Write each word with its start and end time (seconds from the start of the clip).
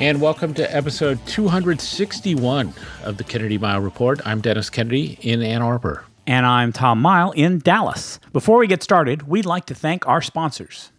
And 0.00 0.18
welcome 0.22 0.54
to 0.54 0.74
episode 0.74 1.18
261 1.26 2.72
of 3.04 3.18
the 3.18 3.24
Kennedy 3.24 3.58
Mighell 3.58 3.84
Report. 3.84 4.18
I'm 4.26 4.40
Dennis 4.40 4.70
Kennedy 4.70 5.18
in 5.20 5.42
Ann 5.42 5.60
Arbor. 5.60 6.06
And 6.26 6.46
I'm 6.46 6.72
Tom 6.72 7.02
Mighell 7.02 7.34
in 7.34 7.58
Dallas. 7.58 8.18
Before 8.32 8.56
we 8.56 8.66
get 8.66 8.82
started, 8.82 9.28
we'd 9.28 9.44
like 9.44 9.66
to 9.66 9.74
thank 9.74 10.08
our 10.08 10.22
sponsors. 10.22 10.90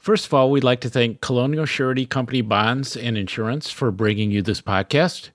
First 0.00 0.26
of 0.26 0.34
all, 0.34 0.50
we'd 0.50 0.64
like 0.64 0.80
to 0.80 0.90
thank 0.90 1.20
Colonial 1.20 1.66
Surety 1.66 2.04
Company 2.04 2.40
Bonds 2.40 2.96
and 2.96 3.16
Insurance 3.16 3.70
for 3.70 3.92
bringing 3.92 4.32
you 4.32 4.42
this 4.42 4.60
podcast. 4.60 5.30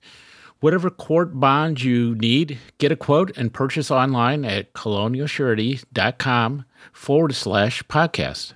Whatever 0.60 0.90
court 0.90 1.40
bond 1.40 1.82
you 1.82 2.14
need, 2.16 2.58
get 2.76 2.92
a 2.92 2.96
quote 2.96 3.34
and 3.38 3.54
purchase 3.54 3.90
online 3.90 4.44
at 4.44 4.74
colonialsurety.com 4.74 6.64
forward 6.92 7.34
slash 7.34 7.82
podcast. 7.84 8.52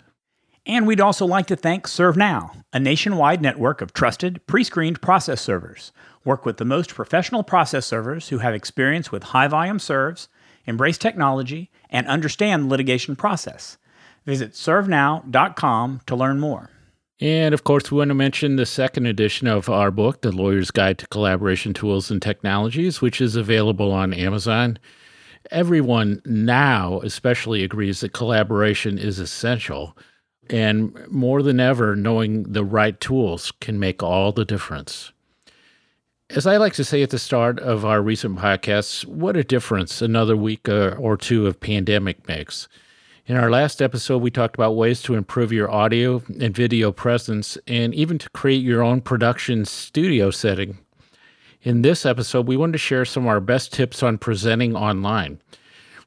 And 0.64 0.86
we'd 0.86 1.00
also 1.00 1.26
like 1.26 1.46
to 1.46 1.56
thank 1.56 1.88
ServeNow, 1.88 2.62
a 2.72 2.78
nationwide 2.78 3.42
network 3.42 3.80
of 3.80 3.92
trusted, 3.92 4.46
pre 4.46 4.62
screened 4.62 5.02
process 5.02 5.40
servers. 5.40 5.92
Work 6.24 6.46
with 6.46 6.58
the 6.58 6.64
most 6.64 6.94
professional 6.94 7.42
process 7.42 7.84
servers 7.84 8.28
who 8.28 8.38
have 8.38 8.54
experience 8.54 9.10
with 9.10 9.24
high 9.24 9.48
volume 9.48 9.80
serves, 9.80 10.28
embrace 10.64 10.98
technology, 10.98 11.70
and 11.91 12.06
understand 12.06 12.64
the 12.64 12.69
litigation 12.69 13.16
process. 13.16 13.77
Visit 14.24 14.52
servenow.com 14.52 16.00
to 16.06 16.16
learn 16.16 16.38
more. 16.38 16.70
And 17.20 17.54
of 17.54 17.64
course, 17.64 17.91
we 17.91 17.98
want 17.98 18.08
to 18.08 18.14
mention 18.14 18.56
the 18.56 18.66
second 18.66 19.06
edition 19.06 19.48
of 19.48 19.69
our 19.69 19.91
book, 19.91 20.22
The 20.22 20.32
Lawyer's 20.32 20.70
Guide 20.70 20.98
to 20.98 21.06
Collaboration 21.08 21.74
Tools 21.74 22.10
and 22.10 22.22
Technologies, 22.22 23.00
which 23.00 23.20
is 23.20 23.34
available 23.34 23.91
on 23.91 24.14
Amazon. 24.14 24.78
Everyone 25.50 26.22
now, 26.24 27.00
especially, 27.00 27.64
agrees 27.64 28.00
that 28.00 28.12
collaboration 28.12 28.97
is 28.97 29.19
essential. 29.19 29.97
And 30.50 30.96
more 31.08 31.42
than 31.42 31.60
ever, 31.60 31.96
knowing 31.96 32.44
the 32.44 32.64
right 32.64 32.98
tools 33.00 33.52
can 33.60 33.78
make 33.78 34.02
all 34.02 34.32
the 34.32 34.44
difference. 34.44 35.12
As 36.30 36.46
I 36.46 36.56
like 36.56 36.72
to 36.74 36.84
say 36.84 37.02
at 37.02 37.10
the 37.10 37.18
start 37.18 37.60
of 37.60 37.84
our 37.84 38.00
recent 38.00 38.38
podcasts, 38.38 39.04
what 39.04 39.36
a 39.36 39.44
difference 39.44 40.00
another 40.00 40.36
week 40.36 40.68
uh, 40.68 40.96
or 40.98 41.16
two 41.16 41.46
of 41.46 41.60
pandemic 41.60 42.26
makes. 42.26 42.68
In 43.26 43.36
our 43.36 43.50
last 43.50 43.80
episode, 43.80 44.22
we 44.22 44.30
talked 44.30 44.56
about 44.56 44.74
ways 44.74 45.00
to 45.02 45.14
improve 45.14 45.52
your 45.52 45.70
audio 45.70 46.22
and 46.40 46.54
video 46.54 46.90
presence 46.90 47.56
and 47.66 47.94
even 47.94 48.18
to 48.18 48.30
create 48.30 48.62
your 48.62 48.82
own 48.82 49.00
production 49.00 49.64
studio 49.64 50.30
setting. 50.30 50.78
In 51.62 51.82
this 51.82 52.04
episode, 52.04 52.48
we 52.48 52.56
wanted 52.56 52.72
to 52.72 52.78
share 52.78 53.04
some 53.04 53.24
of 53.24 53.28
our 53.28 53.40
best 53.40 53.72
tips 53.72 54.02
on 54.02 54.18
presenting 54.18 54.74
online. 54.74 55.40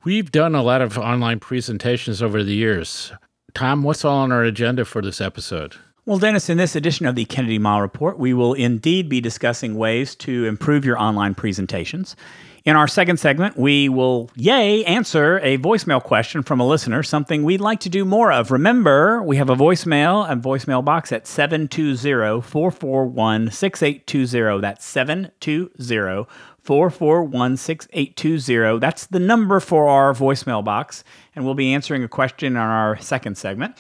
We've 0.03 0.29
done 0.31 0.55
a 0.55 0.63
lot 0.63 0.81
of 0.81 0.97
online 0.97 1.39
presentations 1.39 2.21
over 2.21 2.43
the 2.43 2.53
years. 2.53 3.13
Tom, 3.55 3.83
what's 3.83 4.03
all 4.03 4.17
on 4.17 4.33
our 4.33 4.43
agenda 4.43 4.83
for 4.83 5.01
this 5.01 5.21
episode? 5.21 5.75
Well, 6.05 6.19
Dennis, 6.19 6.49
in 6.49 6.57
this 6.57 6.75
edition 6.75 7.05
of 7.05 7.15
the 7.15 7.23
Kennedy 7.23 7.57
Mighell 7.57 7.81
Report, 7.81 8.19
we 8.19 8.33
will 8.33 8.53
indeed 8.53 9.07
be 9.07 9.21
discussing 9.21 9.75
ways 9.75 10.13
to 10.17 10.43
improve 10.43 10.83
your 10.83 10.99
online 10.99 11.35
presentations. 11.35 12.17
In 12.65 12.75
our 12.75 12.87
second 12.87 13.17
segment, 13.17 13.57
we 13.57 13.87
will, 13.87 14.29
yay, 14.35 14.83
answer 14.83 15.39
a 15.39 15.57
voicemail 15.57 16.03
question 16.03 16.43
from 16.43 16.59
a 16.59 16.67
listener, 16.67 17.01
something 17.01 17.43
we'd 17.43 17.61
like 17.61 17.79
to 17.81 17.89
do 17.89 18.03
more 18.03 18.29
of. 18.29 18.51
Remember, 18.51 19.23
we 19.23 19.37
have 19.37 19.49
a 19.49 19.55
voicemail, 19.55 20.29
a 20.29 20.35
voicemail 20.35 20.83
box 20.83 21.13
at 21.13 21.25
720 21.25 22.41
441 22.41 23.51
6820. 23.51 24.61
That's 24.61 24.83
720 24.83 26.27
441 26.65 27.57
6820. 27.57 28.79
That's 28.79 29.05
the 29.05 29.19
number 29.19 29.59
for 29.59 29.87
our 29.87 30.13
voicemail 30.13 30.63
box, 30.63 31.03
and 31.35 31.45
we'll 31.45 31.53
be 31.53 31.75
answering 31.75 32.03
a 32.03 32.07
question 32.07 32.57
on 32.57 32.67
our 32.67 32.97
second 32.97 33.37
segment. 33.37 33.75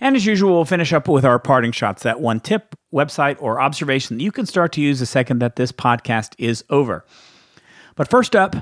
And 0.00 0.16
as 0.16 0.26
usual, 0.26 0.54
we'll 0.54 0.64
finish 0.64 0.92
up 0.92 1.06
with 1.06 1.24
our 1.24 1.38
parting 1.38 1.70
shots 1.70 2.02
that 2.02 2.20
one 2.20 2.40
tip, 2.40 2.74
website, 2.92 3.36
or 3.40 3.60
observation 3.60 4.18
that 4.18 4.24
you 4.24 4.32
can 4.32 4.46
start 4.46 4.72
to 4.72 4.80
use 4.80 4.98
the 4.98 5.06
second 5.06 5.38
that 5.38 5.54
this 5.54 5.70
podcast 5.70 6.34
is 6.36 6.64
over. 6.70 7.04
But 7.94 8.10
first 8.10 8.34
up, 8.34 8.56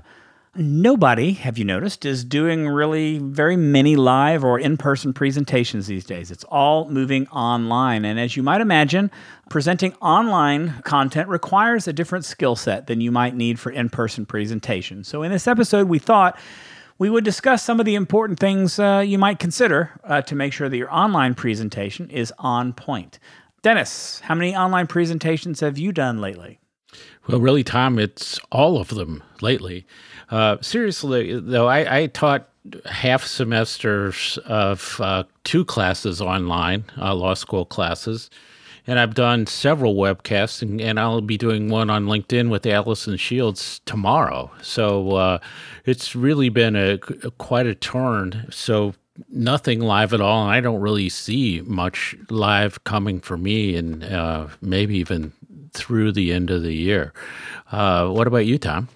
nobody, 0.54 1.32
have 1.32 1.56
you 1.56 1.64
noticed, 1.64 2.04
is 2.04 2.24
doing 2.24 2.68
really 2.68 3.18
very 3.18 3.56
many 3.56 3.96
live 3.96 4.44
or 4.44 4.58
in 4.58 4.76
person 4.76 5.12
presentations 5.12 5.86
these 5.86 6.04
days. 6.04 6.30
It's 6.30 6.44
all 6.44 6.88
moving 6.90 7.26
online. 7.28 8.04
And 8.04 8.20
as 8.20 8.36
you 8.36 8.42
might 8.42 8.60
imagine, 8.60 9.10
presenting 9.48 9.94
online 9.94 10.80
content 10.82 11.28
requires 11.28 11.88
a 11.88 11.92
different 11.92 12.24
skill 12.24 12.56
set 12.56 12.86
than 12.86 13.00
you 13.00 13.10
might 13.10 13.34
need 13.34 13.58
for 13.58 13.70
in 13.70 13.88
person 13.88 14.26
presentation. 14.26 15.04
So 15.04 15.22
in 15.22 15.32
this 15.32 15.48
episode, 15.48 15.88
we 15.88 15.98
thought 15.98 16.38
we 16.98 17.08
would 17.08 17.24
discuss 17.24 17.62
some 17.62 17.80
of 17.80 17.86
the 17.86 17.94
important 17.94 18.38
things 18.38 18.78
uh, 18.78 19.02
you 19.04 19.18
might 19.18 19.38
consider 19.38 19.90
uh, 20.04 20.22
to 20.22 20.34
make 20.34 20.52
sure 20.52 20.68
that 20.68 20.76
your 20.76 20.92
online 20.92 21.34
presentation 21.34 22.10
is 22.10 22.32
on 22.38 22.74
point. 22.74 23.18
Dennis, 23.62 24.20
how 24.20 24.34
many 24.34 24.54
online 24.54 24.86
presentations 24.86 25.60
have 25.60 25.78
you 25.78 25.92
done 25.92 26.20
lately? 26.20 26.58
Well, 27.26 27.40
really, 27.40 27.64
Tom, 27.64 27.98
it's 27.98 28.38
all 28.50 28.78
of 28.78 28.88
them 28.88 29.22
lately. 29.40 29.86
Uh, 30.30 30.56
seriously, 30.60 31.38
though, 31.38 31.68
I, 31.68 31.98
I, 31.98 32.06
taught 32.06 32.48
half 32.86 33.24
semesters 33.24 34.38
of 34.46 35.00
uh, 35.00 35.24
two 35.44 35.64
classes 35.64 36.20
online, 36.20 36.84
uh, 36.98 37.14
law 37.14 37.34
school 37.34 37.64
classes, 37.64 38.30
and 38.86 38.98
I've 38.98 39.14
done 39.14 39.46
several 39.46 39.94
webcasts, 39.94 40.62
and, 40.62 40.80
and, 40.80 40.98
I'll 40.98 41.20
be 41.20 41.36
doing 41.36 41.68
one 41.68 41.90
on 41.90 42.06
LinkedIn 42.06 42.50
with 42.50 42.66
Allison 42.66 43.16
Shields 43.16 43.80
tomorrow. 43.84 44.50
So 44.60 45.16
uh, 45.16 45.38
it's 45.84 46.16
really 46.16 46.48
been 46.48 46.74
a, 46.74 46.94
a 47.22 47.30
quite 47.32 47.66
a 47.66 47.74
turn. 47.74 48.48
So 48.50 48.94
nothing 49.28 49.80
live 49.80 50.12
at 50.12 50.20
all, 50.20 50.42
and 50.42 50.52
I 50.52 50.60
don't 50.60 50.80
really 50.80 51.08
see 51.08 51.62
much 51.64 52.16
live 52.30 52.82
coming 52.84 53.20
for 53.20 53.36
me, 53.36 53.76
and 53.76 54.04
uh, 54.04 54.48
maybe 54.60 54.96
even 54.98 55.32
through 55.72 56.12
the 56.12 56.32
end 56.32 56.50
of 56.50 56.62
the 56.62 56.74
year. 56.74 57.12
Uh, 57.70 58.08
what 58.08 58.26
about 58.26 58.46
you, 58.46 58.58
Tom? 58.58 58.88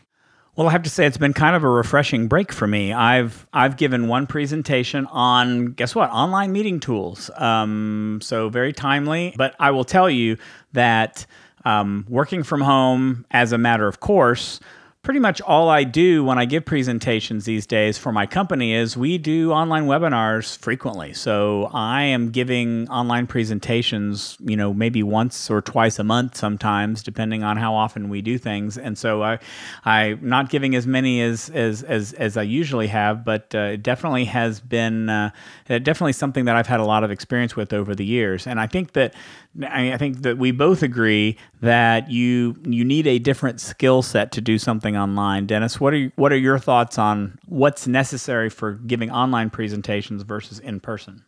Well, 0.57 0.69
I 0.69 0.73
have 0.73 0.85
to 0.85 0.91
say 0.91 1.05
it's 1.05 1.19
been 1.19 1.35
kind 1.35 1.55
of 1.55 1.65
a 1.65 1.69
refreshing 1.69 2.29
break 2.29 2.51
for 2.51 2.67
me. 2.67 2.91
I've 2.91 3.47
I've 3.53 3.77
given 3.77 4.09
one 4.09 4.27
presentation 4.27 5.05
on 5.09 5.73
guess 5.73 5.95
what 5.95 6.09
online 6.09 6.51
meeting 6.51 6.81
tools, 6.81 7.31
um, 7.37 8.21
so 8.23 8.49
very 8.49 8.73
timely. 8.73 9.35
But 9.37 9.55
I 9.61 9.71
will 9.71 9.85
tell 9.85 10.09
you 10.09 10.39
that 10.73 11.27
um, 11.67 12.07
working 12.09 12.43
from 12.43 12.63
home, 12.63 13.27
as 13.33 13.53
a 13.53 13.59
matter 13.59 13.87
of 13.87 14.01
course, 14.01 14.59
pretty 15.07 15.21
much 15.21 15.41
all 15.43 15.69
I 15.69 15.85
do 15.85 16.25
when 16.25 16.37
I 16.37 16.47
give 16.47 16.65
presentations 16.65 17.45
these 17.45 17.65
days 17.65 17.97
for 17.97 18.11
my 18.11 18.27
company 18.27 18.75
is 18.75 18.97
we 18.97 19.19
do 19.19 19.53
online 19.53 19.87
webinars 19.87 20.59
frequently. 20.59 21.13
So 21.13 21.71
I 21.73 22.03
am 22.03 22.31
giving 22.31 22.89
online 22.89 23.29
presentations, 23.29 24.37
you 24.41 24.57
know, 24.57 24.75
maybe 24.75 25.05
once 25.05 25.49
or 25.49 25.63
twice 25.63 26.01
a 26.01 26.05
month 26.05 26.37
sometimes, 26.37 27.05
depending 27.05 27.45
on 27.45 27.57
how 27.57 27.73
often 27.73 28.09
we 28.09 28.21
do 28.21 28.37
things. 28.37 28.77
And 28.77 28.99
so 28.99 29.23
I, 29.23 29.39
I'm 29.85 30.29
not 30.29 30.51
giving 30.51 30.75
as 30.75 30.89
many 30.89 31.23
as 31.23 31.51
as 31.51 31.85
as, 31.85 32.13
as 32.15 32.37
I 32.37 32.43
usually 32.43 32.89
have, 32.89 33.25
but 33.25 33.55
uh, 33.55 33.75
it 33.75 33.85
definitely 33.85 34.25
has 34.25 34.59
been 34.59 35.09
uh, 35.09 35.31
definitely 35.69 36.15
something 36.15 36.47
that 36.47 36.57
I've 36.57 36.67
had 36.67 36.81
a 36.81 36.85
lot 36.85 37.05
of 37.05 37.13
experience 37.13 37.55
with 37.55 37.73
over 37.73 37.95
the 37.95 38.05
years. 38.05 38.45
And 38.45 38.59
I 38.59 38.67
think 38.67 38.95
that 38.95 39.15
I 39.63 39.97
think 39.97 40.23
that 40.23 40.39
we 40.39 40.51
both 40.51 40.83
agree 40.83 41.37
that 41.61 42.11
you 42.11 42.57
you 42.65 42.85
need 42.85 43.07
a 43.07 43.19
different 43.19 43.61
skill 43.61 44.03
set 44.03 44.33
to 44.33 44.41
do 44.41 44.59
something 44.59 44.97
online. 44.97 45.47
Dennis, 45.47 45.81
what 45.81 45.95
are 45.95 46.13
what 46.17 46.33
are 46.33 46.39
your 46.39 46.59
thoughts 46.59 46.99
on 46.99 47.39
what's 47.47 47.87
necessary 47.87 48.51
for 48.51 48.73
giving 48.73 49.11
online 49.11 49.51
presentations 49.51 50.23
versus 50.23 50.59
in 50.59 50.81
person? 50.81 51.25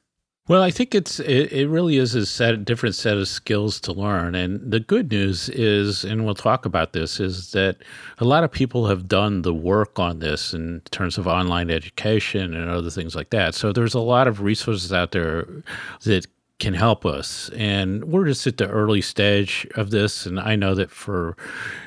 Well, 0.48 0.62
I 0.62 0.70
think 0.70 0.94
it's 0.94 1.20
it, 1.20 1.52
it 1.52 1.68
really 1.68 1.98
is 1.98 2.14
a 2.14 2.24
set 2.24 2.64
different 2.64 2.94
set 2.94 3.18
of 3.18 3.28
skills 3.28 3.78
to 3.80 3.92
learn. 3.92 4.34
And 4.34 4.72
the 4.72 4.80
good 4.80 5.10
news 5.10 5.50
is, 5.50 6.04
and 6.04 6.24
we'll 6.24 6.34
talk 6.34 6.64
about 6.64 6.94
this, 6.94 7.20
is 7.20 7.52
that 7.52 7.76
a 8.16 8.24
lot 8.24 8.44
of 8.44 8.50
people 8.50 8.86
have 8.86 9.06
done 9.06 9.42
the 9.42 9.52
work 9.52 9.98
on 9.98 10.20
this 10.20 10.54
in 10.54 10.80
terms 10.90 11.18
of 11.18 11.26
online 11.26 11.68
education 11.70 12.54
and 12.54 12.70
other 12.70 12.88
things 12.88 13.14
like 13.14 13.28
that. 13.28 13.54
So 13.54 13.72
there's 13.72 13.92
a 13.92 14.00
lot 14.00 14.26
of 14.26 14.40
resources 14.40 14.90
out 14.90 15.12
there 15.12 15.46
that 16.04 16.26
can 16.58 16.74
help 16.74 17.06
us. 17.06 17.50
And 17.50 18.04
we're 18.04 18.26
just 18.26 18.46
at 18.46 18.56
the 18.56 18.68
early 18.68 19.00
stage 19.00 19.66
of 19.74 19.90
this. 19.90 20.26
And 20.26 20.40
I 20.40 20.56
know 20.56 20.74
that 20.74 20.90
for, 20.90 21.36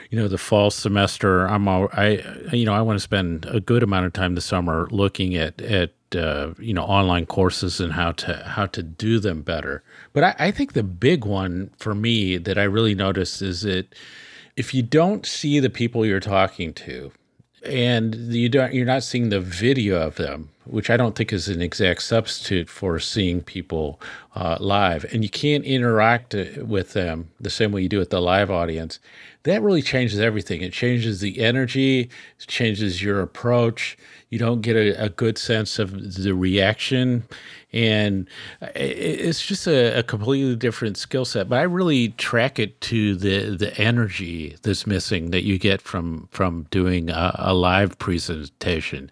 you 0.09 0.17
know, 0.17 0.27
the 0.27 0.37
fall 0.37 0.71
semester, 0.71 1.45
I'm 1.45 1.67
all, 1.67 1.89
I, 1.93 2.23
you 2.53 2.65
know, 2.65 2.73
I 2.73 2.81
want 2.81 2.97
to 2.97 3.03
spend 3.03 3.45
a 3.45 3.59
good 3.59 3.83
amount 3.83 4.05
of 4.05 4.13
time 4.13 4.35
this 4.35 4.45
summer 4.45 4.87
looking 4.91 5.35
at, 5.35 5.61
at, 5.61 5.91
uh, 6.15 6.53
you 6.59 6.73
know, 6.73 6.83
online 6.83 7.25
courses 7.25 7.79
and 7.81 7.93
how 7.93 8.11
to, 8.13 8.43
how 8.45 8.65
to 8.67 8.83
do 8.83 9.19
them 9.19 9.41
better. 9.41 9.83
But 10.13 10.23
I, 10.23 10.35
I 10.39 10.51
think 10.51 10.73
the 10.73 10.83
big 10.83 11.25
one 11.25 11.71
for 11.77 11.93
me 11.93 12.37
that 12.37 12.57
I 12.57 12.63
really 12.63 12.95
noticed 12.95 13.41
is 13.41 13.61
that, 13.61 13.93
if 14.57 14.73
you 14.73 14.83
don't 14.83 15.25
see 15.25 15.61
the 15.61 15.69
people 15.69 16.05
you're 16.05 16.19
talking 16.19 16.73
to, 16.73 17.11
and 17.63 18.13
you 18.33 18.49
don't 18.49 18.73
you're 18.73 18.85
not 18.85 19.01
seeing 19.01 19.29
the 19.29 19.39
video 19.39 20.01
of 20.05 20.15
them 20.15 20.49
which 20.65 20.89
i 20.89 20.97
don't 20.97 21.15
think 21.15 21.33
is 21.33 21.47
an 21.47 21.61
exact 21.61 22.01
substitute 22.03 22.69
for 22.69 22.99
seeing 22.99 23.41
people 23.41 23.99
uh, 24.35 24.57
live. 24.59 25.05
And 25.11 25.23
you 25.23 25.29
can't 25.29 25.65
interact 25.65 26.33
uh, 26.33 26.45
with 26.63 26.93
them 26.93 27.29
the 27.39 27.49
same 27.49 27.71
way 27.71 27.81
you 27.81 27.89
do 27.89 27.99
with 27.99 28.11
the 28.11 28.21
live 28.21 28.49
audience. 28.49 28.99
That 29.43 29.61
really 29.61 29.81
changes 29.81 30.19
everything. 30.19 30.61
It 30.61 30.71
changes 30.71 31.19
the 31.19 31.41
energy 31.41 32.01
it 32.01 32.47
changes 32.47 33.01
your 33.01 33.21
approach. 33.21 33.97
You 34.29 34.39
don't 34.39 34.61
get 34.61 34.77
a, 34.77 35.03
a 35.03 35.09
good 35.09 35.37
sense 35.37 35.79
of 35.79 36.15
the 36.15 36.33
reaction. 36.33 37.23
And 37.73 38.27
it's 38.75 39.45
just 39.45 39.67
a, 39.67 39.99
a 39.99 40.03
completely 40.03 40.55
different 40.55 40.97
skill 40.97 41.25
set. 41.25 41.49
But 41.49 41.59
I 41.59 41.63
really 41.63 42.09
track 42.09 42.59
it 42.59 42.79
to 42.81 43.15
the 43.15 43.55
the 43.55 43.75
energy 43.77 44.57
that's 44.61 44.85
missing 44.85 45.31
that 45.31 45.43
you 45.43 45.57
get 45.57 45.81
from 45.81 46.27
from 46.31 46.67
doing 46.69 47.09
a, 47.09 47.35
a 47.39 47.53
live 47.53 47.97
presentation. 47.97 49.09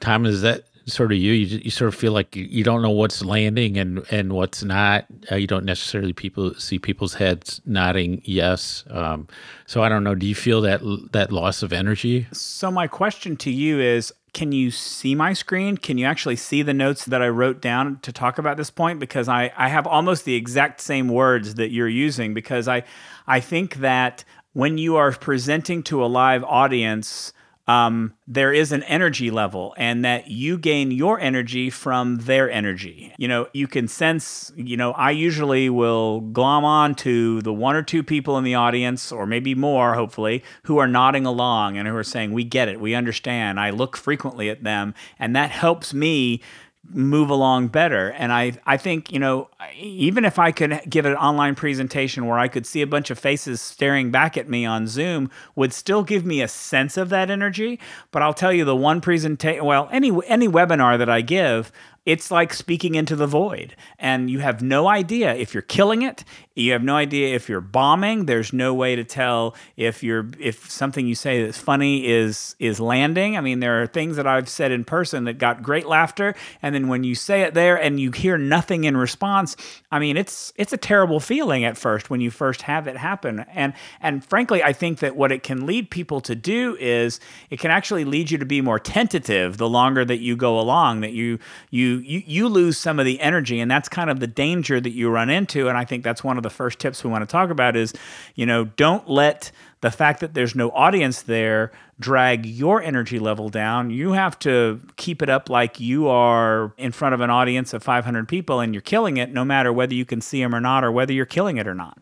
Tom, 0.00 0.26
is 0.26 0.42
that 0.42 0.64
sort 0.90 1.12
of 1.12 1.18
you? 1.18 1.32
you? 1.32 1.60
You, 1.64 1.70
sort 1.70 1.88
of 1.88 1.94
feel 1.94 2.12
like 2.12 2.34
you 2.36 2.62
don't 2.62 2.82
know 2.82 2.90
what's 2.90 3.24
landing 3.24 3.78
and 3.78 4.04
and 4.10 4.32
what's 4.32 4.62
not. 4.62 5.06
Uh, 5.30 5.36
you 5.36 5.46
don't 5.46 5.64
necessarily 5.64 6.12
people 6.12 6.54
see 6.54 6.78
people's 6.78 7.14
heads 7.14 7.60
nodding 7.64 8.20
yes. 8.24 8.84
Um, 8.90 9.28
so 9.66 9.82
I 9.82 9.88
don't 9.88 10.04
know. 10.04 10.14
Do 10.14 10.26
you 10.26 10.34
feel 10.34 10.60
that 10.62 10.80
that 11.12 11.32
loss 11.32 11.62
of 11.62 11.72
energy? 11.72 12.26
So 12.32 12.70
my 12.70 12.86
question 12.86 13.36
to 13.38 13.50
you 13.50 13.80
is: 13.80 14.12
can 14.32 14.52
you 14.52 14.70
see 14.70 15.14
my 15.14 15.32
screen? 15.32 15.76
Can 15.76 15.98
you 15.98 16.06
actually 16.06 16.36
see 16.36 16.62
the 16.62 16.74
notes 16.74 17.04
that 17.04 17.22
I 17.22 17.28
wrote 17.28 17.60
down 17.60 17.98
to 18.00 18.12
talk 18.12 18.38
about 18.38 18.56
this 18.56 18.70
point? 18.70 19.00
Because 19.00 19.28
I, 19.28 19.52
I 19.56 19.68
have 19.68 19.86
almost 19.86 20.24
the 20.24 20.34
exact 20.34 20.80
same 20.80 21.08
words 21.08 21.54
that 21.56 21.70
you're 21.70 21.88
using 21.88 22.34
because 22.34 22.68
I 22.68 22.84
I 23.26 23.40
think 23.40 23.76
that 23.76 24.24
when 24.52 24.78
you 24.78 24.96
are 24.96 25.12
presenting 25.12 25.82
to 25.84 26.04
a 26.04 26.06
live 26.06 26.44
audience, 26.44 27.32
um, 27.70 28.14
there 28.26 28.52
is 28.52 28.72
an 28.72 28.82
energy 28.82 29.30
level 29.30 29.74
and 29.76 30.04
that 30.04 30.28
you 30.28 30.58
gain 30.58 30.90
your 30.90 31.20
energy 31.20 31.70
from 31.70 32.16
their 32.16 32.50
energy. 32.50 33.14
You 33.16 33.28
know, 33.28 33.46
you 33.52 33.68
can 33.68 33.86
sense, 33.86 34.50
you 34.56 34.76
know, 34.76 34.90
I 34.92 35.12
usually 35.12 35.70
will 35.70 36.20
glom 36.20 36.64
on 36.64 36.96
to 36.96 37.40
the 37.42 37.52
one 37.52 37.76
or 37.76 37.84
two 37.84 38.02
people 38.02 38.36
in 38.38 38.42
the 38.42 38.56
audience, 38.56 39.12
or 39.12 39.24
maybe 39.24 39.54
more, 39.54 39.94
hopefully, 39.94 40.42
who 40.64 40.78
are 40.78 40.88
nodding 40.88 41.26
along 41.26 41.78
and 41.78 41.86
who 41.86 41.94
are 41.94 42.02
saying, 42.02 42.32
We 42.32 42.42
get 42.42 42.68
it, 42.68 42.80
we 42.80 42.96
understand. 42.96 43.60
I 43.60 43.70
look 43.70 43.96
frequently 43.96 44.50
at 44.50 44.64
them, 44.64 44.92
and 45.20 45.36
that 45.36 45.52
helps 45.52 45.94
me 45.94 46.42
move 46.88 47.30
along 47.30 47.68
better. 47.68 48.10
And 48.12 48.32
I, 48.32 48.52
I 48.66 48.76
think, 48.76 49.12
you 49.12 49.18
know, 49.18 49.48
even 49.76 50.24
if 50.24 50.38
I 50.38 50.50
could 50.50 50.80
give 50.88 51.04
an 51.06 51.14
online 51.14 51.54
presentation 51.54 52.26
where 52.26 52.38
I 52.38 52.48
could 52.48 52.66
see 52.66 52.82
a 52.82 52.86
bunch 52.86 53.10
of 53.10 53.18
faces 53.18 53.60
staring 53.60 54.10
back 54.10 54.36
at 54.36 54.48
me 54.48 54.64
on 54.64 54.86
Zoom, 54.86 55.30
would 55.54 55.72
still 55.72 56.02
give 56.02 56.24
me 56.24 56.40
a 56.40 56.48
sense 56.48 56.96
of 56.96 57.08
that 57.10 57.30
energy. 57.30 57.78
But 58.10 58.22
I'll 58.22 58.34
tell 58.34 58.52
you, 58.52 58.64
the 58.64 58.76
one 58.76 59.00
presentation, 59.00 59.64
well, 59.64 59.88
any 59.92 60.10
any 60.26 60.48
webinar 60.48 60.98
that 60.98 61.10
I 61.10 61.20
give, 61.20 61.70
it's 62.10 62.30
like 62.32 62.52
speaking 62.52 62.96
into 62.96 63.14
the 63.14 63.28
void 63.28 63.76
and 63.98 64.28
you 64.28 64.40
have 64.40 64.62
no 64.62 64.88
idea 64.88 65.32
if 65.34 65.54
you're 65.54 65.62
killing 65.62 66.02
it. 66.02 66.24
You 66.56 66.72
have 66.72 66.82
no 66.82 66.96
idea 66.96 67.34
if 67.34 67.48
you're 67.48 67.60
bombing. 67.60 68.26
There's 68.26 68.52
no 68.52 68.74
way 68.74 68.96
to 68.96 69.04
tell 69.04 69.54
if 69.76 70.02
you're 70.02 70.26
if 70.38 70.68
something 70.68 71.06
you 71.06 71.14
say 71.14 71.44
that's 71.44 71.58
funny 71.58 72.08
is 72.08 72.56
is 72.58 72.80
landing. 72.80 73.36
I 73.36 73.40
mean 73.40 73.60
there 73.60 73.80
are 73.82 73.86
things 73.86 74.16
that 74.16 74.26
i've 74.26 74.48
said 74.48 74.72
in 74.72 74.84
person 74.84 75.24
that 75.24 75.38
got 75.38 75.62
great 75.62 75.86
laughter 75.86 76.34
and 76.62 76.74
then 76.74 76.88
when 76.88 77.04
you 77.04 77.14
say 77.14 77.42
it 77.42 77.54
there 77.54 77.80
and 77.80 78.00
you 78.00 78.10
hear 78.10 78.36
nothing 78.38 78.84
in 78.84 78.96
response 78.96 79.56
i 79.90 79.98
mean 79.98 80.16
it's 80.16 80.52
it's 80.56 80.72
a 80.72 80.76
terrible 80.76 81.20
feeling 81.20 81.64
at 81.64 81.76
first 81.76 82.10
when 82.10 82.20
you 82.20 82.30
first 82.30 82.62
have 82.62 82.86
it 82.86 82.96
happen. 82.96 83.44
And 83.54 83.72
and 84.00 84.24
frankly 84.24 84.62
i 84.62 84.72
think 84.72 84.98
that 84.98 85.16
what 85.16 85.30
it 85.32 85.42
can 85.42 85.66
lead 85.66 85.90
people 85.90 86.20
to 86.22 86.34
do 86.34 86.76
is 86.80 87.20
it 87.50 87.58
can 87.58 87.70
actually 87.70 88.04
lead 88.04 88.30
you 88.30 88.38
to 88.38 88.46
be 88.46 88.60
more 88.60 88.78
tentative 88.78 89.58
the 89.58 89.68
longer 89.68 90.04
that 90.04 90.18
you 90.18 90.36
go 90.36 90.58
along 90.58 91.00
that 91.00 91.12
you 91.12 91.38
you 91.70 91.99
you 92.04 92.22
you 92.26 92.48
lose 92.48 92.78
some 92.78 92.98
of 92.98 93.04
the 93.04 93.20
energy 93.20 93.60
and 93.60 93.70
that's 93.70 93.88
kind 93.88 94.10
of 94.10 94.20
the 94.20 94.26
danger 94.26 94.80
that 94.80 94.90
you 94.90 95.08
run 95.10 95.30
into 95.30 95.68
and 95.68 95.76
i 95.76 95.84
think 95.84 96.02
that's 96.02 96.24
one 96.24 96.36
of 96.36 96.42
the 96.42 96.50
first 96.50 96.78
tips 96.78 97.04
we 97.04 97.10
want 97.10 97.22
to 97.22 97.30
talk 97.30 97.50
about 97.50 97.76
is 97.76 97.92
you 98.34 98.46
know 98.46 98.64
don't 98.64 99.08
let 99.08 99.50
the 99.80 99.90
fact 99.90 100.20
that 100.20 100.34
there's 100.34 100.54
no 100.54 100.70
audience 100.70 101.22
there 101.22 101.72
drag 102.00 102.46
your 102.46 102.82
energy 102.82 103.18
level 103.18 103.48
down. 103.50 103.90
You 103.90 104.12
have 104.12 104.38
to 104.40 104.80
keep 104.96 105.22
it 105.22 105.28
up 105.28 105.50
like 105.50 105.78
you 105.78 106.08
are 106.08 106.72
in 106.78 106.92
front 106.92 107.14
of 107.14 107.20
an 107.20 107.30
audience 107.30 107.72
of 107.74 107.82
500 107.82 108.26
people 108.26 108.60
and 108.60 108.74
you're 108.74 108.80
killing 108.80 109.18
it 109.18 109.32
no 109.32 109.44
matter 109.44 109.72
whether 109.72 109.94
you 109.94 110.04
can 110.04 110.20
see 110.20 110.42
them 110.42 110.54
or 110.54 110.60
not 110.60 110.82
or 110.82 110.90
whether 110.90 111.12
you're 111.12 111.26
killing 111.26 111.58
it 111.58 111.68
or 111.68 111.74
not 111.74 111.98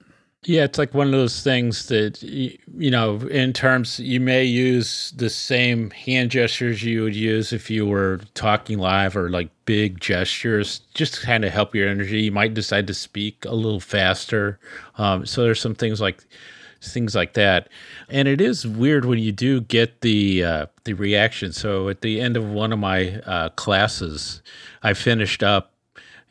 yeah, 0.49 0.65
it's 0.65 0.79
like 0.79 0.95
one 0.95 1.09
of 1.09 1.13
those 1.13 1.43
things 1.43 1.89
that, 1.89 2.23
you 2.23 2.91
know, 2.91 3.17
in 3.17 3.53
terms, 3.53 4.01
you 4.01 4.19
may 4.19 4.45
use 4.45 5.13
the 5.15 5.29
same 5.29 5.91
hand 5.91 6.31
gestures 6.31 6.83
you 6.83 7.03
would 7.03 7.15
use 7.15 7.53
if 7.53 7.71
you 7.71 7.87
were 7.87 8.21
talking 8.33 8.79
live 8.79 9.15
or 9.15 9.29
like 9.29 9.51
big 9.67 10.01
gestures 10.01 10.81
just 10.95 11.17
to 11.17 11.21
kind 11.21 11.45
of 11.45 11.53
help 11.53 11.75
your 11.75 11.87
energy. 11.87 12.23
You 12.23 12.33
might 12.33 12.55
decide 12.55 12.87
to 12.87 12.95
speak 12.95 13.45
a 13.45 13.55
little 13.55 13.79
faster. 13.79 14.59
Um, 14.97 15.27
so 15.27 15.43
there's 15.43 15.61
some 15.61 15.75
things 15.75 16.01
like, 16.01 16.25
things 16.81 17.15
like 17.15 17.35
that. 17.35 17.69
And 18.09 18.27
it 18.27 18.41
is 18.41 18.67
weird 18.67 19.05
when 19.05 19.19
you 19.19 19.33
do 19.33 19.61
get 19.61 20.01
the 20.01 20.45
uh, 20.45 20.67
the 20.85 20.95
reaction. 20.95 21.53
So 21.53 21.91
at 21.91 22.01
the 22.01 22.23
end 22.23 22.39
of 22.39 22.49
one 22.49 22.73
of 22.73 22.79
my 22.79 23.21
uh, 23.27 23.51
classes, 23.51 24.41
I 24.83 24.95
finished 24.95 25.43
up, 25.43 25.75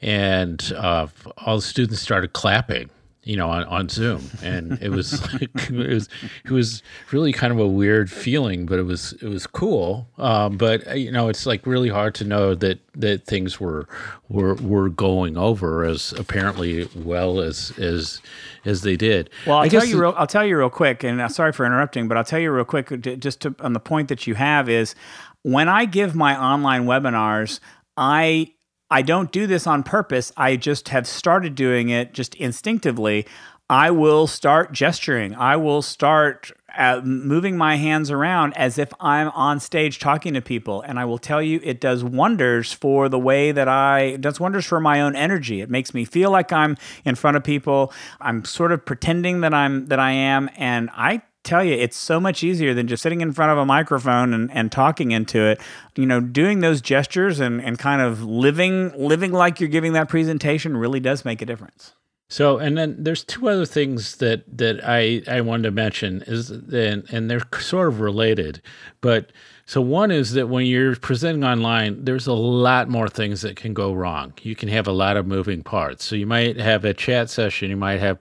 and 0.02 0.74
uh, 0.76 1.06
all 1.46 1.58
the 1.58 1.62
students 1.62 2.02
started 2.02 2.34
clapping 2.34 2.90
you 3.28 3.36
know, 3.36 3.50
on, 3.50 3.66
on 3.66 3.90
Zoom, 3.90 4.30
and 4.42 4.82
it 4.82 4.90
was 4.90 5.22
like 5.34 5.50
it 5.70 5.90
was 5.90 6.08
it 6.46 6.52
was 6.52 6.82
really 7.12 7.34
kind 7.34 7.52
of 7.52 7.60
a 7.60 7.68
weird 7.68 8.10
feeling, 8.10 8.66
but 8.66 8.80
it 8.80 8.84
was 8.84 9.14
it 9.22 9.28
was 9.28 9.46
cool. 9.46 10.08
Um, 10.18 10.58
but 10.58 10.88
uh, 10.88 10.94
you 10.94 11.12
know, 11.12 11.28
it's 11.28 11.46
like 11.46 11.66
really 11.66 11.90
hard 11.90 12.16
to 12.16 12.24
know 12.24 12.56
that 12.56 12.80
that 12.96 13.26
things 13.26 13.60
were 13.60 13.86
were 14.30 14.56
were 14.56 14.88
going 14.88 15.36
over 15.36 15.84
as 15.84 16.14
apparently 16.14 16.88
well 16.96 17.42
as 17.42 17.78
as 17.78 18.22
as 18.64 18.82
they 18.84 18.96
did. 18.96 19.30
Well, 19.46 19.58
I'll 19.58 19.66
I 19.66 19.68
tell 19.68 19.86
you 19.86 20.00
real 20.00 20.14
I'll 20.18 20.26
tell 20.26 20.46
you 20.46 20.58
real 20.58 20.70
quick, 20.70 21.04
and 21.04 21.20
uh, 21.20 21.28
sorry 21.28 21.52
for 21.52 21.66
interrupting, 21.66 22.08
but 22.08 22.18
I'll 22.18 22.24
tell 22.24 22.40
you 22.40 22.52
real 22.52 22.66
quick, 22.66 23.02
just 23.20 23.42
to, 23.42 23.54
on 23.60 23.74
the 23.74 23.82
point 23.82 24.08
that 24.08 24.26
you 24.26 24.36
have 24.36 24.70
is 24.70 24.96
when 25.42 25.68
I 25.68 25.84
give 25.84 26.16
my 26.16 26.40
online 26.40 26.86
webinars, 26.86 27.60
I 27.98 28.54
I 28.90 29.02
don't 29.02 29.32
do 29.32 29.48
this 29.48 29.68
on 29.68 29.84
purpose. 29.84 30.32
I 30.38 30.56
just 30.56 30.90
have 30.90 31.08
started 31.08 31.56
doing 31.56 31.90
it 31.90 32.14
just 32.14 32.36
instinctively. 32.36 33.26
I 33.70 33.92
will 33.92 34.28
start 34.28 34.72
gesturing. 34.72 35.36
I 35.36 35.58
will 35.58 35.82
start 35.82 36.54
uh, 36.78 37.02
moving 37.04 37.58
my 37.58 37.76
hands 37.76 38.12
around 38.12 38.56
as 38.56 38.78
if 38.78 38.94
I'm 39.00 39.30
on 39.30 39.60
stage 39.60 40.00
talking 40.00 40.36
to 40.36 40.42
people. 40.42 40.82
And 40.84 41.00
I 41.00 41.06
will 41.06 41.18
tell 41.18 41.42
you, 41.42 41.60
it 41.64 41.82
does 41.82 42.04
wonders 42.04 42.72
for 42.72 43.10
the 43.10 43.20
way 43.20 43.52
that 43.52 43.68
I, 43.68 44.16
does 44.18 44.40
wonders 44.40 44.66
for 44.66 44.80
my 44.80 45.02
own 45.02 45.18
energy. 45.18 45.60
It 45.60 45.70
makes 45.70 45.94
me 45.94 46.06
feel 46.06 46.32
like 46.32 46.54
I'm 46.54 46.78
in 47.04 47.16
front 47.16 47.36
of 47.36 47.44
people. 47.44 47.92
I'm 48.22 48.46
sort 48.46 48.72
of 48.72 48.86
pretending 48.86 49.42
that 49.42 49.54
I'm, 49.54 49.88
that 49.88 50.00
I 50.00 50.12
am. 50.12 50.50
And 50.56 50.90
I 50.94 51.24
tell 51.48 51.64
you, 51.64 51.74
it's 51.74 51.98
so 51.98 52.20
much 52.20 52.44
easier 52.44 52.74
than 52.74 52.88
just 52.88 53.02
sitting 53.02 53.22
in 53.22 53.32
front 53.32 53.52
of 53.52 53.58
a 53.58 53.66
microphone 53.66 54.34
and, 54.34 54.52
and 54.52 54.72
talking 54.72 55.12
into 55.12 55.42
it. 55.46 55.60
You 55.96 56.06
know, 56.06 56.20
doing 56.20 56.60
those 56.60 56.82
gestures 56.82 57.40
and, 57.40 57.62
and 57.62 57.80
kind 57.80 58.02
of 58.02 58.24
living 58.24 58.92
living 58.96 59.32
like 59.32 59.60
you're 59.60 59.70
giving 59.70 59.94
that 59.94 60.10
presentation 60.10 60.78
really 60.78 61.00
does 61.00 61.26
make 61.26 61.42
a 61.42 61.46
difference. 61.46 61.94
So, 62.30 62.58
and 62.58 62.78
then 62.78 62.98
there's 63.00 63.24
two 63.24 63.48
other 63.48 63.66
things 63.66 64.18
that 64.18 64.44
that 64.58 64.82
I 64.84 65.24
I 65.28 65.42
wanted 65.42 65.64
to 65.64 65.72
mention 65.72 66.24
is 66.28 66.52
and 66.52 67.06
and 67.10 67.32
they're 67.32 67.48
sort 67.60 67.88
of 67.88 68.02
related, 68.02 68.62
but 69.02 69.32
so 69.66 69.82
one 69.82 70.12
is 70.12 70.32
that 70.34 70.48
when 70.48 70.66
you're 70.66 70.96
presenting 70.96 71.44
online, 71.44 72.06
there's 72.06 72.28
a 72.28 72.34
lot 72.34 72.88
more 72.88 73.10
things 73.10 73.42
that 73.42 73.58
can 73.58 73.74
go 73.74 73.94
wrong. 73.94 74.34
You 74.42 74.56
can 74.56 74.70
have 74.70 74.88
a 74.88 74.94
lot 74.94 75.18
of 75.18 75.28
moving 75.28 75.62
parts. 75.62 76.06
So 76.06 76.16
you 76.16 76.26
might 76.26 76.58
have 76.58 76.86
a 76.86 76.94
chat 76.94 77.30
session, 77.30 77.70
you 77.70 77.76
might 77.76 78.00
have 78.00 78.18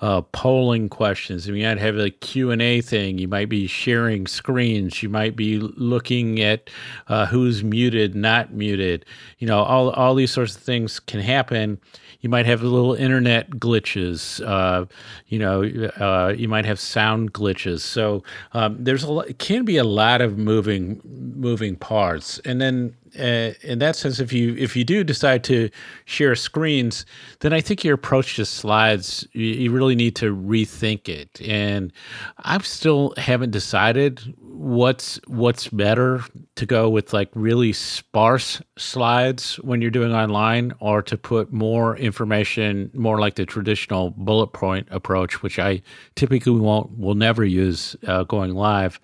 uh, 0.00 0.22
polling 0.32 0.88
questions. 0.88 1.46
You 1.46 1.62
might 1.62 1.78
have 1.78 1.98
a 1.98 2.10
Q&A 2.10 2.80
thing. 2.80 3.18
You 3.18 3.28
might 3.28 3.48
be 3.48 3.66
sharing 3.66 4.26
screens. 4.26 5.02
You 5.02 5.08
might 5.08 5.36
be 5.36 5.58
looking 5.58 6.40
at 6.40 6.70
uh, 7.08 7.26
who's 7.26 7.62
muted, 7.62 8.14
not 8.14 8.52
muted. 8.52 9.04
You 9.38 9.46
know, 9.46 9.62
all, 9.62 9.90
all 9.90 10.14
these 10.14 10.30
sorts 10.30 10.56
of 10.56 10.62
things 10.62 11.00
can 11.00 11.20
happen. 11.20 11.80
You 12.20 12.28
might 12.28 12.46
have 12.46 12.62
little 12.62 12.94
internet 12.94 13.50
glitches. 13.50 14.46
Uh, 14.46 14.86
you 15.28 15.38
know, 15.38 15.62
uh, 15.62 16.34
you 16.36 16.48
might 16.48 16.66
have 16.66 16.78
sound 16.78 17.32
glitches. 17.32 17.80
So 17.80 18.22
um, 18.52 18.76
there's 18.78 19.02
a 19.02 19.10
lot, 19.10 19.28
it 19.28 19.38
can 19.38 19.64
be 19.64 19.78
a 19.78 19.84
lot 19.84 20.20
of 20.20 20.36
moving 20.36 21.00
moving 21.04 21.76
parts. 21.76 22.38
And 22.40 22.60
then 22.60 22.94
in 23.14 23.78
that 23.80 23.96
sense, 23.96 24.20
if 24.20 24.32
you 24.32 24.54
if 24.56 24.76
you 24.76 24.84
do 24.84 25.04
decide 25.04 25.44
to 25.44 25.70
share 26.04 26.34
screens, 26.34 27.06
then 27.40 27.52
I 27.52 27.60
think 27.60 27.84
your 27.84 27.94
approach 27.94 28.36
to 28.36 28.44
slides 28.44 29.26
you, 29.32 29.46
you 29.46 29.70
really 29.70 29.94
need 29.94 30.16
to 30.16 30.34
rethink 30.34 31.08
it. 31.08 31.40
And 31.40 31.92
I 32.38 32.58
still 32.58 33.14
haven't 33.16 33.50
decided 33.50 34.34
what's 34.60 35.18
what's 35.26 35.68
better 35.68 36.22
to 36.56 36.66
go 36.66 36.90
with 36.90 37.14
like 37.14 37.30
really 37.34 37.72
sparse 37.72 38.60
slides 38.76 39.54
when 39.60 39.80
you're 39.80 39.90
doing 39.90 40.12
online 40.12 40.70
or 40.80 41.00
to 41.00 41.16
put 41.16 41.50
more 41.50 41.96
information 41.96 42.90
more 42.92 43.18
like 43.18 43.36
the 43.36 43.46
traditional 43.46 44.10
bullet 44.10 44.48
point 44.48 44.86
approach 44.90 45.42
which 45.42 45.58
i 45.58 45.80
typically 46.14 46.52
won't 46.52 46.90
will 46.98 47.14
never 47.14 47.42
use 47.42 47.96
uh, 48.06 48.22
going 48.24 48.52
live 48.52 49.00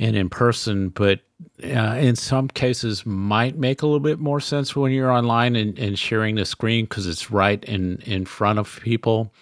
and 0.00 0.16
in 0.16 0.28
person 0.28 0.88
but 0.88 1.20
uh, 1.62 1.96
in 1.98 2.16
some 2.16 2.48
cases 2.48 3.04
might 3.04 3.56
make 3.58 3.82
a 3.82 3.86
little 3.86 4.00
bit 4.00 4.18
more 4.18 4.40
sense 4.40 4.76
when 4.76 4.92
you're 4.92 5.10
online 5.10 5.56
and, 5.56 5.78
and 5.78 5.98
sharing 5.98 6.34
the 6.34 6.44
screen 6.44 6.84
because 6.84 7.06
it's 7.06 7.30
right 7.30 7.62
in 7.64 7.98
in 8.02 8.24
front 8.24 8.58
of 8.58 8.80
people. 8.82 9.32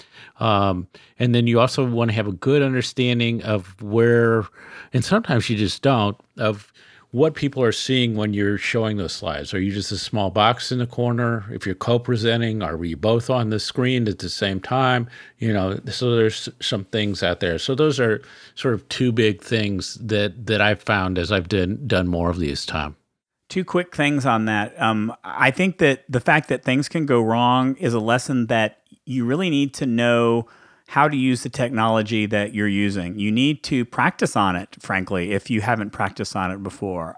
Um, 0.41 0.89
and 1.19 1.35
then 1.35 1.47
you 1.47 1.61
also 1.61 1.89
want 1.89 2.11
to 2.11 2.15
have 2.15 2.27
a 2.27 2.33
good 2.33 2.63
understanding 2.63 3.43
of 3.43 3.81
where, 3.81 4.47
and 4.93 5.05
sometimes 5.05 5.49
you 5.49 5.57
just 5.57 5.83
don't, 5.83 6.17
of 6.39 6.73
what 7.15 7.37
people 7.37 7.63
are 7.63 7.71
seeing 7.71 8.17
when 8.17 8.35
you're 8.35 8.59
showing 8.59 8.97
those 8.97 9.13
slides. 9.13 9.55
Are 9.55 9.61
you 9.61 9.73
just 9.73 9.93
a 9.93 9.97
small 9.97 10.31
box 10.31 10.73
in 10.73 10.81
the 10.81 10.87
corner? 10.87 11.45
If 11.53 11.65
you're 11.65 11.77
co-presenting, 11.77 12.61
are 12.61 12.77
we 12.77 12.95
both 12.95 13.31
on 13.31 13.51
the 13.51 13.61
screen 13.61 14.09
at 14.09 14.19
the 14.19 14.29
same 14.29 14.59
Tom? 14.59 15.07
You 15.39 15.53
know, 15.53 15.79
so 15.87 16.17
there's 16.17 16.49
some 16.61 16.87
things 16.87 17.23
out 17.23 17.39
there. 17.39 17.57
So 17.61 17.77
those 17.77 18.01
are 18.01 18.21
sort 18.57 18.75
of 18.75 18.89
two 18.89 19.13
big 19.13 19.41
things 19.41 19.95
that 20.03 20.47
that 20.47 20.61
I've 20.61 20.83
found 20.83 21.17
as 21.17 21.31
I've 21.31 21.47
done 21.47 21.87
done 21.87 22.09
more 22.09 22.31
of 22.31 22.41
these 22.41 22.67
time. 22.67 22.97
Two 23.49 23.65
quick 23.65 23.95
things 23.95 24.27
on 24.27 24.47
that. 24.47 24.75
Um, 24.83 25.15
I 25.23 25.53
think 25.53 25.79
that 25.79 26.03
the 26.09 26.19
fact 26.19 26.49
that 26.49 26.65
things 26.65 26.89
can 26.89 27.07
go 27.07 27.23
wrong 27.23 27.77
is 27.77 27.95
a 27.95 28.01
lesson 28.01 28.49
that 28.49 28.81
you 29.05 29.25
really 29.25 29.51
need 29.51 29.73
to 29.75 29.87
know 29.87 30.49
how 30.95 31.09
to 31.09 31.17
use 31.17 31.43
the 31.43 31.49
technology 31.49 32.25
that 32.25 32.55
you're 32.55 32.69
using. 32.69 33.19
You 33.19 33.33
need 33.33 33.65
to 33.65 33.85
practice 33.85 34.37
on 34.37 34.55
it, 34.55 34.77
frankly, 34.79 35.33
if 35.33 35.51
you 35.51 35.61
haven't 35.61 35.91
practiced 35.91 36.37
on 36.37 36.53
it 36.53 36.63
before. 36.63 37.17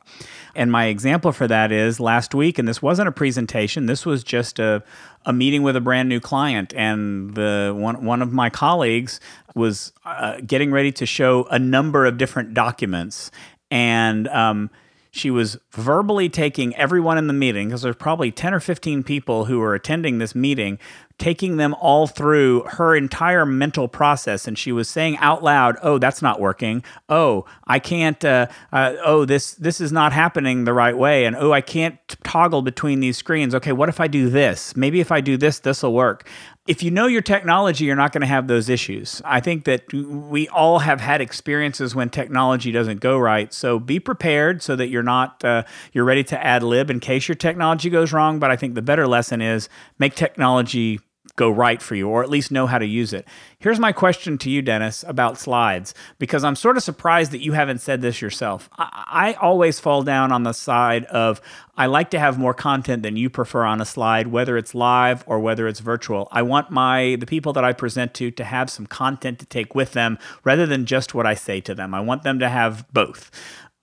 And 0.55 0.73
my 0.73 0.87
example 0.87 1.31
for 1.31 1.47
that 1.47 1.71
is 1.71 2.01
last 2.01 2.35
week, 2.35 2.59
and 2.59 2.67
this 2.67 2.81
wasn't 2.81 3.09
a 3.09 3.13
presentation, 3.13 3.85
this 3.85 4.07
was 4.07 4.25
just 4.25 4.59
a, 4.59 4.83
a 5.27 5.33
meeting 5.35 5.63
with 5.63 5.77
a 5.77 5.83
brand 5.83 6.09
new 6.09 6.21
client. 6.21 6.73
And 6.75 7.35
the 7.35 7.75
one, 7.77 8.03
one 8.03 8.23
of 8.23 8.33
my 8.33 8.49
colleagues 8.49 9.21
was 9.55 9.93
uh, 10.07 10.41
getting 10.47 10.73
ready 10.73 10.91
to 10.93 11.05
show 11.05 11.45
a 11.51 11.59
number 11.59 12.07
of 12.07 12.17
different 12.17 12.55
documents. 12.55 13.31
And 13.71 14.27
um, 14.29 14.71
she 15.17 15.31
was 15.31 15.59
verbally 15.73 16.29
taking 16.29 16.75
everyone 16.77 17.19
in 17.19 17.27
the 17.27 17.33
meeting 17.33 17.69
because 17.69 17.83
there's 17.83 17.97
probably 17.97 18.31
10 18.31 18.55
or 18.55 18.61
15 18.61 19.03
people 19.03 19.47
who 19.47 19.59
were 19.59 19.75
attending 19.75 20.19
this 20.19 20.35
meeting 20.35 20.79
taking 21.19 21.57
them 21.57 21.75
all 21.75 22.07
through 22.07 22.63
her 22.65 22.95
entire 22.95 23.47
mental 23.47 23.89
process. 23.89 24.47
And 24.47 24.59
she 24.59 24.71
was 24.71 24.89
saying 24.89 25.17
out 25.19 25.43
loud 25.43 25.77
oh 25.83 25.99
that's 25.99 26.21
not 26.23 26.41
working. 26.41 26.85
Oh 27.09 27.45
i 27.67 27.79
can't 27.79 28.23
uh, 28.25 28.49
uh, 28.73 28.95
oh 29.05 29.25
this 29.25 29.55
this 29.55 29.81
is 29.81 29.93
not 29.93 30.13
happening 30.13 30.65
the 30.65 30.75
right 30.75 30.97
way. 30.97 31.25
And 31.25 31.37
oh 31.37 31.53
i 31.53 31.61
can't 31.61 31.99
toggle 32.23 32.63
between 32.63 33.01
these 33.01 33.17
screens. 33.17 33.55
Okay 33.55 33.73
what 33.73 33.89
if 33.89 34.01
i 34.01 34.09
do 34.09 34.29
this? 34.29 34.77
Maybe 34.77 35.01
if 35.01 35.11
i 35.11 35.21
do 35.21 35.37
this 35.37 35.61
this 35.61 35.83
will 35.83 35.95
work 35.95 36.29
if 36.67 36.83
you 36.83 36.91
know 36.91 37.07
your 37.07 37.23
technology, 37.23 37.85
you're 37.85 37.97
not 37.97 38.13
going 38.13 38.23
to 38.23 38.27
have 38.27 38.49
those 38.49 38.69
issues. 38.69 39.23
I 39.25 39.41
think 39.41 39.65
that 39.65 39.93
we 39.93 40.49
all 40.49 40.81
have 40.81 41.01
had 41.01 41.21
experiences 41.21 41.95
when 41.95 42.11
technology 42.11 42.73
doesn't 42.73 43.01
go 43.01 43.19
right. 43.19 43.53
So 43.53 43.79
be 43.79 44.01
prepared 44.01 44.63
so 44.63 44.77
that 44.77 44.89
you're 44.89 45.03
not 45.03 45.45
uh, 45.45 45.63
you're 45.93 46.05
ready 46.05 46.25
to 46.25 46.45
ad 46.45 46.63
lib 46.63 46.91
in 46.91 47.01
case 47.01 47.29
your 47.29 47.37
technology 47.37 47.91
goes 47.91 48.13
wrong. 48.13 48.39
But 48.39 48.51
I 48.51 48.57
think 48.57 48.75
the 48.75 48.83
better 48.83 49.07
lesson 49.07 49.41
is 49.41 49.69
make 49.99 50.15
technology 50.15 51.01
go 51.37 51.51
right 51.51 51.81
for 51.81 51.95
you, 51.95 52.09
or 52.09 52.23
at 52.23 52.31
least 52.31 52.51
know 52.51 52.67
how 52.67 52.79
to 52.79 52.87
use 52.87 53.13
it. 53.13 53.27
Here's 53.59 53.79
my 53.79 53.93
question 53.93 54.39
to 54.39 54.51
you, 54.51 54.63
Dennis, 54.63 55.05
about 55.07 55.39
slides, 55.39 55.95
because 56.19 56.43
I'm 56.43 56.57
sort 56.57 56.77
of 56.77 56.83
surprised 56.83 57.31
that 57.33 57.43
you 57.43 57.53
haven't 57.53 57.81
said 57.81 58.01
this 58.01 58.21
yourself. 58.21 58.69
I, 58.79 59.05
I, 59.07 59.33
always 59.35 59.79
fall 59.79 60.03
down 60.03 60.33
on 60.33 60.43
the 60.43 60.53
side 60.53 61.05
of 61.07 61.41
I 61.77 61.87
like 61.87 62.11
to 62.11 62.19
have 62.19 62.39
more 62.39 62.55
content 62.55 63.03
than 63.03 63.17
you 63.17 63.29
prefer 63.29 63.65
on 63.65 63.81
a 63.81 63.85
slide, 63.85 64.29
whether 64.29 64.57
it's 64.57 64.75
live 64.75 65.23
or 65.27 65.39
whether 65.39 65.69
it's 65.69 65.81
virtual. 65.81 66.29
I 66.33 66.43
want 66.43 66.71
my 66.71 67.17
the 67.21 67.27
people 67.27 67.53
that 67.53 67.65
I 67.65 67.73
present 67.73 68.15
to 68.15 68.31
to 68.31 68.45
have 68.45 68.71
some 68.71 68.87
content 68.87 69.39
to 69.41 69.47
take 69.47 69.75
with 69.75 69.93
them 69.93 70.19
rather 70.43 70.67
than 70.67 70.87
just 70.87 71.15
what 71.15 71.27
I 71.27 71.35
say 71.35 71.61
to 71.63 71.75
them. 71.75 71.95
I 71.95 72.01
want 72.01 72.23
them 72.23 72.39
to 72.39 72.49
have 72.49 72.87
both. 72.93 73.31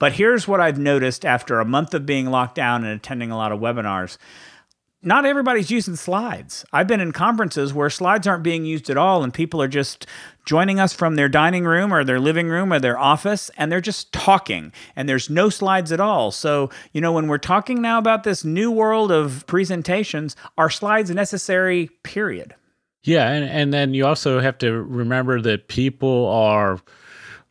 But 0.00 0.14
here's 0.14 0.48
what 0.48 0.60
I've 0.60 0.78
noticed 0.78 1.24
after 1.24 1.60
a 1.60 1.64
month 1.64 1.94
of 1.94 2.04
being 2.04 2.26
locked 2.26 2.56
down 2.56 2.84
and 2.84 2.94
attending 2.94 3.30
a 3.30 3.36
lot 3.36 3.52
of 3.52 3.60
webinars 3.60 4.18
not 5.04 5.26
everybody's 5.26 5.70
using 5.70 5.96
slides. 5.96 6.64
I've 6.72 6.86
been 6.86 7.00
in 7.00 7.12
conferences 7.12 7.72
where 7.72 7.90
slides 7.90 8.26
aren't 8.26 8.42
being 8.42 8.64
used 8.64 8.90
at 8.90 8.96
all, 8.96 9.22
and 9.22 9.32
people 9.32 9.60
are 9.62 9.68
just 9.68 10.06
joining 10.44 10.78
us 10.78 10.92
from 10.92 11.16
their 11.16 11.28
dining 11.28 11.64
room 11.64 11.92
or 11.92 12.04
their 12.04 12.20
living 12.20 12.48
room 12.48 12.72
or 12.72 12.78
their 12.78 12.98
office, 12.98 13.50
and 13.56 13.70
they're 13.70 13.80
just 13.80 14.12
talking, 14.12 14.72
and 14.96 15.08
there's 15.08 15.30
no 15.30 15.48
slides 15.48 15.92
at 15.92 16.00
all. 16.00 16.30
So, 16.30 16.70
you 16.92 17.00
know, 17.00 17.12
when 17.12 17.28
we're 17.28 17.38
talking 17.38 17.80
now 17.80 17.98
about 17.98 18.24
this 18.24 18.44
new 18.44 18.70
world 18.70 19.10
of 19.10 19.46
presentations, 19.46 20.36
are 20.58 20.70
slides 20.70 21.10
necessary, 21.10 21.90
period? 22.02 22.54
Yeah. 23.02 23.30
And, 23.30 23.44
and 23.44 23.72
then 23.72 23.94
you 23.94 24.06
also 24.06 24.40
have 24.40 24.58
to 24.58 24.72
remember 24.72 25.40
that 25.42 25.68
people 25.68 26.28
are 26.28 26.80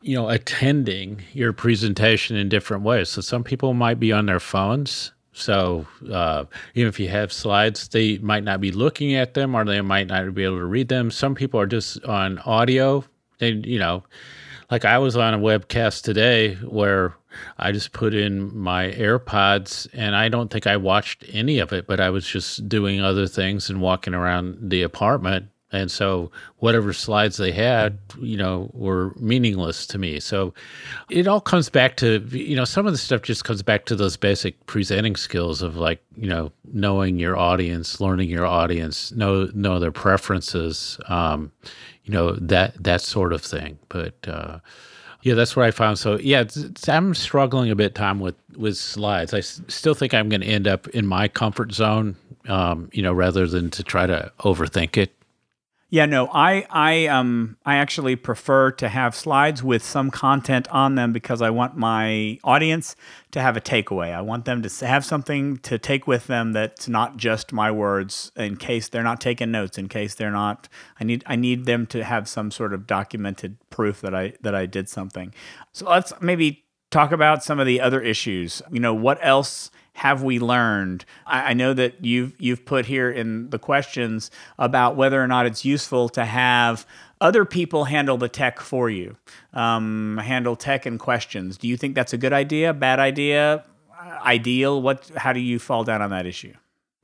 you 0.04 0.16
know 0.16 0.28
attending 0.28 1.22
your 1.32 1.54
presentation 1.54 2.36
in 2.36 2.50
different 2.50 2.84
ways 2.84 3.08
so 3.08 3.22
some 3.22 3.42
people 3.42 3.74
might 3.74 4.02
be 4.02 4.12
on 4.12 4.26
their 4.26 4.40
phones 4.40 5.13
so 5.34 5.86
uh, 6.12 6.46
even 6.76 6.88
if 6.88 7.00
you 7.00 7.10
have 7.10 7.34
slides, 7.34 7.88
they 7.88 8.20
might 8.20 8.44
not 8.44 8.62
be 8.62 8.72
looking 8.72 9.16
at 9.16 9.34
them 9.34 9.56
or 9.56 9.66
they 9.66 9.82
might 9.82 10.08
not 10.08 10.34
be 10.34 10.44
able 10.44 10.60
to 10.60 10.66
read 10.66 10.88
them. 10.88 11.12
Some 11.12 11.36
people 11.36 11.60
are 11.60 11.66
just 11.66 12.04
on 12.06 12.40
audio. 12.40 13.04
They, 13.40 13.50
you 13.52 13.80
know, 13.80 14.04
like 14.70 14.86
I 14.86 15.00
was 15.00 15.18
on 15.18 15.34
a 15.34 15.40
webcast 15.40 16.04
today 16.04 16.56
where 16.56 17.16
I 17.58 17.72
just 17.72 17.94
put 17.94 18.14
in 18.14 18.56
my 18.56 18.92
AirPods 18.92 19.88
and 19.94 20.16
I 20.16 20.30
don't 20.30 20.52
think 20.52 20.68
I 20.68 20.78
watched 20.78 21.26
any 21.32 21.60
of 21.60 21.74
it, 21.74 21.88
but 21.88 22.00
I 22.00 22.12
was 22.12 22.28
just 22.28 22.70
doing 22.70 23.02
other 23.02 23.28
things 23.28 23.70
and 23.70 23.82
walking 23.82 24.14
around 24.14 24.70
the 24.70 24.84
apartment 24.84 25.48
and 25.74 25.92
so 25.92 26.32
whatever 26.60 26.94
slides 26.94 27.38
they 27.38 27.52
had 27.52 27.98
you 28.22 28.38
know 28.38 28.70
were 28.74 29.14
meaningless 29.20 29.86
to 29.86 29.98
me 29.98 30.20
so 30.20 30.54
it 31.10 31.28
all 31.28 31.42
comes 31.42 31.70
back 31.70 31.98
to 31.98 32.20
you 32.32 32.56
know 32.56 32.66
some 32.66 32.86
of 32.86 32.94
the 32.94 32.98
stuff 32.98 33.22
just 33.22 33.44
comes 33.44 33.62
back 33.62 33.86
to 33.86 33.96
those 33.96 34.16
basic 34.16 34.66
presenting 34.68 35.16
skills 35.16 35.62
of 35.62 35.76
like 35.76 36.02
you 36.16 36.30
know 36.30 36.52
knowing 36.74 37.20
your 37.20 37.36
audience 37.38 38.00
learning 38.00 38.30
your 38.30 38.46
audience 38.46 39.12
know 39.12 39.50
know 39.54 39.80
their 39.80 39.92
preferences 39.92 41.00
um, 41.08 41.52
you 42.06 42.14
know 42.14 42.34
that 42.36 42.82
that 42.82 43.02
sort 43.02 43.34
of 43.34 43.42
thing 43.42 43.78
but 43.90 44.16
uh, 44.28 44.60
yeah, 45.24 45.36
that's 45.36 45.56
what 45.56 45.66
I 45.66 45.72
found. 45.72 45.98
So 46.00 46.20
yeah, 46.20 46.42
it's, 46.42 46.58
it's, 46.58 46.88
I'm 46.90 47.14
struggling 47.16 47.72
a 47.72 47.76
bit 47.76 47.96
Tom 47.96 48.20
with 48.20 48.36
with 48.58 48.78
slides. 48.78 49.34
I 49.34 49.40
s- 49.40 49.62
still 49.70 49.94
think 49.94 50.14
I'm 50.14 50.30
going 50.30 50.42
to 50.42 50.48
end 50.48 50.68
up 50.68 50.88
in 50.90 51.08
my 51.08 51.30
comfort 51.30 51.72
zone, 51.72 52.18
um, 52.50 52.90
you 52.92 53.02
know, 53.02 53.14
rather 53.14 53.48
than 53.48 53.70
to 53.72 53.84
try 53.84 54.06
to 54.06 54.32
overthink 54.40 54.98
it. 54.98 55.14
Yeah, 55.94 56.08
no, 56.08 56.28
I 56.34 56.66
I 56.72 57.06
um 57.06 57.56
I 57.68 57.76
actually 57.76 58.16
prefer 58.16 58.72
to 58.72 58.90
have 58.90 59.14
slides 59.14 59.62
with 59.62 59.84
some 59.84 60.10
content 60.10 60.68
on 60.70 60.96
them 60.96 61.14
because 61.14 61.40
I 61.40 61.52
want 61.52 61.78
my 61.78 62.40
audience 62.44 62.96
to 63.30 63.40
have 63.40 63.56
a 63.56 63.62
takeaway. 63.62 64.12
I 64.12 64.22
want 64.22 64.46
them 64.46 64.64
to 64.64 64.88
have 64.88 65.06
something 65.06 65.58
to 65.58 65.78
take 65.78 66.08
with 66.08 66.26
them 66.26 66.52
that's 66.54 66.88
not 66.88 67.18
just 67.18 67.54
my 67.54 67.70
words 67.70 68.32
in 68.36 68.58
case 68.58 68.88
they're 68.88 69.04
not 69.04 69.22
taking 69.22 69.52
notes, 69.52 69.78
in 69.78 69.88
case 69.88 70.16
they're 70.16 70.32
not 70.32 70.68
I 71.00 71.04
need 71.04 71.24
I 71.28 71.36
need 71.36 71.66
them 71.66 71.86
to 71.94 72.04
have 72.04 72.28
some 72.28 72.50
sort 72.50 72.74
of 72.74 72.88
documented 72.88 73.58
proof 73.70 74.02
that 74.02 74.16
I 74.16 74.34
that 74.42 74.56
I 74.56 74.66
did 74.66 74.90
something. 74.90 75.32
So 75.74 75.88
let's 75.88 76.12
maybe 76.20 76.64
talk 76.90 77.12
about 77.12 77.44
some 77.44 77.60
of 77.60 77.68
the 77.68 77.80
other 77.80 78.02
issues. 78.02 78.64
You 78.72 78.80
know, 78.80 78.96
what 78.96 79.20
else 79.22 79.70
have 79.94 80.24
we 80.24 80.40
learned? 80.40 81.06
I, 81.26 81.52
I, 81.52 81.54
know 81.54 81.74
that 81.74 82.04
you've 82.04 82.34
you've 82.40 82.66
put 82.66 82.86
here 82.86 83.10
in 83.10 83.50
the 83.52 83.60
questions 83.60 84.32
about 84.58 84.96
whether 84.96 85.22
or 85.22 85.28
not 85.28 85.46
it's 85.46 85.64
useful 85.64 86.10
to 86.10 86.26
have 86.26 86.86
other 87.22 87.46
people 87.46 87.86
handle 87.86 88.18
the 88.18 88.28
tech 88.28 88.60
for 88.60 88.90
you, 88.90 89.16
um, 89.54 90.18
handle 90.18 90.56
tech 90.56 90.86
and 90.86 91.00
questions. 91.00 91.58
Do 91.58 91.68
you 91.68 91.78
think 91.78 91.96
that's 91.96 92.14
a 92.14 92.18
good 92.18 92.34
idea? 92.34 92.74
Bad 92.74 93.00
idea? 93.00 93.66
Ideal? 94.26 94.82
What? 94.82 95.10
How 95.16 95.32
do 95.32 95.40
you 95.40 95.60
fall 95.60 95.84
down 95.84 96.02
on 96.02 96.10
that 96.10 96.26
issue? 96.26 96.54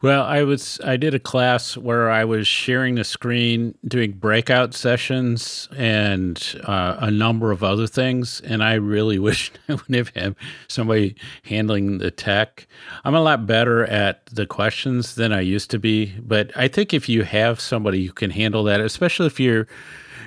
Well, 0.01 0.24
I 0.24 0.44
was 0.44 0.79
I 0.82 0.96
did 0.96 1.13
a 1.13 1.20
class 1.20 1.75
where 1.75 2.10
I 2.10 2.24
was 2.24 2.48
sharing 2.48 2.96
the 2.96 3.03
screen, 3.03 3.77
doing 3.86 4.13
breakout 4.13 4.74
sessions, 4.74 5.68
and 5.75 6.41
uh, 6.63 6.96
a 7.00 7.12
number 7.12 7.51
of 7.51 7.65
other 7.65 7.86
things. 7.86 8.39
And 8.39 8.63
I 8.63 8.75
really 8.75 9.20
wish 9.27 9.51
I 9.68 9.74
would 9.74 9.96
have 9.96 10.10
had 10.15 10.38
somebody 10.70 11.15
handling 11.44 11.98
the 11.98 12.12
tech. 12.12 12.65
I'm 13.03 13.13
a 13.13 13.22
lot 13.22 13.46
better 13.46 13.84
at 13.88 14.25
the 14.27 14.46
questions 14.46 15.15
than 15.15 15.34
I 15.34 15.41
used 15.41 15.70
to 15.72 15.79
be, 15.79 16.15
but 16.22 16.56
I 16.56 16.70
think 16.70 16.94
if 16.94 17.10
you 17.10 17.24
have 17.24 17.60
somebody 17.60 18.06
who 18.06 18.13
can 18.13 18.32
handle 18.32 18.63
that, 18.63 18.79
especially 18.79 19.27
if 19.27 19.38
you're 19.38 19.68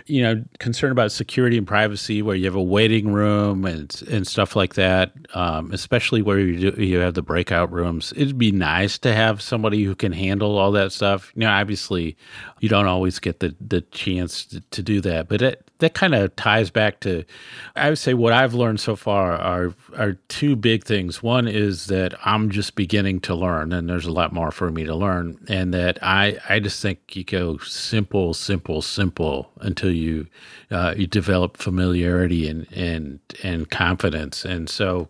you 0.06 0.22
know, 0.22 0.44
concerned 0.58 0.92
about 0.92 1.12
security 1.12 1.58
and 1.58 1.66
privacy, 1.66 2.22
where 2.22 2.36
you 2.36 2.44
have 2.44 2.54
a 2.54 2.62
waiting 2.62 3.12
room 3.12 3.64
and 3.64 4.02
and 4.10 4.26
stuff 4.26 4.56
like 4.56 4.74
that, 4.74 5.12
um, 5.34 5.72
especially 5.72 6.22
where 6.22 6.38
you 6.38 6.72
do, 6.72 6.82
you 6.82 6.98
have 6.98 7.14
the 7.14 7.22
breakout 7.22 7.72
rooms, 7.72 8.12
it'd 8.16 8.38
be 8.38 8.52
nice 8.52 8.98
to 8.98 9.14
have 9.14 9.40
somebody 9.40 9.84
who 9.84 9.94
can 9.94 10.12
handle 10.12 10.58
all 10.58 10.72
that 10.72 10.92
stuff. 10.92 11.32
You 11.34 11.40
know, 11.40 11.50
obviously, 11.50 12.16
you 12.60 12.68
don't 12.68 12.86
always 12.86 13.18
get 13.18 13.40
the 13.40 13.54
the 13.60 13.80
chance 13.80 14.44
to, 14.46 14.60
to 14.60 14.82
do 14.82 15.00
that, 15.02 15.28
but 15.28 15.42
it, 15.42 15.70
that 15.82 15.94
kind 15.94 16.14
of 16.14 16.34
ties 16.36 16.70
back 16.70 17.00
to, 17.00 17.24
I 17.74 17.88
would 17.88 17.98
say, 17.98 18.14
what 18.14 18.32
I've 18.32 18.54
learned 18.54 18.78
so 18.78 18.94
far 18.94 19.32
are 19.32 19.74
are 19.98 20.12
two 20.28 20.54
big 20.54 20.84
things. 20.84 21.22
One 21.24 21.48
is 21.48 21.86
that 21.86 22.14
I'm 22.24 22.50
just 22.50 22.76
beginning 22.76 23.18
to 23.22 23.34
learn, 23.34 23.72
and 23.72 23.88
there's 23.88 24.06
a 24.06 24.12
lot 24.12 24.32
more 24.32 24.52
for 24.52 24.70
me 24.70 24.84
to 24.84 24.94
learn, 24.94 25.44
and 25.48 25.74
that 25.74 25.98
I 26.00 26.38
I 26.48 26.60
just 26.60 26.80
think 26.80 27.16
you 27.16 27.24
go 27.24 27.58
simple, 27.58 28.32
simple, 28.32 28.80
simple 28.80 29.50
until 29.60 29.90
you 29.90 30.28
uh, 30.70 30.94
you 30.96 31.08
develop 31.08 31.56
familiarity 31.56 32.48
and 32.48 32.66
and 32.72 33.18
and 33.42 33.68
confidence, 33.68 34.44
and 34.44 34.70
so 34.70 35.08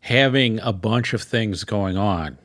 having 0.00 0.60
a 0.60 0.72
bunch 0.72 1.14
of 1.14 1.22
things 1.22 1.64
going 1.64 1.96
on 1.96 2.36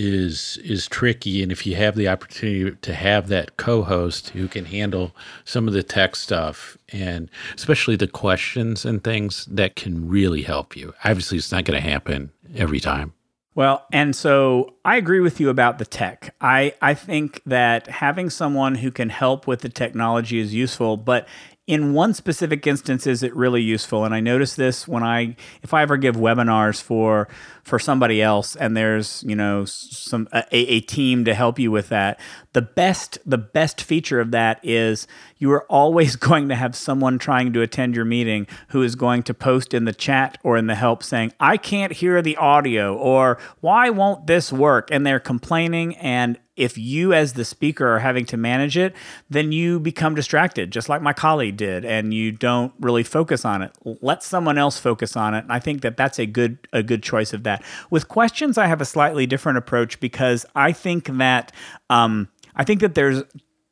is 0.00 0.58
is 0.64 0.88
tricky. 0.88 1.42
And 1.42 1.52
if 1.52 1.66
you 1.66 1.76
have 1.76 1.94
the 1.94 2.08
opportunity 2.08 2.76
to 2.76 2.94
have 2.94 3.28
that 3.28 3.56
co-host 3.56 4.30
who 4.30 4.48
can 4.48 4.64
handle 4.64 5.14
some 5.44 5.68
of 5.68 5.74
the 5.74 5.82
tech 5.82 6.16
stuff 6.16 6.76
and 6.88 7.30
especially 7.54 7.96
the 7.96 8.08
questions 8.08 8.84
and 8.84 9.02
things 9.02 9.46
that 9.46 9.76
can 9.76 10.08
really 10.08 10.42
help 10.42 10.76
you. 10.76 10.94
Obviously 11.04 11.38
it's 11.38 11.52
not 11.52 11.64
going 11.64 11.80
to 11.80 11.88
happen 11.88 12.30
every 12.54 12.80
time. 12.80 13.12
Well, 13.54 13.84
and 13.92 14.14
so 14.14 14.74
I 14.84 14.96
agree 14.96 15.20
with 15.20 15.40
you 15.40 15.50
about 15.50 15.78
the 15.78 15.84
tech. 15.84 16.34
I, 16.40 16.72
I 16.80 16.94
think 16.94 17.42
that 17.46 17.88
having 17.88 18.30
someone 18.30 18.76
who 18.76 18.90
can 18.92 19.08
help 19.08 19.46
with 19.46 19.60
the 19.60 19.68
technology 19.68 20.38
is 20.38 20.54
useful, 20.54 20.96
but 20.96 21.26
in 21.70 21.94
one 21.94 22.12
specific 22.14 22.66
instance 22.66 23.06
is 23.06 23.22
it 23.22 23.34
really 23.36 23.62
useful? 23.62 24.04
And 24.04 24.12
i 24.12 24.18
notice 24.18 24.56
this 24.56 24.88
when 24.88 25.04
i 25.04 25.36
if 25.62 25.72
i 25.72 25.82
ever 25.82 25.96
give 25.96 26.16
webinars 26.16 26.82
for 26.82 27.28
for 27.62 27.78
somebody 27.78 28.22
else 28.22 28.56
and 28.56 28.76
there's 28.76 29.22
you 29.26 29.36
know 29.36 29.64
some 29.64 30.28
a, 30.32 30.44
a 30.52 30.80
team 30.80 31.24
to 31.24 31.34
help 31.34 31.58
you 31.58 31.70
with 31.70 31.88
that. 31.88 32.20
The 32.52 32.62
best 32.62 33.18
the 33.24 33.38
best 33.38 33.80
feature 33.80 34.20
of 34.20 34.30
that 34.32 34.60
is 34.62 35.06
you 35.38 35.50
are 35.52 35.64
always 35.64 36.16
going 36.30 36.48
to 36.48 36.54
have 36.54 36.74
someone 36.76 37.18
trying 37.18 37.52
to 37.52 37.62
attend 37.62 37.96
your 37.96 38.04
meeting 38.04 38.46
who 38.68 38.82
is 38.82 38.94
going 38.94 39.22
to 39.24 39.34
post 39.34 39.74
in 39.74 39.84
the 39.84 39.92
chat 39.92 40.38
or 40.42 40.56
in 40.56 40.66
the 40.66 40.74
help 40.74 41.02
saying 41.02 41.32
i 41.40 41.56
can't 41.56 41.92
hear 41.92 42.22
the 42.22 42.36
audio 42.36 42.96
or 42.96 43.38
why 43.60 43.90
won't 43.90 44.26
this 44.26 44.52
work? 44.52 44.88
And 44.90 45.06
they're 45.06 45.20
complaining 45.20 45.96
and 45.96 46.38
if 46.56 46.76
you 46.76 47.14
as 47.14 47.32
the 47.32 47.44
speaker 47.44 47.88
are 47.88 48.00
having 48.00 48.26
to 48.26 48.36
manage 48.36 48.76
it 48.76 48.94
then 49.30 49.50
you 49.50 49.80
become 49.80 50.14
distracted 50.14 50.70
just 50.70 50.88
like 50.90 51.00
my 51.00 51.12
colleague 51.12 51.56
did 51.56 51.84
and 51.84 52.12
you 52.12 52.30
don't 52.30 52.72
really 52.80 53.02
focus 53.02 53.44
on 53.44 53.62
it. 53.62 53.72
Let 53.84 54.22
someone 54.22 54.58
else 54.58 54.78
focus 54.78 55.16
on 55.16 55.34
it 55.34 55.44
and 55.44 55.52
i 55.52 55.58
think 55.58 55.82
that 55.82 55.96
that's 55.96 56.18
a 56.18 56.26
good 56.26 56.58
a 56.72 56.82
good 56.82 57.02
choice 57.02 57.32
of 57.32 57.42
that 57.50 57.64
with 57.90 58.08
questions, 58.08 58.56
I 58.58 58.66
have 58.66 58.80
a 58.80 58.84
slightly 58.84 59.26
different 59.26 59.58
approach 59.58 59.98
because 60.00 60.46
I 60.54 60.72
think 60.72 61.06
that 61.18 61.52
um, 61.88 62.28
I 62.54 62.64
think 62.64 62.80
that 62.80 62.94
there's 62.94 63.22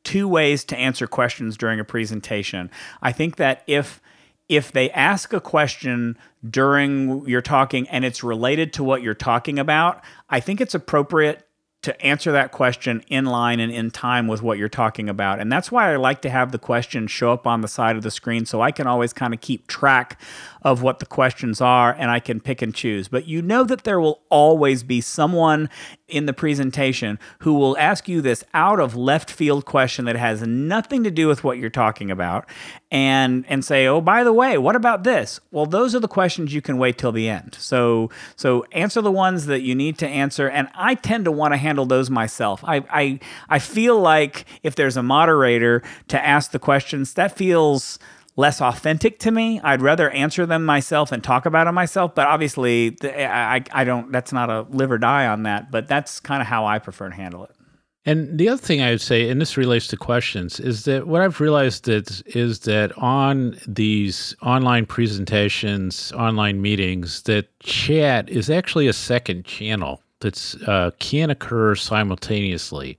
two 0.04 0.28
ways 0.28 0.64
to 0.64 0.76
answer 0.76 1.06
questions 1.06 1.56
during 1.56 1.80
a 1.80 1.84
presentation. 1.84 2.70
I 3.02 3.12
think 3.12 3.36
that 3.36 3.62
if 3.66 4.00
if 4.48 4.72
they 4.72 4.90
ask 4.90 5.34
a 5.34 5.40
question 5.40 6.16
during 6.48 7.26
your 7.28 7.42
talking 7.42 7.86
and 7.90 8.04
it's 8.04 8.24
related 8.24 8.72
to 8.72 8.84
what 8.84 9.02
you're 9.02 9.14
talking 9.14 9.58
about, 9.58 10.02
I 10.30 10.40
think 10.40 10.60
it's 10.62 10.74
appropriate 10.74 11.46
to 11.82 12.00
answer 12.04 12.32
that 12.32 12.50
question 12.50 13.04
in 13.08 13.24
line 13.24 13.60
and 13.60 13.70
in 13.70 13.90
time 13.90 14.26
with 14.26 14.42
what 14.42 14.58
you're 14.58 14.68
talking 14.68 15.08
about. 15.08 15.38
And 15.38 15.52
that's 15.52 15.70
why 15.70 15.92
I 15.92 15.96
like 15.96 16.22
to 16.22 16.30
have 16.30 16.50
the 16.50 16.58
question 16.58 17.06
show 17.06 17.32
up 17.32 17.46
on 17.46 17.60
the 17.60 17.68
side 17.68 17.96
of 17.96 18.02
the 18.02 18.10
screen 18.10 18.46
so 18.46 18.60
I 18.60 18.72
can 18.72 18.86
always 18.86 19.12
kind 19.12 19.32
of 19.32 19.40
keep 19.40 19.68
track 19.68 20.20
of 20.62 20.82
what 20.82 20.98
the 20.98 21.06
questions 21.06 21.60
are 21.60 21.92
and 21.92 22.10
I 22.10 22.20
can 22.20 22.40
pick 22.40 22.62
and 22.62 22.74
choose. 22.74 23.08
But 23.08 23.26
you 23.26 23.42
know 23.42 23.64
that 23.64 23.84
there 23.84 24.00
will 24.00 24.22
always 24.28 24.82
be 24.82 25.00
someone 25.00 25.68
in 26.08 26.26
the 26.26 26.32
presentation 26.32 27.18
who 27.40 27.54
will 27.54 27.76
ask 27.78 28.08
you 28.08 28.20
this 28.20 28.42
out 28.54 28.80
of 28.80 28.96
left 28.96 29.30
field 29.30 29.64
question 29.66 30.06
that 30.06 30.16
has 30.16 30.42
nothing 30.42 31.04
to 31.04 31.10
do 31.10 31.28
with 31.28 31.44
what 31.44 31.58
you're 31.58 31.70
talking 31.70 32.10
about 32.10 32.48
and 32.90 33.44
and 33.48 33.64
say, 33.64 33.86
"Oh, 33.86 34.00
by 34.00 34.24
the 34.24 34.32
way, 34.32 34.56
what 34.56 34.74
about 34.74 35.04
this?" 35.04 35.38
Well, 35.50 35.66
those 35.66 35.94
are 35.94 36.00
the 36.00 36.08
questions 36.08 36.54
you 36.54 36.62
can 36.62 36.78
wait 36.78 36.96
till 36.96 37.12
the 37.12 37.28
end. 37.28 37.56
So 37.58 38.10
so 38.36 38.64
answer 38.72 39.02
the 39.02 39.12
ones 39.12 39.46
that 39.46 39.60
you 39.60 39.74
need 39.74 39.98
to 39.98 40.08
answer 40.08 40.48
and 40.48 40.68
I 40.74 40.94
tend 40.94 41.26
to 41.26 41.32
want 41.32 41.52
to 41.52 41.58
handle 41.58 41.84
those 41.84 42.08
myself. 42.08 42.64
I 42.64 42.84
I 42.90 43.20
I 43.48 43.58
feel 43.58 44.00
like 44.00 44.46
if 44.62 44.74
there's 44.74 44.96
a 44.96 45.02
moderator 45.02 45.82
to 46.08 46.24
ask 46.24 46.50
the 46.50 46.58
questions, 46.58 47.14
that 47.14 47.36
feels 47.36 47.98
less 48.38 48.60
authentic 48.60 49.18
to 49.18 49.32
me. 49.32 49.60
I'd 49.62 49.82
rather 49.82 50.08
answer 50.10 50.46
them 50.46 50.64
myself 50.64 51.10
and 51.10 51.22
talk 51.22 51.44
about 51.44 51.64
them 51.64 51.74
myself. 51.74 52.14
But 52.14 52.28
obviously, 52.28 52.96
I, 53.02 53.64
I 53.72 53.84
don't. 53.84 54.12
That's 54.12 54.32
not 54.32 54.48
a 54.48 54.62
live 54.70 54.92
or 54.92 54.98
die 54.98 55.26
on 55.26 55.42
that. 55.42 55.72
But 55.72 55.88
that's 55.88 56.20
kind 56.20 56.40
of 56.40 56.46
how 56.46 56.64
I 56.64 56.78
prefer 56.78 57.08
to 57.08 57.14
handle 57.14 57.44
it. 57.44 57.50
And 58.06 58.38
the 58.38 58.48
other 58.48 58.62
thing 58.62 58.80
I 58.80 58.90
would 58.90 59.00
say, 59.00 59.28
and 59.28 59.40
this 59.40 59.56
relates 59.56 59.88
to 59.88 59.96
questions, 59.96 60.60
is 60.60 60.84
that 60.84 61.08
what 61.08 61.20
I've 61.20 61.40
realized 61.40 61.84
that 61.86 62.22
is 62.28 62.60
that 62.60 62.96
on 62.96 63.58
these 63.66 64.34
online 64.40 64.86
presentations, 64.86 66.12
online 66.12 66.62
meetings, 66.62 67.22
that 67.22 67.58
chat 67.58 68.30
is 68.30 68.48
actually 68.48 68.86
a 68.86 68.92
second 68.92 69.44
channel 69.44 70.00
that 70.20 70.54
uh, 70.66 70.92
can 71.00 71.28
occur 71.28 71.74
simultaneously. 71.74 72.98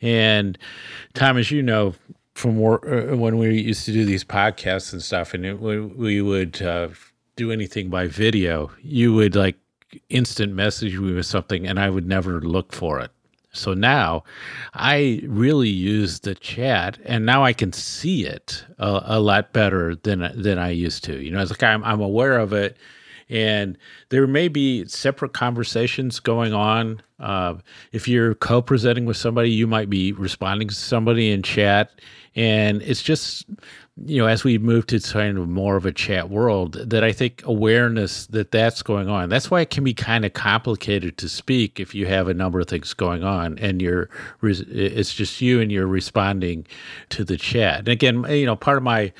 And 0.00 0.56
Tom, 1.14 1.38
as 1.38 1.50
you 1.50 1.62
know, 1.62 1.94
from 2.38 2.58
work, 2.58 2.86
uh, 2.86 3.16
when 3.16 3.36
we 3.36 3.60
used 3.60 3.84
to 3.84 3.92
do 3.92 4.04
these 4.04 4.24
podcasts 4.24 4.92
and 4.92 5.02
stuff, 5.02 5.34
and 5.34 5.44
it, 5.44 5.60
we, 5.60 5.80
we, 5.80 6.22
would 6.22 6.62
uh, 6.62 6.88
do 7.36 7.50
anything 7.50 7.90
by 7.90 8.06
video, 8.06 8.70
you 8.80 9.12
would 9.12 9.34
like 9.34 9.56
instant 10.08 10.54
message 10.54 10.96
me 10.96 11.12
with 11.12 11.26
something, 11.26 11.66
and 11.66 11.80
I 11.80 11.90
would 11.90 12.06
never 12.06 12.40
look 12.40 12.72
for 12.72 13.00
it. 13.00 13.10
So 13.52 13.74
now 13.74 14.22
I 14.74 15.22
really 15.26 15.68
use 15.68 16.20
the 16.20 16.34
chat, 16.36 16.98
and 17.04 17.26
now 17.26 17.44
I 17.44 17.52
can 17.52 17.72
see 17.72 18.24
it 18.24 18.64
a, 18.78 19.02
a 19.04 19.20
lot 19.20 19.52
better 19.52 19.96
than 19.96 20.30
than 20.40 20.58
I 20.58 20.70
used 20.70 21.02
to. 21.04 21.20
You 21.20 21.32
know, 21.32 21.42
it's 21.42 21.50
like 21.50 21.62
I'm 21.62 21.82
I'm 21.82 22.00
aware 22.00 22.38
of 22.38 22.52
it 22.52 22.76
and 23.30 23.76
there 24.08 24.26
may 24.26 24.48
be 24.48 24.86
separate 24.86 25.32
conversations 25.32 26.20
going 26.20 26.54
on. 26.54 27.02
Uh, 27.20 27.54
if 27.92 28.08
you're 28.08 28.34
co-presenting 28.34 29.04
with 29.04 29.16
somebody, 29.16 29.50
you 29.50 29.66
might 29.66 29.90
be 29.90 30.12
responding 30.12 30.68
to 30.68 30.74
somebody 30.74 31.30
in 31.30 31.42
chat, 31.42 31.90
and 32.38 32.82
it's 32.82 33.02
just 33.02 33.44
you 34.06 34.16
know 34.16 34.28
as 34.28 34.44
we 34.44 34.58
move 34.58 34.86
to 34.86 35.00
kind 35.00 35.36
of 35.36 35.48
more 35.48 35.74
of 35.74 35.84
a 35.84 35.90
chat 35.90 36.30
world 36.30 36.74
that 36.74 37.02
i 37.02 37.10
think 37.10 37.42
awareness 37.44 38.26
that 38.26 38.52
that's 38.52 38.80
going 38.80 39.08
on 39.08 39.28
that's 39.28 39.50
why 39.50 39.60
it 39.60 39.70
can 39.70 39.82
be 39.82 39.92
kind 39.92 40.24
of 40.24 40.32
complicated 40.32 41.18
to 41.18 41.28
speak 41.28 41.80
if 41.80 41.96
you 41.96 42.06
have 42.06 42.28
a 42.28 42.34
number 42.34 42.60
of 42.60 42.68
things 42.68 42.94
going 42.94 43.24
on 43.24 43.58
and 43.58 43.82
you're 43.82 44.08
it's 44.42 45.12
just 45.12 45.40
you 45.40 45.60
and 45.60 45.72
you're 45.72 45.88
responding 45.88 46.64
to 47.08 47.24
the 47.24 47.36
chat. 47.36 47.80
And 47.80 47.88
again 47.88 48.24
you 48.30 48.46
know 48.46 48.54
part 48.54 48.76
of 48.76 48.84
my 48.84 49.12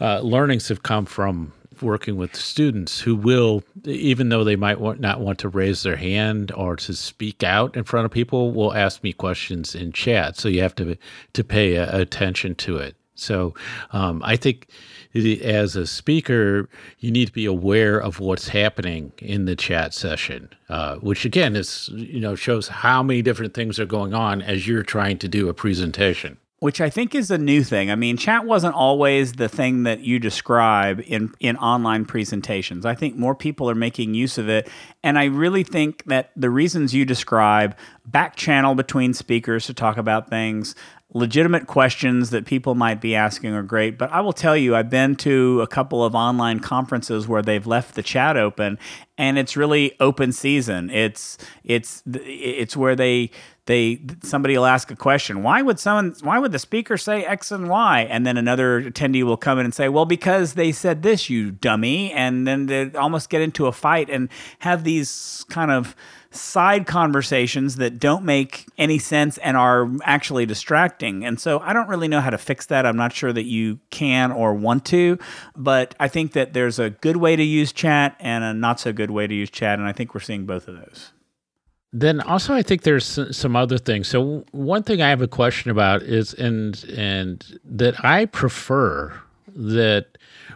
uh, 0.00 0.20
learnings 0.20 0.68
have 0.68 0.82
come 0.82 1.04
from 1.04 1.52
working 1.82 2.16
with 2.16 2.34
students 2.34 3.00
who 3.00 3.14
will, 3.16 3.62
even 3.84 4.28
though 4.28 4.44
they 4.44 4.56
might 4.56 4.80
want, 4.80 5.00
not 5.00 5.20
want 5.20 5.38
to 5.40 5.48
raise 5.48 5.82
their 5.82 5.96
hand 5.96 6.52
or 6.52 6.76
to 6.76 6.94
speak 6.94 7.42
out 7.42 7.76
in 7.76 7.84
front 7.84 8.04
of 8.04 8.10
people, 8.10 8.52
will 8.52 8.74
ask 8.74 9.02
me 9.02 9.12
questions 9.12 9.74
in 9.74 9.92
chat. 9.92 10.36
So 10.36 10.48
you 10.48 10.62
have 10.62 10.74
to 10.76 10.96
to 11.32 11.44
pay 11.44 11.76
attention 11.76 12.54
to 12.56 12.76
it. 12.76 12.96
So 13.14 13.54
um, 13.92 14.22
I 14.24 14.36
think 14.36 14.68
as 15.14 15.76
a 15.76 15.86
speaker, 15.86 16.68
you 16.98 17.10
need 17.10 17.26
to 17.26 17.32
be 17.32 17.44
aware 17.44 17.98
of 17.98 18.20
what's 18.20 18.48
happening 18.48 19.12
in 19.18 19.44
the 19.44 19.54
chat 19.54 19.92
session, 19.92 20.48
uh, 20.68 20.96
which 20.96 21.24
again 21.24 21.54
is 21.54 21.88
you 21.92 22.20
know 22.20 22.34
shows 22.34 22.68
how 22.68 23.02
many 23.02 23.22
different 23.22 23.54
things 23.54 23.78
are 23.78 23.86
going 23.86 24.14
on 24.14 24.42
as 24.42 24.66
you're 24.66 24.82
trying 24.82 25.18
to 25.18 25.28
do 25.28 25.48
a 25.48 25.54
presentation 25.54 26.38
which 26.62 26.80
I 26.80 26.90
think 26.90 27.16
is 27.16 27.28
a 27.32 27.38
new 27.38 27.64
thing. 27.64 27.90
I 27.90 27.96
mean, 27.96 28.16
chat 28.16 28.44
wasn't 28.44 28.76
always 28.76 29.32
the 29.32 29.48
thing 29.48 29.82
that 29.82 30.02
you 30.02 30.20
describe 30.20 31.02
in 31.04 31.34
in 31.40 31.56
online 31.56 32.04
presentations. 32.04 32.86
I 32.86 32.94
think 32.94 33.16
more 33.16 33.34
people 33.34 33.68
are 33.68 33.74
making 33.74 34.14
use 34.14 34.38
of 34.38 34.48
it, 34.48 34.70
and 35.02 35.18
I 35.18 35.24
really 35.24 35.64
think 35.64 36.04
that 36.04 36.30
the 36.36 36.50
reasons 36.50 36.94
you 36.94 37.04
describe 37.04 37.76
back 38.06 38.36
channel 38.36 38.76
between 38.76 39.12
speakers 39.12 39.66
to 39.66 39.74
talk 39.74 39.96
about 39.96 40.30
things, 40.30 40.76
legitimate 41.12 41.66
questions 41.66 42.30
that 42.30 42.46
people 42.46 42.76
might 42.76 43.00
be 43.00 43.16
asking 43.16 43.52
are 43.54 43.64
great. 43.64 43.98
But 43.98 44.12
I 44.12 44.20
will 44.20 44.32
tell 44.32 44.56
you, 44.56 44.76
I've 44.76 44.88
been 44.88 45.16
to 45.16 45.62
a 45.62 45.66
couple 45.66 46.04
of 46.04 46.14
online 46.14 46.60
conferences 46.60 47.26
where 47.26 47.42
they've 47.42 47.66
left 47.66 47.96
the 47.96 48.04
chat 48.04 48.36
open, 48.36 48.78
and 49.18 49.36
it's 49.36 49.56
really 49.56 49.96
open 49.98 50.30
season. 50.30 50.90
It's 50.90 51.38
it's 51.64 52.04
it's 52.06 52.76
where 52.76 52.94
they 52.94 53.30
they 53.66 54.00
somebody 54.22 54.56
will 54.56 54.66
ask 54.66 54.90
a 54.90 54.96
question 54.96 55.42
why 55.42 55.62
would 55.62 55.78
someone 55.78 56.14
why 56.22 56.38
would 56.38 56.52
the 56.52 56.58
speaker 56.58 56.96
say 56.96 57.24
x 57.24 57.52
and 57.52 57.68
y 57.68 58.06
and 58.10 58.26
then 58.26 58.36
another 58.36 58.82
attendee 58.82 59.22
will 59.22 59.36
come 59.36 59.58
in 59.58 59.64
and 59.64 59.74
say 59.74 59.88
well 59.88 60.04
because 60.04 60.54
they 60.54 60.72
said 60.72 61.02
this 61.02 61.30
you 61.30 61.50
dummy 61.50 62.12
and 62.12 62.46
then 62.46 62.66
they 62.66 62.90
almost 62.92 63.30
get 63.30 63.40
into 63.40 63.66
a 63.66 63.72
fight 63.72 64.10
and 64.10 64.28
have 64.60 64.84
these 64.84 65.44
kind 65.48 65.70
of 65.70 65.94
side 66.32 66.86
conversations 66.86 67.76
that 67.76 67.98
don't 67.98 68.24
make 68.24 68.66
any 68.78 68.98
sense 68.98 69.38
and 69.38 69.56
are 69.56 69.88
actually 70.02 70.46
distracting. 70.46 71.24
And 71.24 71.38
so 71.38 71.60
I 71.60 71.72
don't 71.72 71.88
really 71.88 72.08
know 72.08 72.20
how 72.20 72.30
to 72.30 72.38
fix 72.38 72.66
that. 72.66 72.86
I'm 72.86 72.96
not 72.96 73.12
sure 73.12 73.32
that 73.32 73.44
you 73.44 73.78
can 73.90 74.32
or 74.32 74.54
want 74.54 74.84
to, 74.86 75.18
but 75.54 75.94
I 76.00 76.08
think 76.08 76.32
that 76.32 76.54
there's 76.54 76.78
a 76.78 76.90
good 76.90 77.18
way 77.18 77.36
to 77.36 77.42
use 77.42 77.72
chat 77.72 78.16
and 78.18 78.42
a 78.42 78.54
not 78.54 78.80
so 78.80 78.92
good 78.92 79.10
way 79.10 79.26
to 79.26 79.34
use 79.34 79.50
chat. 79.50 79.78
And 79.78 79.86
I 79.86 79.92
think 79.92 80.14
we're 80.14 80.20
seeing 80.20 80.46
both 80.46 80.68
of 80.68 80.76
those. 80.76 81.12
Then 81.92 82.20
also, 82.22 82.54
I 82.54 82.62
think 82.62 82.82
there's 82.82 83.18
some 83.36 83.54
other 83.54 83.76
things. 83.76 84.08
So 84.08 84.44
one 84.52 84.82
thing 84.82 85.02
I 85.02 85.10
have 85.10 85.20
a 85.20 85.28
question 85.28 85.70
about 85.70 86.02
is, 86.02 86.32
and 86.34 86.82
and 86.84 87.60
that 87.64 88.02
I 88.02 88.24
prefer 88.24 89.12
that 89.54 90.06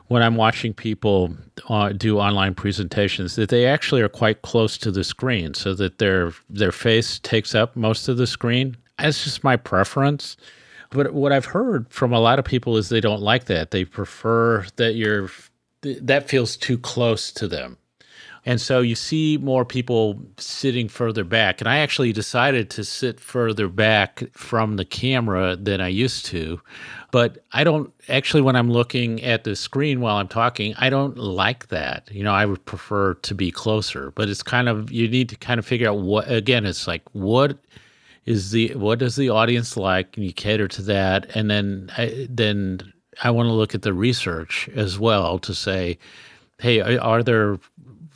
when 0.09 0.23
I'm 0.23 0.37
watching 0.37 0.73
people 0.73 1.37
uh, 1.69 1.91
do 1.91 2.19
online 2.19 2.55
presentations 2.55 3.37
that 3.37 3.51
they 3.51 3.67
actually 3.67 4.01
are 4.01 4.09
quite 4.09 4.41
close 4.41 4.79
to 4.79 4.91
the 4.91 5.05
screen, 5.05 5.53
so 5.53 5.75
that 5.75 5.99
their 5.99 6.33
their 6.49 6.73
face 6.73 7.19
takes 7.19 7.55
up 7.55 7.77
most 7.77 8.09
of 8.09 8.17
the 8.17 8.27
screen. 8.27 8.77
That's 8.99 9.23
just 9.25 9.45
my 9.45 9.57
preference. 9.57 10.39
But 10.91 11.13
what 11.13 11.33
I've 11.33 11.45
heard 11.45 11.91
from 11.91 12.13
a 12.15 12.21
lot 12.21 12.39
of 12.39 12.47
people 12.47 12.79
is 12.79 12.89
they 12.89 13.01
don't 13.01 13.21
like 13.21 13.45
that. 13.47 13.73
They 13.73 13.85
prefer 13.85 14.65
that 14.77 14.95
you're 14.95 15.31
that 15.83 16.29
feels 16.31 16.57
too 16.57 16.79
close 16.79 17.31
to 17.33 17.47
them. 17.47 17.77
And 18.47 18.61
so 18.61 18.81
you 18.81 18.95
see 18.95 19.39
more 19.39 19.65
people 19.65 20.23
sitting 20.39 20.89
further 20.89 21.25
back. 21.25 21.61
And 21.61 21.69
I 21.69 21.79
actually 21.79 22.13
decided 22.13 22.71
to 22.71 22.85
sit 22.85 23.19
further 23.19 23.67
back 23.67 24.23
from 24.33 24.77
the 24.77 24.85
camera 24.85 25.57
than 25.57 25.81
I 25.81 25.89
used 25.89 26.27
to. 26.27 26.61
But 27.11 27.39
I 27.53 27.65
don't 27.65 27.93
actually, 28.09 28.43
when 28.43 28.55
I'm 28.55 28.71
looking 28.71 29.21
at 29.25 29.43
the 29.43 29.57
screen 29.57 30.01
while 30.01 30.19
I'm 30.19 30.29
talking, 30.29 30.75
I 30.79 30.91
don't 30.91 31.19
like 31.19 31.69
that. 31.69 32.09
You 32.13 32.23
know, 32.23 32.33
I 32.33 32.47
would 32.47 32.65
prefer 32.67 33.15
to 33.15 33.35
be 33.35 33.51
closer. 33.51 34.13
But 34.13 34.29
it's 34.29 34.45
kind 34.45 34.69
of, 34.69 34.93
you 34.93 35.09
need 35.09 35.29
to 35.31 35.37
kind 35.37 35.59
of 35.59 35.67
figure 35.67 35.89
out 35.89 35.99
what, 35.99 36.31
again, 36.31 36.67
it's 36.67 36.87
like, 36.87 37.03
what 37.13 37.59
is 38.27 38.53
the, 38.53 38.73
what 38.77 39.01
does 39.01 39.17
the 39.17 39.29
audience 39.29 39.77
like? 39.77 40.17
And 40.17 40.25
you 40.25 40.33
cater 40.33 40.69
to 40.69 40.83
that. 40.83 41.35
And 41.35 41.51
then, 41.51 41.91
I, 41.99 42.29
then 42.31 42.93
I 43.25 43.31
want 43.31 43.49
to 43.49 43.53
look 43.53 43.75
at 43.75 43.83
the 43.83 43.93
research 43.93 44.69
as 44.77 45.01
well 45.01 45.41
to 45.41 45.53
say, 45.53 45.99
hey, 46.59 46.81
are 46.81 47.23
there 47.23 47.59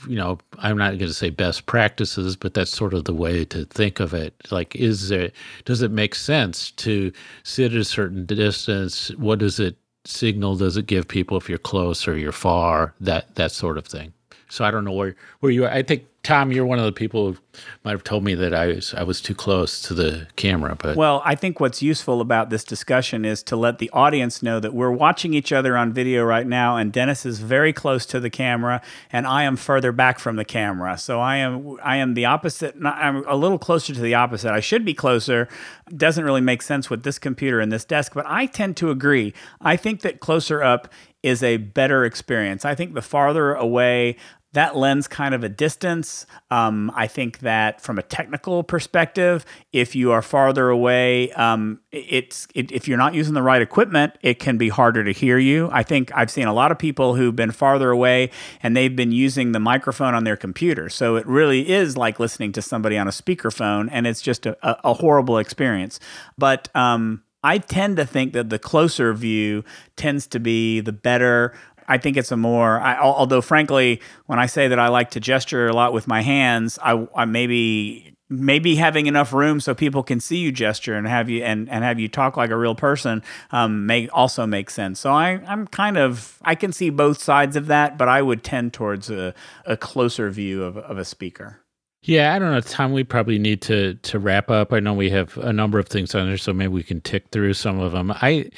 you 0.09 0.17
know, 0.17 0.39
I'm 0.59 0.77
not 0.77 0.91
going 0.99 1.11
to 1.11 1.15
say 1.15 1.31
best 1.31 1.67
practices, 1.67 2.37
but 2.37 2.55
that's 2.55 2.71
sort 2.71 2.95
of 2.95 3.05
the 3.05 3.15
way 3.15 3.45
to 3.47 3.65
think 3.67 4.01
of 4.01 4.15
it. 4.15 4.35
Like, 4.51 4.77
is 4.77 5.11
it, 5.11 5.35
does 5.65 5.83
it 5.83 5.91
make 5.91 6.15
sense 6.15 6.71
to 6.73 7.13
sit 7.43 7.73
at 7.73 7.79
a 7.79 7.85
certain 7.85 8.27
distance? 8.27 9.11
What 9.17 9.39
does 9.39 9.61
it 9.61 9.77
signal? 10.05 10.57
Does 10.57 10.77
it 10.77 10.87
give 10.87 11.09
people 11.09 11.37
if 11.37 11.49
you're 11.49 11.59
close 11.59 12.07
or 12.09 12.17
you're 12.17 12.33
far? 12.33 12.95
That, 13.01 13.35
that 13.37 13.53
sort 13.53 13.79
of 13.79 13.87
thing. 13.87 14.13
So 14.49 14.65
I 14.65 14.71
don't 14.71 14.85
know 14.85 14.93
where, 14.93 15.15
where 15.41 15.53
you 15.53 15.65
are. 15.65 15.71
I 15.71 15.83
think 15.83 16.07
Tom, 16.23 16.53
you're 16.53 16.67
one 16.67 16.79
of 16.79 16.85
the 16.85 16.93
people 16.93 17.33
who 17.33 17.39
might 17.83 17.93
have 17.93 18.05
told 18.05 18.23
me 18.23 18.35
that 18.35 18.53
I 18.53 18.67
was 18.67 18.93
I 18.93 19.03
was 19.05 19.23
too 19.23 19.35
close 19.35 19.81
to 19.83 19.95
the 19.95 20.27
camera, 20.37 20.77
but 20.77 20.95
well, 20.95 21.23
I 21.25 21.35
think 21.35 21.61
what's 21.61 21.81
useful 21.81 22.21
about 22.21 22.51
this 22.51 22.63
discussion 22.63 23.25
is 23.25 23.43
to 23.45 23.57
let 23.57 23.79
the 23.79 23.89
audience 23.91 24.43
know 24.43 24.61
that 24.61 24.75
we're 24.75 24.91
watching 24.91 25.33
each 25.33 25.51
other 25.51 25.79
on 25.79 25.95
video 25.95 26.23
right 26.23 26.47
now, 26.47 26.77
and 26.77 26.93
Dennis 26.93 27.25
is 27.25 27.41
very 27.41 27.73
close 27.73 28.05
to 28.07 28.21
the 28.21 28.29
camera, 28.29 28.83
and 29.11 29.27
I 29.27 29.45
am 29.45 29.57
further 29.57 29.93
back 29.93 30.19
from 30.19 30.37
the 30.37 30.45
camera. 30.45 30.99
So 30.99 31.21
I 31.21 31.37
am 31.37 31.79
I 31.83 31.97
am 31.97 32.13
the 32.13 32.27
opposite. 32.27 32.77
I'm 32.85 33.25
a 33.27 33.37
little 33.37 33.59
closer 33.59 33.95
to 33.95 34.01
the 34.01 34.15
opposite. 34.15 34.53
I 34.53 34.61
should 34.61 34.85
be 34.85 34.93
closer. 34.93 35.49
Doesn't 35.89 36.25
really 36.25 36.43
make 36.43 36.61
sense 36.61 36.91
with 36.91 37.03
this 37.03 37.19
computer 37.19 37.61
and 37.61 37.73
this 37.73 37.87
desk, 37.87 38.13
but 38.15 38.27
I 38.27 38.45
tend 38.45 38.77
to 38.77 38.91
agree. 38.91 39.33
I 39.63 39.77
think 39.77 40.03
that 40.03 40.21
closer 40.21 40.63
up 40.63 40.93
is 41.23 41.43
a 41.43 41.59
better 41.59 42.05
experience. 42.05 42.65
I 42.65 42.75
think 42.75 42.95
the 42.95 43.03
farther 43.03 43.55
away 43.55 44.17
that 44.53 44.77
lends 44.77 45.07
kind 45.07 45.35
of 45.35 45.45
a 45.45 45.49
distance. 45.49 46.27
Um, 46.51 46.91
I 46.95 47.07
think 47.07 47.39
that 47.41 47.81
from 47.81 47.99
a 47.99 48.03
technical 48.03 48.65
perspective, 48.65 49.45
if 49.73 49.95
you 49.95 50.11
are 50.11 50.23
farther 50.23 50.69
away, 50.69 51.31
um, 51.33 51.81
it's 51.93 52.49
it, 52.55 52.73
if 52.73 52.89
you're 52.89 52.99
not 52.99 53.15
using 53.15 53.35
the 53.35 53.43
right 53.43 53.63
equipment, 53.63 54.15
it 54.23 54.41
can 54.41 54.59
be 54.59 54.69
harder 54.69 55.05
to 55.05 55.13
hear 55.13 55.39
you. 55.39 55.69
I 55.73 55.85
think 55.85 56.11
I've 56.15 56.31
seen 56.31 56.49
a 56.49 56.53
lot 56.53 56.73
of 56.73 56.79
people 56.79 57.15
who've 57.15 57.37
been 57.37 57.53
farther 57.53 57.91
away 57.91 58.31
and 58.63 58.77
they've 58.77 58.95
been 58.95 59.13
using 59.13 59.53
the 59.53 59.61
microphone 59.61 60.15
on 60.15 60.25
their 60.25 60.37
computer, 60.37 60.89
so 60.89 61.17
it 61.17 61.27
really 61.27 61.71
is 61.71 61.97
like 61.97 62.19
listening 62.19 62.53
to 62.53 62.63
somebody 62.63 62.99
on 62.99 63.07
a 63.07 63.13
speakerphone, 63.13 63.89
and 63.93 64.07
it's 64.07 64.21
just 64.21 64.47
a, 64.47 64.57
a, 64.63 64.95
horrible 64.95 65.39
experience. 65.39 66.01
But 66.37 66.69
um, 66.75 67.23
I 67.43 67.59
tend 67.59 67.97
to 67.97 68.05
think 68.05 68.35
that 68.35 68.51
the 68.51 68.59
closer 68.59 69.15
view 69.15 69.65
tends 69.97 70.27
to 70.29 70.41
be 70.41 70.81
the 70.81 70.93
better 70.93 71.55
I 71.91 71.99
think 71.99 72.17
it's 72.17 72.31
a 72.31 72.37
more. 72.37 72.81
I, 72.81 72.99
although, 73.01 73.41
frankly, 73.41 74.01
when 74.27 74.39
I 74.39 74.47
say 74.47 74.69
that 74.69 74.79
I 74.79 74.89
like 74.89 75.11
to 75.11 75.21
gesture 75.21 75.67
a 75.67 75.73
lot 75.73 75.93
with 75.93 76.07
my 76.07 76.23
hands, 76.23 76.79
I, 76.81 77.09
I 77.17 77.25
maybe 77.25 78.17
maybe 78.33 78.77
having 78.77 79.07
enough 79.07 79.33
room 79.33 79.59
so 79.59 79.75
people 79.75 80.05
can 80.05 80.21
see 80.21 80.37
you 80.37 80.53
gesture 80.53 80.95
and 80.95 81.05
have 81.09 81.29
you 81.29 81.43
and, 81.43 81.69
and 81.69 81.83
have 81.83 81.99
you 81.99 82.07
talk 82.07 82.37
like 82.37 82.51
a 82.51 82.57
real 82.57 82.77
person 82.77 83.25
um, 83.51 83.87
may 83.87 84.09
also 84.11 84.47
make 84.47 84.71
sense. 84.71 85.01
So 85.01 85.11
I, 85.11 85.41
I'm 85.49 85.67
kind 85.67 85.99
of 85.99 86.39
I 86.43 86.55
can 86.55 86.73
see 86.73 86.91
both 86.91 87.21
sides 87.21 87.57
of 87.57 87.67
that, 87.67 87.99
but 87.99 88.09
I 88.09 88.23
would 88.23 88.45
tend 88.45 88.73
towards 88.73 89.11
a, 89.11 89.35
a 89.67 89.77
closer 89.77 90.31
view 90.31 90.63
of, 90.63 90.77
of 90.77 90.97
a 90.97 91.05
speaker. 91.05 91.59
Yeah, 92.03 92.35
I 92.35 92.39
don't 92.39 92.53
know, 92.53 92.61
Tom. 92.63 92.93
We 92.95 93.05
probably 93.05 93.39
need 93.39 93.61
to 93.63 93.95
to 93.95 94.19
wrap 94.19 94.51
up. 94.51 94.73
I 94.73 94.81
know 94.81 94.95
we 94.95 95.11
have 95.11 95.37
a 95.39 95.53
number 95.53 95.79
of 95.79 95.89
things 95.89 96.15
on 96.15 96.29
there, 96.29 96.39
so 96.39 96.55
maybe 96.55 96.69
we 96.73 96.83
can 96.83 97.03
tick 97.03 97.27
through 97.31 97.55
some 97.55 97.79
of 97.81 97.93
them. 97.93 98.13
I, 98.13 98.51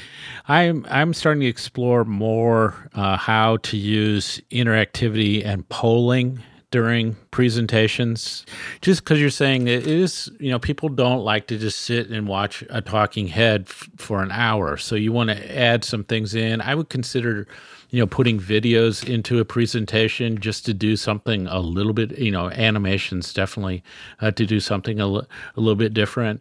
I'm 0.48 0.86
I'm 0.88 1.12
starting 1.14 1.40
to 1.40 1.48
explore 1.48 2.04
more 2.04 2.88
uh, 2.94 3.16
how 3.16 3.56
to 3.58 3.76
use 3.76 4.40
interactivity 4.52 5.44
and 5.44 5.68
polling 5.70 6.40
during 6.70 7.16
presentations 7.32 8.46
just 8.80 9.04
because 9.04 9.20
you're 9.20 9.30
saying 9.30 9.68
it 9.68 9.86
is 9.86 10.30
you 10.40 10.50
know 10.50 10.58
people 10.58 10.88
don't 10.88 11.22
like 11.22 11.48
to 11.48 11.58
just 11.58 11.80
sit 11.80 12.08
and 12.10 12.28
watch 12.28 12.64
a 12.70 12.80
talking 12.80 13.26
head 13.28 13.64
f- 13.68 13.90
for 13.98 14.22
an 14.22 14.30
hour 14.32 14.78
so 14.78 14.94
you 14.96 15.12
want 15.12 15.30
to 15.30 15.58
add 15.58 15.84
some 15.84 16.02
things 16.04 16.34
in 16.34 16.62
i 16.62 16.74
would 16.74 16.88
consider 16.88 17.46
you 17.92 18.00
know, 18.00 18.06
putting 18.06 18.40
videos 18.40 19.06
into 19.06 19.38
a 19.38 19.44
presentation 19.44 20.40
just 20.40 20.64
to 20.64 20.72
do 20.72 20.96
something 20.96 21.46
a 21.46 21.60
little 21.60 21.92
bit, 21.92 22.18
you 22.18 22.30
know, 22.30 22.48
animations 22.50 23.34
definitely 23.34 23.84
uh, 24.22 24.30
to 24.30 24.46
do 24.46 24.60
something 24.60 24.98
a, 24.98 25.02
l- 25.04 25.28
a 25.56 25.60
little 25.60 25.76
bit 25.76 25.92
different. 25.92 26.40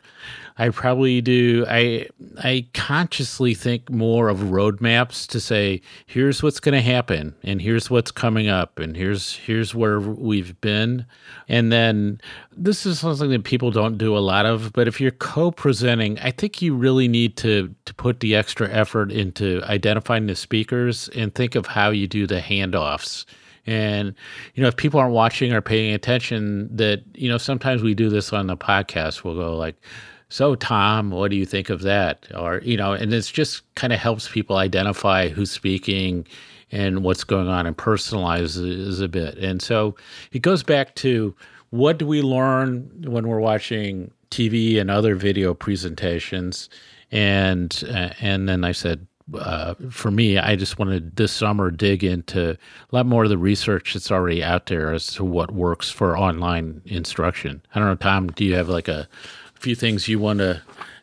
I 0.61 0.69
probably 0.69 1.21
do. 1.21 1.65
I 1.67 2.07
I 2.37 2.67
consciously 2.75 3.55
think 3.55 3.89
more 3.89 4.29
of 4.29 4.37
roadmaps 4.37 5.25
to 5.29 5.39
say 5.39 5.81
here's 6.05 6.43
what's 6.43 6.59
going 6.59 6.75
to 6.75 6.81
happen, 6.83 7.33
and 7.41 7.59
here's 7.59 7.89
what's 7.89 8.11
coming 8.11 8.47
up, 8.47 8.77
and 8.77 8.95
here's 8.95 9.35
here's 9.37 9.73
where 9.73 9.99
we've 9.99 10.59
been, 10.61 11.07
and 11.47 11.71
then 11.71 12.21
this 12.55 12.85
is 12.85 12.99
something 12.99 13.31
that 13.31 13.43
people 13.43 13.71
don't 13.71 13.97
do 13.97 14.15
a 14.15 14.19
lot 14.19 14.45
of. 14.45 14.71
But 14.71 14.87
if 14.87 15.01
you're 15.01 15.09
co-presenting, 15.09 16.19
I 16.19 16.29
think 16.29 16.61
you 16.61 16.75
really 16.75 17.07
need 17.07 17.37
to 17.37 17.73
to 17.85 17.93
put 17.95 18.19
the 18.19 18.35
extra 18.35 18.69
effort 18.69 19.11
into 19.11 19.63
identifying 19.63 20.27
the 20.27 20.35
speakers 20.35 21.09
and 21.15 21.33
think 21.33 21.55
of 21.55 21.65
how 21.65 21.89
you 21.89 22.07
do 22.07 22.27
the 22.27 22.39
handoffs. 22.39 23.25
And, 23.65 24.13
you 24.53 24.61
know, 24.61 24.69
if 24.69 24.75
people 24.75 24.99
aren't 24.99 25.13
watching 25.13 25.53
or 25.53 25.61
paying 25.61 25.93
attention, 25.93 26.75
that, 26.75 27.03
you 27.13 27.29
know, 27.29 27.37
sometimes 27.37 27.81
we 27.83 27.93
do 27.93 28.09
this 28.09 28.33
on 28.33 28.47
the 28.47 28.57
podcast. 28.57 29.23
We'll 29.23 29.35
go 29.35 29.55
like, 29.55 29.75
so 30.31 30.55
tom 30.55 31.11
what 31.11 31.29
do 31.29 31.35
you 31.35 31.45
think 31.45 31.69
of 31.69 31.81
that 31.81 32.25
or 32.35 32.59
you 32.63 32.77
know 32.77 32.93
and 32.93 33.13
it 33.13 33.21
just 33.21 33.61
kind 33.75 33.91
of 33.91 33.99
helps 33.99 34.29
people 34.29 34.55
identify 34.55 35.27
who's 35.27 35.51
speaking 35.51 36.25
and 36.71 37.03
what's 37.03 37.25
going 37.25 37.49
on 37.49 37.67
and 37.67 37.77
personalizes 37.77 39.01
a 39.01 39.07
bit 39.07 39.37
and 39.37 39.61
so 39.61 39.93
it 40.31 40.39
goes 40.39 40.63
back 40.63 40.95
to 40.95 41.35
what 41.71 41.97
do 41.97 42.07
we 42.07 42.21
learn 42.21 42.89
when 43.05 43.27
we're 43.27 43.39
watching 43.39 44.09
tv 44.29 44.79
and 44.79 44.89
other 44.89 45.15
video 45.15 45.53
presentations 45.53 46.69
and 47.11 47.83
uh, 47.89 48.09
and 48.21 48.47
then 48.47 48.63
i 48.63 48.71
said 48.71 49.05
uh, 49.35 49.75
for 49.89 50.11
me, 50.11 50.37
I 50.37 50.55
just 50.55 50.79
wanted 50.79 51.15
this 51.15 51.31
summer 51.31 51.71
dig 51.71 52.03
into 52.03 52.51
a 52.51 52.57
lot 52.95 53.05
more 53.05 53.23
of 53.23 53.29
the 53.29 53.37
research 53.37 53.93
that's 53.93 54.11
already 54.11 54.43
out 54.43 54.65
there 54.65 54.93
as 54.93 55.07
to 55.13 55.23
what 55.23 55.51
works 55.51 55.89
for 55.89 56.17
online 56.17 56.81
instruction. 56.85 57.61
I 57.73 57.79
don't 57.79 57.87
know, 57.87 57.95
Tom. 57.95 58.27
Do 58.27 58.43
you 58.43 58.55
have 58.55 58.69
like 58.69 58.87
a 58.87 59.07
few 59.61 59.75
things 59.75 60.07
you 60.07 60.19
want 60.19 60.39
to 60.39 60.61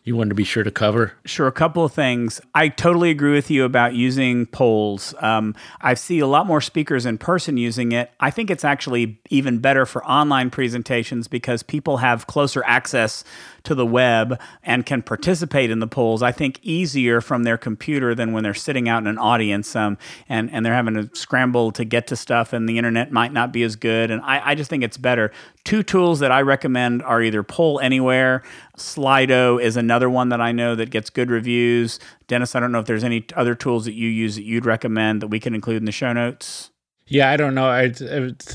you 0.09 0.17
want 0.17 0.31
to 0.31 0.35
be 0.35 0.45
sure 0.45 0.65
to 0.65 0.71
cover? 0.71 1.13
Sure, 1.27 1.47
a 1.47 1.53
couple 1.53 1.85
of 1.85 1.93
things. 1.93 2.41
I 2.55 2.69
totally 2.69 3.11
agree 3.11 3.33
with 3.33 3.51
you 3.51 3.65
about 3.65 3.95
using 3.95 4.47
polls. 4.47 5.15
Um, 5.21 5.55
I 5.83 5.95
see 5.95 6.19
a 6.21 6.27
lot 6.27 6.47
more 6.47 6.63
speakers 6.63 7.05
in 7.05 7.19
person 7.19 7.59
using 7.59 7.93
it. 7.93 8.11
I 8.19 8.31
think 8.31 8.51
it's 8.51 8.65
actually 8.65 9.21
even 9.29 9.59
better 9.59 9.85
for 9.85 10.03
online 10.07 10.49
presentations 10.49 11.29
because 11.29 11.63
people 11.63 11.99
have 11.99 12.27
closer 12.27 12.65
access 12.65 13.23
to 13.69 13.75
the 13.75 13.85
web 13.85 14.41
and 14.63 14.87
can 14.87 15.03
participate 15.03 15.71
in 15.71 15.79
the 15.79 15.87
polls, 15.87 16.23
I 16.23 16.33
think, 16.33 16.59
easier 16.63 17.21
from 17.21 17.43
their 17.43 17.59
computer 17.59 18.15
than 18.15 18.33
when 18.33 18.43
they're 18.43 18.55
sitting 18.55 18.89
out 18.89 19.03
in 19.03 19.07
an 19.07 19.19
audience 19.19 19.77
um, 19.77 19.99
and, 20.27 20.51
and 20.51 20.65
they're 20.65 20.75
having 20.75 20.95
to 20.95 21.15
scramble 21.15 21.71
to 21.73 21.85
get 21.85 22.07
to 22.07 22.17
stuff 22.17 22.55
and 22.55 22.67
the 22.67 22.79
internet 22.79 23.13
might 23.13 23.31
not 23.31 23.53
be 23.53 23.63
as 23.63 23.77
good. 23.77 24.11
And 24.11 24.23
I, 24.23 24.41
I 24.43 24.55
just 24.55 24.71
think 24.71 24.83
it's 24.83 24.97
better. 24.97 25.31
Two 25.65 25.83
tools 25.83 26.21
that 26.21 26.33
I 26.33 26.41
recommend 26.41 27.03
are 27.03 27.21
either 27.21 27.43
Poll 27.43 27.79
Anywhere, 27.81 28.43
Slido 28.79 29.63
is 29.63 29.77
another 29.77 30.09
one 30.09 30.31
that 30.31 30.41
I 30.41 30.51
know 30.53 30.75
that 30.75 30.89
gets 30.89 31.11
good 31.11 31.31
reviews. 31.31 32.01
Dennis, 32.27 32.55
I 32.55 32.61
don't 32.61 32.73
know 32.73 32.81
if 32.81 32.87
there's 32.87 33.05
any 33.05 33.27
other 33.37 33.55
tools 33.55 33.85
that 33.85 33.93
you 33.93 34.09
use 34.09 34.37
that 34.37 34.45
you'd 34.45 34.65
recommend 34.65 35.21
that 35.21 35.29
we 35.29 35.41
can 35.41 35.55
include 35.55 35.77
in 35.77 35.85
the 35.85 35.93
show 35.93 36.15
notes. 36.15 36.71
Yeah, 37.09 37.31
I 37.31 37.37
don't 37.37 37.55
know. 37.55 37.69
I, 37.69 37.93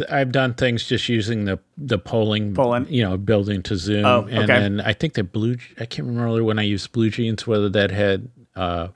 I've 0.10 0.32
done 0.32 0.54
things 0.54 0.86
just 0.86 1.10
using 1.10 1.46
the 1.46 1.60
the 1.78 1.98
polling, 1.98 2.54
polling. 2.54 2.88
you 2.88 3.04
know, 3.04 3.18
building 3.18 3.64
to 3.64 3.76
Zoom, 3.76 4.06
oh, 4.06 4.28
and 4.30 4.48
then 4.48 4.82
I 4.82 4.94
think 4.94 5.14
that 5.14 5.32
Blue. 5.32 5.58
I 5.80 5.86
can't 5.86 6.08
remember 6.08 6.44
when 6.44 6.60
I 6.60 6.64
used 6.64 6.92
Blue 6.92 7.10
Jeans 7.10 7.46
whether 7.48 7.70
that 7.70 7.92
had. 7.92 8.30
Uh, 8.56 8.90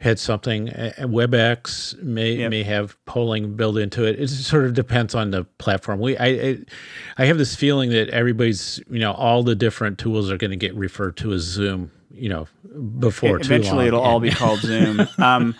had 0.00 0.18
something. 0.18 0.68
WebEx 0.68 2.00
may 2.02 2.34
yep. 2.34 2.50
may 2.50 2.62
have 2.62 2.96
polling 3.04 3.56
built 3.56 3.76
into 3.78 4.04
it. 4.04 4.20
It 4.20 4.28
sort 4.28 4.64
of 4.64 4.74
depends 4.74 5.14
on 5.14 5.32
the 5.32 5.44
platform. 5.58 5.98
We 5.98 6.16
I 6.16 6.26
I, 6.26 6.58
I 7.18 7.24
have 7.24 7.38
this 7.38 7.56
feeling 7.56 7.90
that 7.90 8.08
everybody's 8.10 8.80
you 8.88 9.00
know 9.00 9.12
all 9.12 9.42
the 9.42 9.56
different 9.56 9.98
tools 9.98 10.30
are 10.30 10.36
going 10.36 10.52
to 10.52 10.56
get 10.56 10.74
referred 10.74 11.16
to 11.18 11.32
as 11.32 11.42
Zoom. 11.42 11.90
You 12.12 12.28
know, 12.28 12.48
before 12.98 13.40
eventually 13.40 13.86
it'll 13.86 14.00
all 14.00 14.20
be 14.20 14.30
called 14.42 14.60
Zoom. 14.60 15.00
Um, 15.18 15.54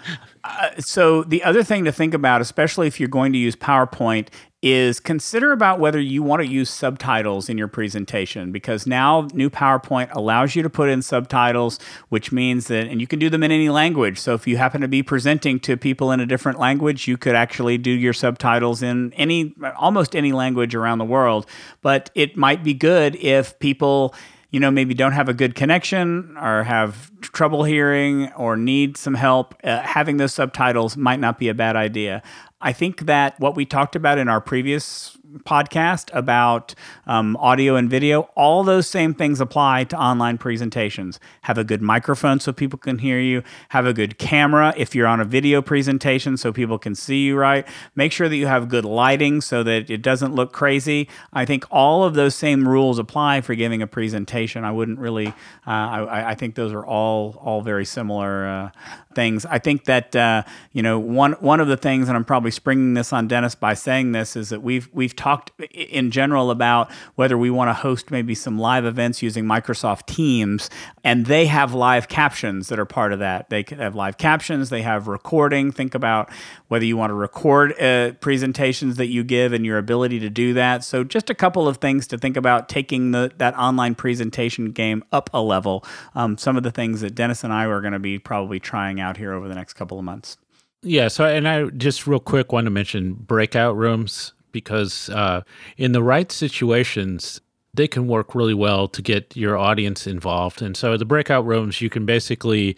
uh, 0.49 0.81
so 0.81 1.23
the 1.25 1.45
other 1.45 1.63
thing 1.63 1.85
to 1.85 1.93
think 1.93 2.15
about, 2.15 2.41
especially 2.41 2.87
if 2.87 2.99
you're 2.99 3.09
going 3.09 3.33
to 3.33 3.39
use 3.39 3.55
PowerPoint, 3.55 4.29
is 4.61 4.99
consider 4.99 5.53
about 5.53 5.79
whether 5.79 6.01
you 6.01 6.21
want 6.21 6.43
to 6.43 6.49
use 6.49 6.69
subtitles 6.69 7.49
in 7.49 7.57
your 7.57 7.69
presentation 7.69 8.51
because 8.51 8.89
now 8.89 9.29
new 9.33 9.49
PowerPoint 9.49 10.13
allows 10.17 10.57
you 10.57 10.65
to 10.65 10.71
put 10.71 10.89
in 10.89 11.01
subtitles, 11.01 11.79
which 12.09 12.33
means 12.33 12.67
that, 12.67 12.89
and 12.89 13.01
you 13.01 13.07
can 13.07 13.21
do 13.21 13.31
them 13.31 13.45
in 13.45 13.53
any 13.53 13.69
language. 13.69 14.19
So 14.19 14.35
if 14.35 14.49
you 14.49 14.57
happen 14.57 14.81
to 14.81 14.89
be 14.89 15.03
presenting 15.03 15.61
to 15.61 15.77
people 15.77 16.11
in 16.11 16.19
a 16.19 16.27
different 16.27 16.59
language, 16.59 17.07
you 17.07 17.17
could 17.17 17.37
actually 17.37 17.79
do 17.79 17.91
your 17.91 18.13
subtitles 18.13 18.83
in 18.83 19.13
any, 19.13 19.55
almost 19.77 20.17
any 20.17 20.33
language 20.33 20.75
around 20.75 20.99
the 20.99 21.05
world. 21.05 21.47
But 21.81 22.11
it 22.17 22.37
might 22.37 22.65
be 22.65 22.75
good 22.75 23.15
if 23.17 23.57
people, 23.61 24.13
you 24.51 24.61
know, 24.61 24.71
maybe 24.71 24.95
don't 24.95 25.13
have 25.13 25.29
a 25.29 25.35
good 25.35 25.55
connection 25.55 26.37
or 26.41 26.63
have 26.63 27.11
trouble 27.21 27.65
hearing 27.65 28.33
or 28.33 28.57
need 28.57 28.97
some 28.97 29.15
help, 29.15 29.55
uh, 29.63 29.81
having 29.83 30.17
those 30.17 30.33
subtitles 30.33 30.97
might 30.97 31.21
not 31.21 31.39
be 31.39 31.49
a 31.49 31.55
bad 31.55 31.77
idea. 31.77 32.23
I 32.61 32.73
think 32.73 33.07
that 33.07 33.39
what 33.39 33.57
we 33.57 33.67
talked 33.67 33.95
about 33.95 34.19
in 34.19 34.29
our 34.29 34.41
previous 34.41 35.18
podcast 35.45 36.11
about 36.13 36.75
um, 37.07 37.37
audio 37.37 37.77
and 37.77 37.91
video, 37.91 38.23
all 38.35 38.65
those 38.65 38.87
same 38.87 39.15
things 39.15 39.41
apply 39.41 39.85
to 39.85 39.97
online 39.97 40.39
presentations. 40.39 41.21
Have 41.43 41.59
a 41.59 41.65
good 41.65 41.83
microphone 41.83 42.41
so 42.41 42.53
people 42.53 42.79
can 42.79 42.99
hear 42.99 43.21
you. 43.21 43.43
Have 43.71 43.87
a 43.87 43.93
good 43.93 44.19
camera 44.19 44.73
if 44.77 44.95
you're 44.95 45.07
on 45.07 45.21
a 45.21 45.25
video 45.25 45.61
presentation 45.61 46.37
so 46.37 46.53
people 46.53 46.79
can 46.79 46.95
see 46.95 47.25
you 47.25 47.37
right. 47.37 47.67
Make 47.95 48.13
sure 48.13 48.29
that 48.29 48.37
you 48.37 48.47
have 48.47 48.69
good 48.69 48.85
lighting 48.85 49.41
so 49.41 49.63
that 49.63 49.91
it 49.91 50.03
doesn't 50.03 50.35
look 50.35 50.53
crazy. 50.53 51.09
I 51.33 51.45
think 51.45 51.65
all 51.71 52.05
of 52.05 52.15
those 52.15 52.35
same 52.35 52.69
rules 52.69 52.99
apply 52.99 53.43
for 53.43 53.55
giving 53.55 53.83
a 53.83 53.87
presentation. 53.87 54.65
I 54.65 54.73
wouldn't 54.73 54.99
really. 54.99 55.29
Uh, 55.67 55.71
I, 55.71 56.31
I, 56.31 56.35
think 56.35 56.55
those 56.55 56.73
are 56.73 56.87
all 56.87 57.41
all 57.43 57.61
very 57.61 57.85
similar 57.85 58.47
uh, 58.47 58.71
things. 59.15 59.45
I 59.45 59.59
think 59.59 59.85
that 59.85 60.15
uh, 60.17 60.45
you 60.73 60.83
know 60.83 60.99
one 60.99 61.33
one 61.35 61.61
of 61.61 61.69
the 61.69 61.77
things, 61.77 62.09
and 62.09 62.17
I'm 62.17 62.25
probably 62.25 62.51
springing 62.51 62.95
this 62.95 63.13
on 63.13 63.29
Dennis 63.29 63.55
by 63.55 63.75
saying 63.75 64.13
this, 64.13 64.37
is 64.37 64.49
that 64.51 64.63
we've 64.63 64.89
we've 64.93 65.17
talked 65.19 65.51
in 65.73 66.11
general 66.11 66.51
about 66.51 66.91
whether 67.17 67.37
we 67.37 67.51
want 67.51 67.69
to 67.69 67.75
host 67.75 68.11
maybe 68.11 68.35
some 68.35 68.59
live 68.59 68.87
events 68.87 69.21
using 69.21 69.45
Microsoft 69.45 70.07
Teams, 70.07 70.71
and 71.05 71.27
they 71.27 71.47
have 71.47 71.75
live 71.75 72.09
captions 72.09 72.69
that 72.69 72.79
are 72.79 72.87
part 72.87 73.13
of 73.13 73.19
that. 73.19 73.51
They 73.51 73.65
have 73.71 73.95
live 73.95 74.17
captions, 74.17 74.71
they 74.71 74.83
have 74.83 75.09
recording. 75.09 75.73
Think 75.73 75.95
about 75.95 76.31
whether 76.69 76.85
you 76.85 76.97
want 76.97 77.11
to 77.11 77.15
record 77.15 77.79
uh, 77.81 78.13
presentations 78.21 78.97
that 78.97 79.09
you 79.09 79.25
give 79.25 79.53
and 79.53 79.67
your 79.67 79.77
ability 79.77 80.21
to 80.21 80.31
do 80.31 80.55
that. 80.55 80.85
So, 80.85 81.05
just 81.05 81.29
a 81.29 81.35
couple 81.35 81.69
of 81.69 81.79
things 81.79 82.07
to 82.07 82.17
think 82.17 82.37
about 82.37 82.69
taking 82.69 83.11
the, 83.11 83.33
that 83.37 83.59
online 83.59 83.95
presentation 83.95 84.71
game 84.73 85.05
up 85.13 85.29
a 85.35 85.43
level. 85.43 85.85
Um, 86.15 86.39
some 86.39 86.57
of 86.57 86.63
the 86.63 86.71
things 86.71 87.01
that 87.01 87.15
Dennis 87.15 87.45
and 87.45 87.53
I 87.53 87.67
are 87.67 87.81
going 87.81 87.93
to 87.93 87.99
be 87.99 88.19
probably 88.19 88.61
trying 88.61 89.01
out 89.01 89.17
here 89.17 89.33
over 89.33 89.49
the 89.49 89.55
next 89.55 89.75
couple 89.75 89.99
of 89.99 90.05
months. 90.05 90.39
Yeah. 90.83 91.09
So, 91.09 91.25
and 91.25 91.49
I 91.49 91.65
just 91.71 92.07
real 92.07 92.21
quick 92.21 92.53
want 92.53 92.67
to 92.67 92.71
mention 92.71 93.15
breakout 93.15 93.77
rooms 93.77 94.33
because 94.53 95.11
uh, 95.11 95.43
in 95.77 95.93
the 95.93 96.03
right 96.03 96.31
situations, 96.33 97.41
they 97.75 97.89
can 97.89 98.09
work 98.09 98.35
really 98.35 98.55
well 98.55 98.89
to 98.89 99.03
get 99.03 99.37
your 99.37 99.57
audience 99.57 100.07
involved. 100.07 100.63
And 100.63 100.77
so 100.77 100.97
the 100.97 101.05
breakout 101.05 101.47
rooms, 101.47 101.81
you 101.81 101.91
can 101.91 102.07
basically 102.07 102.77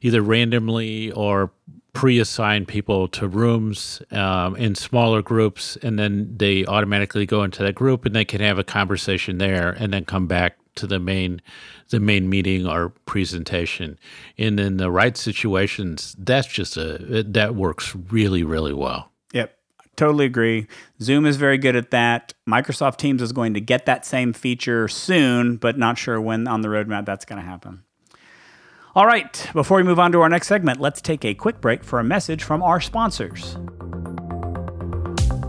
either 0.00 0.22
randomly 0.22 1.12
or 1.12 1.50
pre-assign 1.92 2.64
people 2.64 3.08
to 3.08 3.26
rooms 3.26 4.00
um, 4.12 4.54
in 4.56 4.74
smaller 4.74 5.20
groups, 5.20 5.76
and 5.82 5.98
then 5.98 6.32
they 6.36 6.64
automatically 6.66 7.26
go 7.26 7.42
into 7.42 7.62
that 7.62 7.74
group, 7.74 8.04
and 8.06 8.14
they 8.14 8.24
can 8.24 8.40
have 8.40 8.58
a 8.58 8.64
conversation 8.64 9.38
there, 9.38 9.70
and 9.70 9.92
then 9.92 10.04
come 10.04 10.26
back 10.26 10.56
to 10.76 10.86
the 10.86 11.00
main 11.00 11.42
the 11.90 11.98
main 11.98 12.28
meeting 12.28 12.66
or 12.66 12.90
presentation. 13.06 13.98
And 14.36 14.60
in 14.60 14.76
the 14.76 14.90
right 14.90 15.16
situations, 15.16 16.14
that's 16.18 16.46
just 16.46 16.76
a 16.76 17.24
that 17.24 17.54
works 17.56 17.96
really 18.10 18.44
really 18.44 18.74
well. 18.74 19.10
Totally 19.98 20.26
agree. 20.26 20.68
Zoom 21.02 21.26
is 21.26 21.38
very 21.38 21.58
good 21.58 21.74
at 21.74 21.90
that. 21.90 22.32
Microsoft 22.48 22.98
Teams 22.98 23.20
is 23.20 23.32
going 23.32 23.54
to 23.54 23.60
get 23.60 23.84
that 23.86 24.06
same 24.06 24.32
feature 24.32 24.86
soon, 24.86 25.56
but 25.56 25.76
not 25.76 25.98
sure 25.98 26.20
when 26.20 26.46
on 26.46 26.60
the 26.60 26.68
roadmap 26.68 27.04
that's 27.04 27.24
going 27.24 27.42
to 27.42 27.44
happen. 27.44 27.82
All 28.94 29.06
right, 29.06 29.50
before 29.52 29.78
we 29.78 29.82
move 29.82 29.98
on 29.98 30.12
to 30.12 30.20
our 30.20 30.28
next 30.28 30.46
segment, 30.46 30.80
let's 30.80 31.00
take 31.00 31.24
a 31.24 31.34
quick 31.34 31.60
break 31.60 31.82
for 31.82 31.98
a 31.98 32.04
message 32.04 32.44
from 32.44 32.62
our 32.62 32.80
sponsors. 32.80 33.56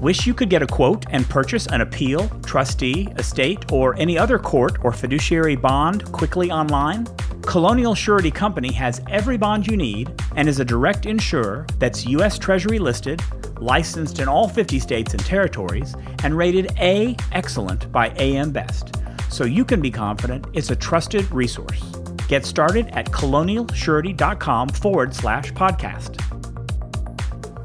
Wish 0.01 0.25
you 0.25 0.33
could 0.33 0.49
get 0.49 0.61
a 0.61 0.67
quote 0.67 1.05
and 1.09 1.27
purchase 1.29 1.67
an 1.67 1.81
appeal, 1.81 2.27
trustee, 2.45 3.07
estate, 3.17 3.71
or 3.71 3.95
any 3.95 4.17
other 4.17 4.39
court 4.39 4.77
or 4.83 4.91
fiduciary 4.91 5.55
bond 5.55 6.09
quickly 6.11 6.51
online? 6.51 7.05
Colonial 7.41 7.95
Surety 7.95 8.31
Company 8.31 8.71
has 8.73 9.01
every 9.09 9.37
bond 9.37 9.67
you 9.67 9.75
need 9.75 10.11
and 10.35 10.47
is 10.47 10.59
a 10.59 10.65
direct 10.65 11.05
insurer 11.05 11.65
that's 11.79 12.05
U.S. 12.05 12.37
Treasury 12.37 12.79
listed 12.79 13.21
licensed 13.61 14.19
in 14.19 14.27
all 14.27 14.47
50 14.47 14.79
states 14.79 15.13
and 15.13 15.25
territories, 15.25 15.95
and 16.23 16.37
rated 16.37 16.71
A 16.79 17.15
excellent 17.31 17.91
by 17.91 18.09
AM 18.17 18.51
Best. 18.51 18.95
So 19.29 19.45
you 19.45 19.63
can 19.63 19.81
be 19.81 19.91
confident 19.91 20.47
it's 20.53 20.71
a 20.71 20.75
trusted 20.75 21.29
resource. 21.31 21.83
Get 22.27 22.45
started 22.45 22.87
at 22.93 23.07
colonialsurety.com 23.07 24.69
forward 24.69 25.13
slash 25.13 25.51
podcast. 25.53 26.38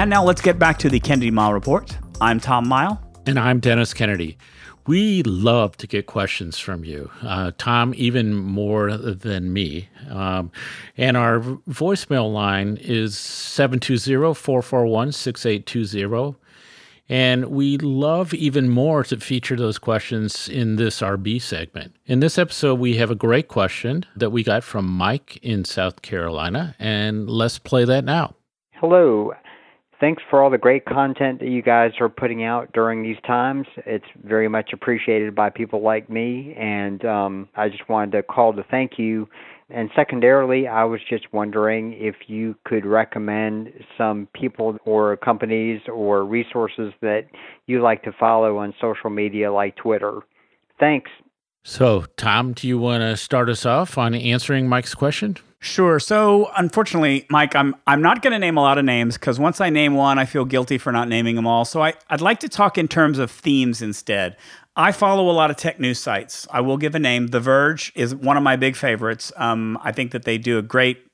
And 0.00 0.08
now 0.08 0.24
let's 0.24 0.40
get 0.40 0.58
back 0.58 0.78
to 0.78 0.88
the 0.88 0.98
Kennedy 0.98 1.30
Mighell 1.30 1.52
Report. 1.52 1.94
I'm 2.22 2.40
Tom 2.40 2.64
Mighell. 2.64 2.98
And 3.26 3.38
I'm 3.38 3.60
Dennis 3.60 3.92
Kennedy. 3.92 4.38
We 4.86 5.22
love 5.24 5.76
to 5.76 5.86
get 5.86 6.06
questions 6.06 6.58
from 6.58 6.86
you, 6.86 7.10
uh, 7.20 7.50
Tom, 7.58 7.92
even 7.94 8.34
more 8.34 8.96
than 8.96 9.52
me. 9.52 9.90
Um, 10.08 10.52
and 10.96 11.18
our 11.18 11.40
voicemail 11.68 12.32
line 12.32 12.78
is 12.80 13.18
720 13.18 14.32
441 14.32 15.12
6820. 15.12 16.38
And 17.10 17.50
we 17.50 17.76
love 17.76 18.32
even 18.32 18.70
more 18.70 19.04
to 19.04 19.18
feature 19.18 19.56
those 19.56 19.78
questions 19.78 20.48
in 20.48 20.76
this 20.76 21.02
RB 21.02 21.42
segment. 21.42 21.94
In 22.06 22.20
this 22.20 22.38
episode, 22.38 22.76
we 22.76 22.96
have 22.96 23.10
a 23.10 23.14
great 23.14 23.48
question 23.48 24.06
that 24.16 24.30
we 24.30 24.44
got 24.44 24.64
from 24.64 24.86
Mike 24.86 25.36
in 25.42 25.66
South 25.66 26.00
Carolina, 26.00 26.74
and 26.78 27.28
let's 27.28 27.58
play 27.58 27.84
that 27.84 28.06
now. 28.06 28.34
Hello 28.72 29.34
thanks 30.00 30.22
for 30.28 30.42
all 30.42 30.50
the 30.50 30.58
great 30.58 30.84
content 30.86 31.40
that 31.40 31.48
you 31.48 31.62
guys 31.62 31.92
are 32.00 32.08
putting 32.08 32.42
out 32.42 32.72
during 32.72 33.02
these 33.02 33.18
times. 33.26 33.66
It's 33.86 34.04
very 34.24 34.48
much 34.48 34.70
appreciated 34.72 35.34
by 35.34 35.50
people 35.50 35.82
like 35.82 36.08
me, 36.10 36.54
and 36.58 37.04
um, 37.04 37.48
I 37.54 37.68
just 37.68 37.88
wanted 37.88 38.12
to 38.12 38.22
call 38.22 38.52
to 38.54 38.64
thank 38.70 38.98
you. 38.98 39.28
And 39.72 39.88
secondarily, 39.94 40.66
I 40.66 40.82
was 40.82 41.00
just 41.08 41.32
wondering 41.32 41.92
if 41.92 42.16
you 42.26 42.56
could 42.64 42.84
recommend 42.84 43.72
some 43.96 44.26
people 44.34 44.76
or 44.84 45.16
companies 45.18 45.80
or 45.86 46.24
resources 46.24 46.92
that 47.02 47.26
you 47.66 47.80
like 47.80 48.02
to 48.02 48.12
follow 48.18 48.58
on 48.58 48.74
social 48.80 49.10
media 49.10 49.52
like 49.52 49.76
Twitter. 49.76 50.20
Thanks. 50.80 51.10
So, 51.62 52.06
Tom, 52.16 52.52
do 52.52 52.66
you 52.66 52.78
want 52.78 53.02
to 53.02 53.16
start 53.16 53.48
us 53.48 53.64
off 53.64 53.96
on 53.96 54.14
answering 54.14 54.68
Mike's 54.68 54.94
question? 54.94 55.36
Sure. 55.62 56.00
So, 56.00 56.50
unfortunately, 56.56 57.26
Mike, 57.28 57.54
I'm 57.54 57.76
I'm 57.86 58.00
not 58.00 58.22
going 58.22 58.32
to 58.32 58.38
name 58.38 58.56
a 58.56 58.62
lot 58.62 58.78
of 58.78 58.84
names 58.86 59.16
because 59.18 59.38
once 59.38 59.60
I 59.60 59.68
name 59.68 59.94
one, 59.94 60.18
I 60.18 60.24
feel 60.24 60.46
guilty 60.46 60.78
for 60.78 60.90
not 60.90 61.06
naming 61.06 61.36
them 61.36 61.46
all. 61.46 61.66
So, 61.66 61.82
I, 61.82 61.92
I'd 62.08 62.22
like 62.22 62.40
to 62.40 62.48
talk 62.48 62.78
in 62.78 62.88
terms 62.88 63.18
of 63.18 63.30
themes 63.30 63.82
instead. 63.82 64.38
I 64.74 64.92
follow 64.92 65.28
a 65.28 65.32
lot 65.32 65.50
of 65.50 65.58
tech 65.58 65.78
news 65.78 65.98
sites. 65.98 66.48
I 66.50 66.62
will 66.62 66.78
give 66.78 66.94
a 66.94 66.98
name. 66.98 67.26
The 67.26 67.40
Verge 67.40 67.92
is 67.94 68.14
one 68.14 68.38
of 68.38 68.42
my 68.42 68.56
big 68.56 68.74
favorites. 68.74 69.32
Um, 69.36 69.78
I 69.82 69.92
think 69.92 70.12
that 70.12 70.24
they 70.24 70.38
do 70.38 70.56
a 70.56 70.62
great 70.62 71.04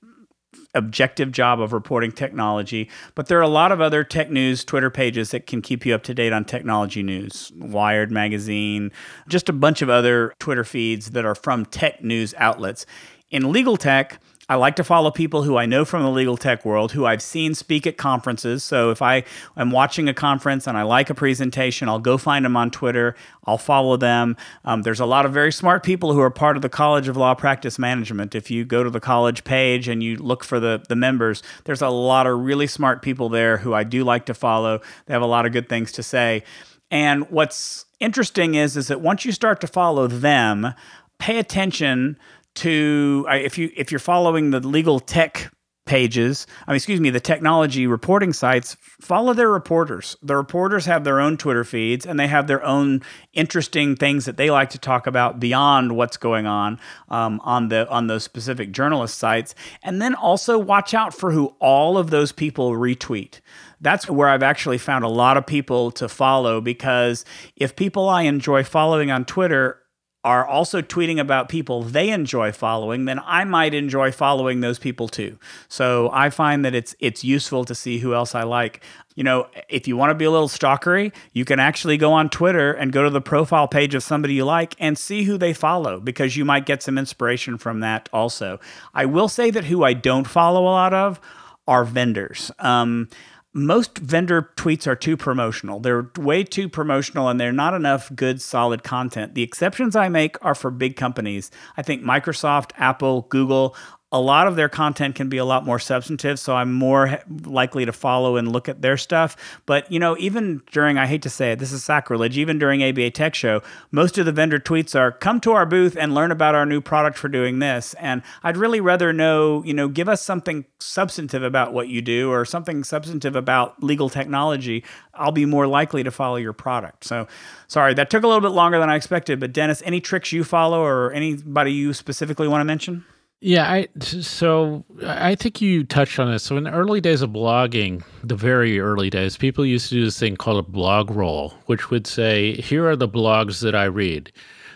objective 0.75 1.33
job 1.33 1.61
of 1.61 1.73
reporting 1.73 2.13
technology. 2.13 2.89
But 3.17 3.27
there 3.27 3.39
are 3.39 3.43
a 3.43 3.49
lot 3.49 3.73
of 3.73 3.81
other 3.81 4.05
tech 4.05 4.31
news 4.31 4.65
Twitter 4.65 4.91
pages 4.91 5.31
that 5.31 5.47
can 5.49 5.61
keep 5.61 5.85
you 5.85 5.95
up 5.95 6.05
to 6.05 6.15
date 6.15 6.33
on 6.33 6.45
technology 6.45 7.03
news. 7.03 7.51
Wired 7.57 8.13
magazine, 8.13 8.93
just 9.29 9.49
a 9.49 9.53
bunch 9.53 9.83
of 9.83 9.91
other 9.91 10.35
Twitter 10.39 10.65
feeds 10.65 11.11
that 11.11 11.25
are 11.25 11.35
from 11.35 11.67
tech 11.67 12.05
news 12.05 12.35
outlets. 12.37 12.87
In 13.31 13.51
legal 13.51 13.77
tech, 13.77 14.21
I 14.49 14.55
like 14.55 14.77
to 14.77 14.85
follow 14.85 15.11
people 15.11 15.43
who 15.43 15.57
I 15.57 15.67
know 15.67 15.85
from 15.85 16.05
the 16.05 16.11
legal 16.11 16.37
tech 16.37 16.65
world, 16.65 16.93
who 16.93 17.05
I've 17.05 17.23
seen 17.23 17.53
speak 17.55 17.85
at 17.85 17.97
conferences. 17.97 18.63
So 18.63 18.91
if 18.91 19.03
I 19.03 19.25
am 19.57 19.73
watching 19.73 20.09
a 20.09 20.15
conference 20.15 20.69
and 20.69 20.79
I 20.79 20.83
like 20.83 21.11
a 21.11 21.15
presentation, 21.15 21.89
I'll 21.89 21.99
go 21.99 22.17
find 22.17 22.45
them 22.45 22.57
on 22.57 22.71
Twitter. 22.71 23.17
I'll 23.45 23.59
follow 23.59 23.97
them. 23.97 24.37
Um, 24.65 24.83
there's 24.83 25.01
a 25.01 25.07
lot 25.07 25.27
of 25.27 25.33
very 25.33 25.51
smart 25.51 25.83
people 25.83 26.13
who 26.13 26.21
are 26.21 26.31
part 26.31 26.55
of 26.55 26.63
the 26.63 26.69
College 26.69 27.09
of 27.09 27.17
Law 27.17 27.35
Practice 27.35 27.77
Management. 27.77 28.37
If 28.37 28.49
you 28.49 28.65
go 28.65 28.85
to 28.85 28.91
the 28.91 29.01
college 29.01 29.43
page 29.43 29.89
and 29.89 30.01
you 30.01 30.17
look 30.17 30.45
for 30.45 30.61
the, 30.61 30.81
the 30.89 30.97
members, 30.97 31.43
there's 31.65 31.83
a 31.83 31.89
lot 31.89 32.29
of 32.29 32.39
really 32.39 32.69
smart 32.69 33.03
people 33.03 33.29
there 33.29 33.57
who 33.57 33.75
I 33.75 33.83
do 33.83 34.05
like 34.05 34.27
to 34.27 34.35
follow. 34.35 34.81
They 35.07 35.13
have 35.13 35.23
a 35.23 35.27
lot 35.27 35.47
of 35.47 35.53
good 35.53 35.69
things 35.69 35.91
to 35.93 36.05
say. 36.05 36.45
And 36.89 37.29
what's 37.33 37.87
interesting 37.99 38.55
is, 38.55 38.77
is 38.77 38.87
that 38.87 39.01
once 39.01 39.25
you 39.25 39.33
start 39.33 39.61
to 39.63 39.67
follow 39.67 40.07
them, 40.07 40.73
pay 41.19 41.39
attention 41.39 42.17
to 42.57 43.27
if 43.31 43.59
you 43.59 43.71
if 43.77 43.91
you're 43.91 43.99
following 43.99 44.51
the 44.51 44.61
legal 44.61 45.01
tech 45.01 45.51
pages, 45.87 46.47
I 46.67 46.73
mean, 46.73 46.77
excuse 46.77 47.01
me, 47.01 47.11
the 47.11 47.21
technology 47.21 47.87
reporting 47.87 48.33
sites, 48.33 48.77
follow 49.01 49.33
their 49.33 49.51
reporters. 49.51 50.17
The 50.21 50.37
reporters 50.37 50.85
have 50.87 51.05
their 51.05 51.21
own 51.21 51.37
Twitter 51.37 51.65
feeds 51.65 52.05
and 52.05 52.21
they 52.21 52.27
have 52.27 52.49
their 52.49 52.63
own 52.65 53.03
interesting 53.33 53.97
things 53.97 54.25
that 54.27 54.37
they 54.37 54.51
like 54.51 54.71
to 54.71 54.79
talk 54.79 55.07
about 55.07 55.41
beyond 55.41 55.97
what's 55.97 56.17
going 56.17 56.47
on 56.47 56.79
um, 57.09 57.41
on 57.45 57.69
the 57.69 57.89
on 57.89 58.09
those 58.09 58.25
specific 58.25 58.73
journalist 58.73 59.17
sites. 59.17 59.55
And 59.83 60.03
then 60.03 60.15
also 60.15 60.59
watch 60.59 60.93
out 60.93 61.15
for 61.15 61.31
who 61.31 61.55
all 61.61 61.97
of 61.97 62.11
those 62.11 62.33
people 62.33 62.73
retweet. 62.73 63.41
That's 63.81 64.11
where 64.11 64.29
I've 64.29 64.43
actually 64.43 64.79
found 64.79 65.05
a 65.05 65.09
lot 65.09 65.37
of 65.37 65.47
people 65.47 65.91
to 65.93 66.09
follow 66.09 66.61
because 66.61 67.25
if 67.55 67.77
people 67.77 68.09
I 68.09 68.23
enjoy 68.23 68.65
following 68.65 69.11
on 69.11 69.25
Twitter 69.25 69.79
are 70.27 70.45
also 70.45 70.83
tweeting 70.83 71.21
about 71.21 71.49
people 71.49 71.85
they 71.85 72.11
enjoy 72.11 72.51
following, 72.51 73.05
then 73.05 73.21
I 73.25 73.45
might 73.45 73.75
enjoy 73.75 74.11
following 74.11 74.59
those 74.59 74.77
people 74.77 75.07
too. 75.07 75.39
So 75.69 76.11
I 76.13 76.31
find 76.31 76.65
that 76.65 76.75
it's 76.75 76.97
it's 76.99 77.23
useful 77.23 77.65
to 77.65 77.77
see 77.77 77.99
who 77.99 78.13
else 78.13 78.35
I 78.35 78.43
like. 78.43 78.83
You 79.15 79.23
know, 79.23 79.47
if 79.69 79.87
you 79.87 79.97
want 79.97 80.11
to 80.11 80.17
be 80.17 80.25
a 80.25 80.31
little 80.31 80.49
stalkery, 80.49 81.15
you 81.33 81.45
can 81.45 81.61
actually 81.61 81.97
go 81.97 82.13
on 82.13 82.29
Twitter 82.29 82.73
and 82.73 82.93
go 82.93 83.05
to 83.05 83.09
the 83.09 83.21
profile 83.21 83.69
page 83.69 83.95
of 83.95 84.03
somebody 84.03 84.35
you 84.35 84.45
like 84.45 84.75
and 84.81 84.99
see 84.99 85.23
who 85.23 85.39
they 85.39 85.53
follow 85.53 86.01
because 86.01 86.37
you 86.37 86.45
might 86.45 86.67
get 86.67 86.83
some 86.83 86.99
inspiration 86.99 87.57
from 87.57 87.79
that 87.81 88.09
also. 88.13 88.59
I 88.93 89.05
will 89.05 89.29
say 89.29 89.53
that 89.53 89.67
who 89.67 89.85
I 89.85 89.93
don't 89.93 90.27
follow 90.27 90.63
a 90.63 90.75
lot 90.75 90.93
of 90.93 91.21
are 91.69 91.85
vendors. 91.85 92.51
Um, 92.59 93.09
most 93.57 93.97
vendor 93.97 94.51
tweets 94.57 94.87
are 94.87 94.95
too 94.95 95.17
promotional. 95.17 95.81
They're 95.81 96.11
way 96.19 96.45
too 96.45 96.69
promotional 96.69 97.31
and 97.31 97.41
they're 97.41 97.53
not 97.53 97.73
enough 97.73 98.15
good, 98.15 98.43
solid 98.43 98.83
content. 98.83 99.35
The 99.35 99.43
exceptions 99.43 99.97
I 99.97 100.11
make 100.11 100.37
are 100.45 100.55
for 100.55 100.71
big 100.71 100.95
companies. 100.95 101.51
I 101.77 101.83
think 101.83 102.03
Microsoft, 102.03 102.73
Apple, 102.77 103.23
Google, 103.31 103.75
a 104.13 104.21
lot 104.21 104.47
of 104.47 104.55
their 104.55 104.69
content 104.69 105.17
can 105.17 105.29
be 105.29 105.37
a 105.37 105.45
lot 105.45 105.65
more 105.65 105.81
substantive 105.81 106.39
so 106.39 106.55
i'm 106.55 106.73
more 106.73 107.19
likely 107.45 107.85
to 107.85 107.93
follow 107.93 108.37
and 108.37 108.53
look 108.53 108.69
at 108.69 108.81
their 108.81 108.97
stuff. 108.97 109.37
But 109.67 109.91
you 109.91 109.99
know 109.99 110.17
even 110.19 110.63
during 110.71 110.97
i 110.97 111.07
hate 111.07 111.23
to 111.23 111.31
say 111.31 111.53
it 111.53 111.59
this 111.59 111.73
is 111.73 111.83
sacrilege 111.83 112.39
even 112.39 112.59
during 112.59 112.83
aba 112.83 113.11
tech 113.11 113.35
show 113.35 113.63
most 113.91 114.17
of 114.17 114.27
the 114.27 114.33
vendor 114.33 114.59
tweets 114.59 114.99
are 114.99 115.11
come 115.11 115.41
to 115.41 115.53
our 115.53 115.67
booth 115.67 115.97
and 115.97 116.15
learn 116.15 116.31
about 116.31 116.55
our 116.55 116.65
new 116.65 116.81
product 116.81 117.19
for 117.19 117.29
doing 117.29 117.59
this. 117.59 117.95
And 117.95 118.23
i'd 118.45 118.57
really 118.57 118.81
rather 118.81 119.13
know 119.13 119.65
you 119.65 119.75
know 119.75 119.89
give 119.89 120.09
us 120.09 120.23
something 120.23 120.65
substantive 120.79 121.43
about 121.43 121.73
what 121.73 121.89
you 121.89 122.01
do 122.01 122.31
or 122.31 122.45
something 122.45 122.85
substantive 122.85 123.35
about 123.35 123.83
legal 123.83 124.09
technology. 124.09 124.85
I'll 125.15 125.33
be 125.33 125.47
more 125.47 125.67
likely 125.67 126.05
to 126.05 126.11
follow 126.11 126.37
your 126.37 126.53
product. 126.53 127.05
So 127.05 127.27
sorry 127.67 127.95
that 127.95 128.11
took 128.11 128.23
a 128.23 128.27
little 128.29 128.41
bit 128.41 128.55
longer 128.55 128.79
than 128.79 128.89
i 128.89 128.95
expected 128.95 129.41
but 129.41 129.53
dennis 129.53 129.83
any 129.85 130.01
tricks 130.01 130.31
you 130.31 130.45
follow 130.45 130.83
or 130.83 131.13
anybody 131.13 131.73
you 131.73 131.93
specifically 131.93 132.47
want 132.47 132.61
to 132.61 132.65
mention 132.65 133.05
yeah, 133.41 133.71
I 133.71 133.89
so 134.01 134.85
I 135.07 135.35
think 135.35 135.61
you 135.61 135.85
touched 135.85 136.19
on 136.19 136.31
this. 136.31 136.43
So 136.43 136.57
in 136.57 136.65
the 136.65 136.73
early 136.73 137.01
days 137.01 137.23
of 137.23 137.31
blogging, 137.31 138.03
the 138.25 138.37
very 138.37 138.81
early 138.81 139.11
days, 139.11 139.37
people 139.37 139.65
used 139.67 139.91
to 139.91 139.97
do 139.97 140.05
this 140.05 140.19
thing 140.19 140.37
called 140.37 140.59
a 140.59 140.69
blog 140.69 141.11
roll, 141.11 141.51
which 141.67 141.91
would 141.91 142.07
say, 142.07 142.55
"Here 142.55 142.89
are 142.89 142.97
the 142.97 143.09
blogs 143.09 143.61
that 143.61 143.75
I 143.75 143.85
read." 143.85 144.33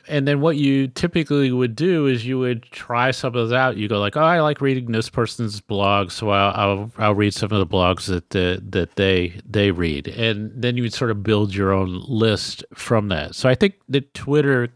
And 0.09 0.27
then 0.27 0.41
what 0.41 0.57
you 0.57 0.89
typically 0.89 1.53
would 1.53 1.77
do 1.77 2.07
is 2.07 2.27
you 2.27 2.39
would 2.39 2.65
try 2.65 3.13
some 3.13 3.29
of 3.29 3.35
those 3.35 3.53
out. 3.53 3.77
You 3.77 3.89
go 3.89 3.99
like, 3.99 4.17
"Oh, 4.17 4.23
I 4.23 4.41
like 4.41 4.61
reading 4.61 4.93
this 4.93 5.09
person's 5.09 5.61
blog, 5.61 6.11
so 6.11 6.31
I'll 6.31 6.53
I'll, 6.55 6.93
I'll 6.99 7.15
read 7.15 7.33
some 7.33 7.53
of 7.53 7.59
the 7.59 7.67
blogs 7.67 8.07
that 8.07 8.29
the, 8.31 8.63
that 8.71 8.97
they 8.97 9.41
they 9.49 9.71
read." 9.71 10.09
And 10.09 10.51
then 10.55 10.77
you 10.77 10.83
would 10.83 10.93
sort 10.93 11.11
of 11.11 11.23
build 11.23 11.55
your 11.55 11.73
own 11.73 12.05
list 12.07 12.65
from 12.75 13.09
that. 13.09 13.35
So 13.35 13.49
I 13.49 13.55
think 13.55 13.75
that 13.89 14.13
Twitter 14.13 14.69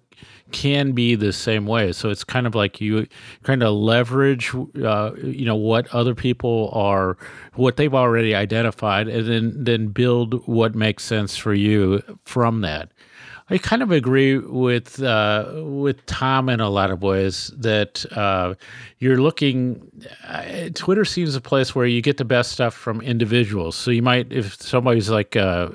can 0.54 0.92
be 0.92 1.16
the 1.16 1.32
same 1.32 1.66
way. 1.66 1.90
So 1.90 2.10
it's 2.10 2.22
kind 2.22 2.46
of 2.46 2.54
like 2.54 2.80
you 2.80 3.08
kind 3.42 3.60
of 3.64 3.74
leverage, 3.74 4.54
uh, 4.54 5.10
you 5.16 5.44
know, 5.44 5.56
what 5.56 5.92
other 5.92 6.14
people 6.14 6.70
are, 6.72 7.18
what 7.54 7.76
they've 7.76 7.92
already 7.92 8.36
identified, 8.36 9.08
and 9.08 9.26
then 9.26 9.64
then 9.64 9.88
build 9.88 10.46
what 10.46 10.76
makes 10.76 11.02
sense 11.02 11.36
for 11.36 11.52
you 11.52 12.02
from 12.24 12.60
that. 12.60 12.92
I 13.50 13.58
kind 13.58 13.82
of 13.82 13.90
agree 13.90 14.38
with 14.38 15.02
uh, 15.02 15.52
with 15.56 16.06
Tom 16.06 16.48
in 16.48 16.60
a 16.60 16.70
lot 16.70 16.90
of 16.90 17.02
ways 17.02 17.52
that 17.58 18.06
uh, 18.16 18.54
you're 19.00 19.20
looking. 19.20 19.86
Uh, 20.26 20.70
Twitter 20.72 21.04
seems 21.04 21.34
a 21.34 21.42
place 21.42 21.74
where 21.74 21.84
you 21.84 22.00
get 22.00 22.16
the 22.16 22.24
best 22.24 22.52
stuff 22.52 22.72
from 22.72 23.02
individuals. 23.02 23.76
So 23.76 23.90
you 23.90 24.00
might, 24.00 24.32
if 24.32 24.54
somebody's 24.62 25.10
like 25.10 25.36
uh, 25.36 25.68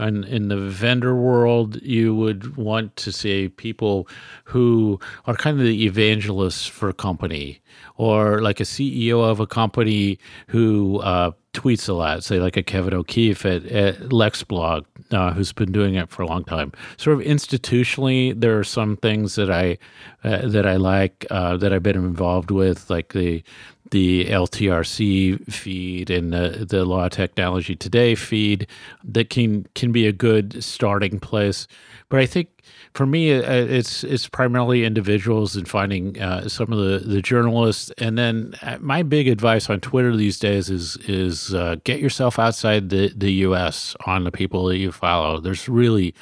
in, 0.00 0.24
in 0.24 0.48
the 0.48 0.56
vendor 0.56 1.14
world, 1.14 1.80
you 1.82 2.14
would 2.14 2.56
want 2.56 2.96
to 2.96 3.12
see 3.12 3.50
people 3.50 4.08
who 4.44 4.98
are 5.26 5.34
kind 5.34 5.60
of 5.60 5.66
the 5.66 5.84
evangelists 5.84 6.66
for 6.66 6.88
a 6.88 6.94
company, 6.94 7.60
or 7.96 8.40
like 8.40 8.58
a 8.58 8.64
CEO 8.64 9.22
of 9.22 9.38
a 9.38 9.46
company 9.46 10.18
who 10.46 10.98
uh, 11.00 11.32
tweets 11.52 11.88
a 11.88 11.92
lot, 11.92 12.24
say 12.24 12.38
like 12.38 12.56
a 12.56 12.62
Kevin 12.62 12.94
O'Keefe 12.94 13.44
at, 13.44 13.64
at 13.66 13.98
LexBlog, 13.98 14.84
uh, 15.10 15.32
who's 15.32 15.52
been 15.52 15.72
doing 15.72 15.94
it 15.94 16.08
for 16.08 16.22
a 16.22 16.26
long 16.26 16.44
time. 16.44 16.72
Sort 16.96 17.20
of 17.20 17.26
institutionally, 17.26 18.38
there 18.38 18.58
are 18.58 18.64
some 18.64 18.96
things 18.96 19.34
that 19.34 19.50
I 19.50 19.78
uh, 20.24 20.48
that 20.48 20.66
I 20.66 20.76
like 20.76 21.26
uh, 21.30 21.56
that 21.58 21.72
I've 21.72 21.82
been 21.82 21.96
involved 21.96 22.50
with, 22.50 22.88
like 22.88 23.12
the 23.12 23.42
the 23.90 24.24
LTRC 24.24 25.52
feed 25.52 26.08
and 26.08 26.32
the, 26.32 26.64
the 26.66 26.86
Law 26.86 27.08
Technology 27.08 27.76
Today 27.76 28.14
feed 28.14 28.66
that 29.04 29.28
can 29.28 29.66
can 29.74 29.92
be 29.92 30.06
a 30.06 30.12
good 30.12 30.64
starting 30.64 31.20
place. 31.20 31.66
But 32.08 32.20
I 32.20 32.26
think 32.26 32.48
for 32.94 33.06
me, 33.06 33.32
uh, 33.32 33.42
it's 33.50 34.04
it's 34.04 34.28
primarily 34.28 34.84
individuals 34.84 35.56
and 35.56 35.66
finding 35.68 36.20
uh, 36.20 36.48
some 36.48 36.72
of 36.72 36.78
the, 36.78 36.98
the 36.98 37.22
journalists. 37.22 37.90
And 37.98 38.18
then 38.18 38.54
uh, 38.62 38.78
my 38.80 39.02
big 39.02 39.28
advice 39.28 39.70
on 39.70 39.80
Twitter 39.80 40.14
these 40.16 40.38
days 40.38 40.68
is 40.68 40.96
is 41.08 41.54
uh, 41.54 41.76
get 41.84 42.00
yourself 42.00 42.38
outside 42.38 42.90
the, 42.90 43.12
the 43.16 43.32
U.S. 43.32 43.96
on 44.06 44.24
the 44.24 44.32
people 44.32 44.66
that 44.66 44.76
you 44.76 44.92
follow. 44.92 45.40
There's 45.40 45.68
really 45.68 46.14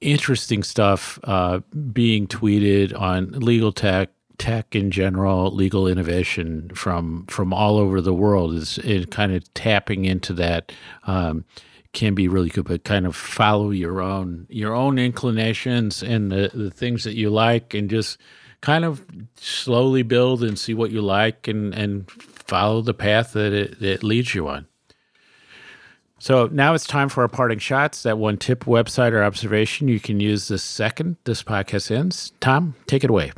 interesting 0.00 0.62
stuff 0.62 1.18
uh, 1.24 1.60
being 1.92 2.26
tweeted 2.26 2.98
on 2.98 3.30
legal 3.32 3.70
tech, 3.70 4.08
tech 4.38 4.74
in 4.74 4.90
general, 4.90 5.54
legal 5.54 5.86
innovation 5.86 6.70
from 6.74 7.26
from 7.26 7.52
all 7.52 7.78
over 7.78 8.00
the 8.00 8.14
world 8.14 8.54
is, 8.54 8.78
is 8.78 9.06
kind 9.06 9.32
of 9.32 9.52
tapping 9.54 10.06
into 10.06 10.32
that. 10.34 10.72
Um, 11.06 11.44
can 11.92 12.14
be 12.14 12.28
really 12.28 12.48
good, 12.48 12.66
but 12.66 12.84
kind 12.84 13.06
of 13.06 13.16
follow 13.16 13.70
your 13.70 14.00
own 14.00 14.46
your 14.48 14.74
own 14.74 14.98
inclinations 14.98 16.02
and 16.02 16.30
the, 16.30 16.50
the 16.54 16.70
things 16.70 17.04
that 17.04 17.16
you 17.16 17.30
like, 17.30 17.74
and 17.74 17.90
just 17.90 18.18
kind 18.60 18.84
of 18.84 19.04
slowly 19.36 20.02
build 20.02 20.42
and 20.42 20.58
see 20.58 20.74
what 20.74 20.90
you 20.90 21.02
like, 21.02 21.48
and 21.48 21.74
and 21.74 22.10
follow 22.10 22.82
the 22.82 22.94
path 22.94 23.32
that 23.32 23.52
it, 23.52 23.82
it 23.82 24.02
leads 24.02 24.34
you 24.34 24.48
on. 24.48 24.66
So 26.18 26.50
now 26.52 26.74
it's 26.74 26.86
time 26.86 27.08
for 27.08 27.22
our 27.22 27.28
parting 27.28 27.58
shots. 27.58 28.02
That 28.02 28.18
one 28.18 28.36
tip, 28.36 28.64
website, 28.66 29.12
or 29.12 29.24
observation 29.24 29.88
you 29.88 29.98
can 29.98 30.20
use 30.20 30.48
the 30.48 30.58
second 30.58 31.16
this 31.24 31.42
podcast 31.42 31.90
ends. 31.90 32.32
Tom, 32.40 32.74
take 32.86 33.04
it 33.04 33.10
away. 33.10 33.32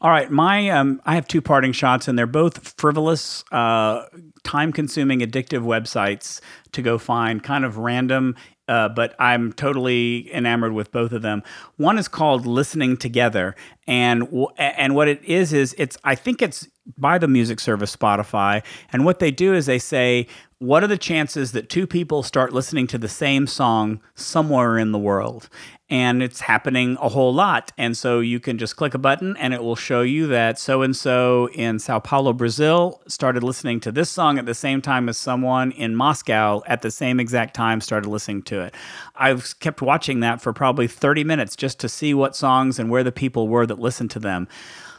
All 0.00 0.10
right, 0.10 0.30
my 0.30 0.68
um, 0.68 1.00
I 1.06 1.14
have 1.14 1.26
two 1.26 1.40
parting 1.40 1.72
shots, 1.72 2.06
and 2.06 2.18
they're 2.18 2.26
both 2.26 2.74
frivolous, 2.78 3.44
uh, 3.50 4.04
time-consuming, 4.44 5.20
addictive 5.20 5.62
websites 5.62 6.40
to 6.72 6.82
go 6.82 6.98
find, 6.98 7.42
kind 7.42 7.64
of 7.64 7.78
random. 7.78 8.36
Uh, 8.68 8.88
but 8.88 9.14
I'm 9.18 9.52
totally 9.52 10.32
enamored 10.34 10.72
with 10.72 10.90
both 10.90 11.12
of 11.12 11.22
them. 11.22 11.42
One 11.76 11.98
is 11.98 12.08
called 12.08 12.46
Listening 12.46 12.96
Together, 12.96 13.54
and 13.86 14.28
and 14.58 14.94
what 14.94 15.08
it 15.08 15.24
is 15.24 15.52
is 15.54 15.74
it's 15.78 15.96
I 16.04 16.14
think 16.14 16.42
it's 16.42 16.68
by 16.98 17.16
the 17.16 17.28
music 17.28 17.58
service 17.58 17.94
Spotify, 17.96 18.62
and 18.92 19.04
what 19.04 19.18
they 19.18 19.30
do 19.30 19.54
is 19.54 19.64
they 19.64 19.78
say 19.78 20.26
what 20.58 20.82
are 20.82 20.86
the 20.86 20.96
chances 20.96 21.52
that 21.52 21.68
two 21.68 21.86
people 21.86 22.22
start 22.22 22.52
listening 22.52 22.86
to 22.86 22.98
the 22.98 23.08
same 23.08 23.46
song 23.46 24.00
somewhere 24.14 24.78
in 24.78 24.90
the 24.90 24.98
world? 24.98 25.50
And 25.88 26.22
it's 26.22 26.40
happening 26.40 26.96
a 27.00 27.08
whole 27.08 27.32
lot. 27.32 27.72
And 27.78 27.96
so 27.96 28.20
you 28.20 28.40
can 28.40 28.58
just 28.58 28.76
click 28.76 28.94
a 28.94 28.98
button 28.98 29.36
and 29.36 29.54
it 29.54 29.62
will 29.62 29.76
show 29.76 30.02
you 30.02 30.26
that 30.28 30.58
so 30.58 30.82
and 30.82 30.96
so 30.96 31.48
in 31.54 31.78
Sao 31.78 32.00
Paulo, 32.00 32.32
Brazil 32.32 33.00
started 33.06 33.42
listening 33.42 33.78
to 33.80 33.92
this 33.92 34.10
song 34.10 34.38
at 34.38 34.46
the 34.46 34.54
same 34.54 34.82
time 34.82 35.08
as 35.08 35.16
someone 35.16 35.70
in 35.72 35.94
Moscow 35.94 36.62
at 36.66 36.82
the 36.82 36.90
same 36.90 37.20
exact 37.20 37.54
time 37.54 37.80
started 37.80 38.08
listening 38.08 38.42
to 38.42 38.60
it. 38.62 38.74
I've 39.14 39.58
kept 39.60 39.80
watching 39.80 40.20
that 40.20 40.40
for 40.40 40.52
probably 40.52 40.88
30 40.88 41.24
minutes 41.24 41.54
just 41.54 41.78
to 41.80 41.88
see 41.88 42.14
what 42.14 42.34
songs 42.34 42.78
and 42.78 42.90
where 42.90 43.04
the 43.04 43.12
people 43.12 43.46
were 43.46 43.66
that 43.66 43.78
listened 43.78 44.10
to 44.12 44.18
them. 44.18 44.48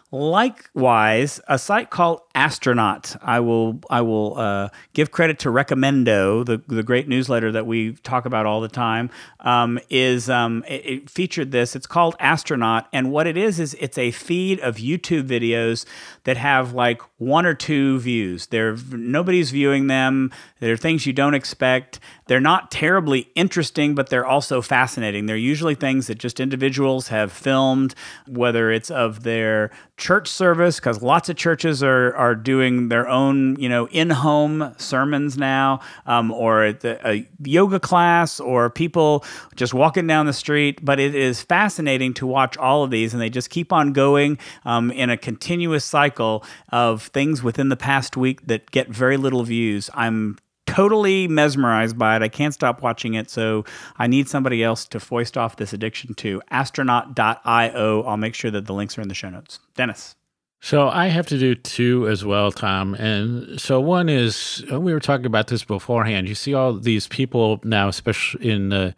Likewise, 0.10 1.42
a 1.50 1.60
site 1.60 1.90
called 1.90 2.22
Astronaut. 2.34 3.18
I 3.22 3.42
will 3.42 3.82
I 3.90 4.00
will 4.00 4.38
uh, 4.38 4.70
give 4.94 5.12
credit 5.12 5.38
to 5.40 5.50
Recommendo, 5.50 6.46
the 6.46 6.62
the 6.74 6.82
great 6.82 7.10
newsletter 7.10 7.52
that 7.52 7.68
we 7.68 7.92
talk 7.92 8.26
about 8.26 8.46
all 8.46 8.62
the 8.62 8.70
time. 8.70 9.10
Um, 9.42 9.80
is 9.90 10.30
um, 10.30 10.64
it, 10.66 10.86
it, 10.86 11.10
featured 11.10 11.52
this? 11.52 11.76
It's 11.76 11.88
called 11.88 12.16
Astronaut, 12.22 12.88
and 12.94 13.12
what 13.12 13.28
it 13.28 13.36
is 13.36 13.60
is 13.60 13.76
it's 13.82 13.98
a 13.98 14.12
feed 14.12 14.62
of 14.62 14.78
YouTube 14.78 15.28
videos 15.28 15.86
that 16.24 16.38
have 16.38 16.74
like 16.74 17.02
one 17.18 17.46
or 17.46 17.54
two 17.54 18.00
views. 18.00 18.46
They're 18.48 18.78
nobody's 18.92 19.52
viewing 19.52 19.88
them. 19.88 20.32
They're 20.60 20.78
things 20.78 21.06
you 21.06 21.14
don't 21.14 21.34
expect. 21.34 22.00
They're 22.28 22.40
not 22.40 22.72
terribly 22.72 23.30
interesting, 23.36 23.96
but 23.96 24.10
they're 24.10 24.26
also 24.26 24.62
fascinating. 24.62 25.26
They're 25.26 25.38
usually 25.38 25.76
things 25.76 26.08
that 26.08 26.18
just 26.18 26.40
individuals 26.40 27.08
have 27.08 27.32
filmed, 27.32 27.96
whether 28.28 28.72
it's 28.72 28.92
of 28.92 29.24
their 29.24 29.72
church 29.98 30.28
service, 30.28 30.78
because 30.78 31.02
lots 31.02 31.30
of 31.30 31.36
churches 31.38 31.82
are, 31.82 32.16
are 32.16 32.36
doing 32.36 32.90
their 32.90 33.08
own, 33.08 33.56
you 33.60 33.70
know, 33.70 33.88
in-home 33.88 34.74
sermons 34.78 35.38
now, 35.38 35.80
um, 36.06 36.32
or 36.32 36.74
the, 36.74 37.00
a 37.08 37.28
yoga 37.44 37.80
class, 37.80 38.40
or 38.40 38.70
people 38.70 39.24
just 39.56 39.74
walking 39.74 40.06
down 40.06 40.26
the 40.26 40.34
street. 40.34 40.84
But 40.84 41.00
it 41.00 41.16
is 41.16 41.42
fascinating 41.42 42.14
to 42.16 42.28
watch 42.28 42.58
all 42.58 42.84
of 42.84 42.92
these, 42.92 43.14
and 43.14 43.22
they 43.22 43.30
just 43.30 43.50
keep 43.50 43.72
on 43.72 43.94
going 43.94 44.38
um, 44.66 44.92
in 44.92 45.10
a 45.10 45.18
continuous 45.18 45.86
cycle 45.86 46.44
of 46.70 47.04
things 47.04 47.42
within 47.42 47.70
the 47.70 47.78
past 47.78 48.18
week 48.18 48.46
that 48.48 48.70
get 48.72 48.90
very 48.90 49.18
little 49.18 49.44
views. 49.44 49.90
I'm 49.94 50.38
totally 50.68 51.28
mesmerized 51.28 51.98
by 51.98 52.16
it. 52.16 52.22
I 52.22 52.28
can't 52.28 52.54
stop 52.54 52.84
watching 52.84 53.16
it. 53.16 53.32
So 53.32 53.66
I 53.98 54.06
need 54.06 54.30
somebody 54.30 54.64
else 54.64 54.86
to 54.90 55.00
foist 55.00 55.38
off 55.38 55.56
this 55.56 55.74
addiction 55.74 56.14
to. 56.16 56.42
Astronaut.io. 56.52 58.04
I'll 58.04 58.18
make 58.18 58.36
sure 58.36 58.52
that 58.52 58.68
the 58.68 58.74
links 58.74 58.98
are 58.98 59.02
in 59.02 59.08
the 59.08 59.16
show 59.16 59.30
notes. 59.30 59.60
Dennis. 59.76 60.16
So 60.60 60.90
I 60.90 61.08
have 61.08 61.28
to 61.28 61.38
do 61.38 61.56
two 61.56 62.08
as 62.08 62.26
well, 62.26 62.52
Tom. 62.52 62.96
And 62.96 63.60
so 63.60 63.80
one 63.80 64.10
is 64.10 64.64
uh, 64.72 64.80
we 64.80 64.94
were 64.94 65.00
talking 65.00 65.26
about 65.26 65.48
this 65.48 65.64
beforehand. 65.64 66.28
You 66.28 66.36
see 66.36 66.54
all 66.54 66.74
these 66.74 67.08
people 67.08 67.60
now, 67.64 67.88
especially 67.88 68.50
in 68.50 68.70
the 68.70 68.96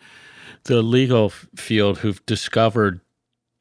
the 0.65 0.82
legal 0.82 1.30
field, 1.30 1.99
who've 1.99 2.26
discovered 2.26 3.01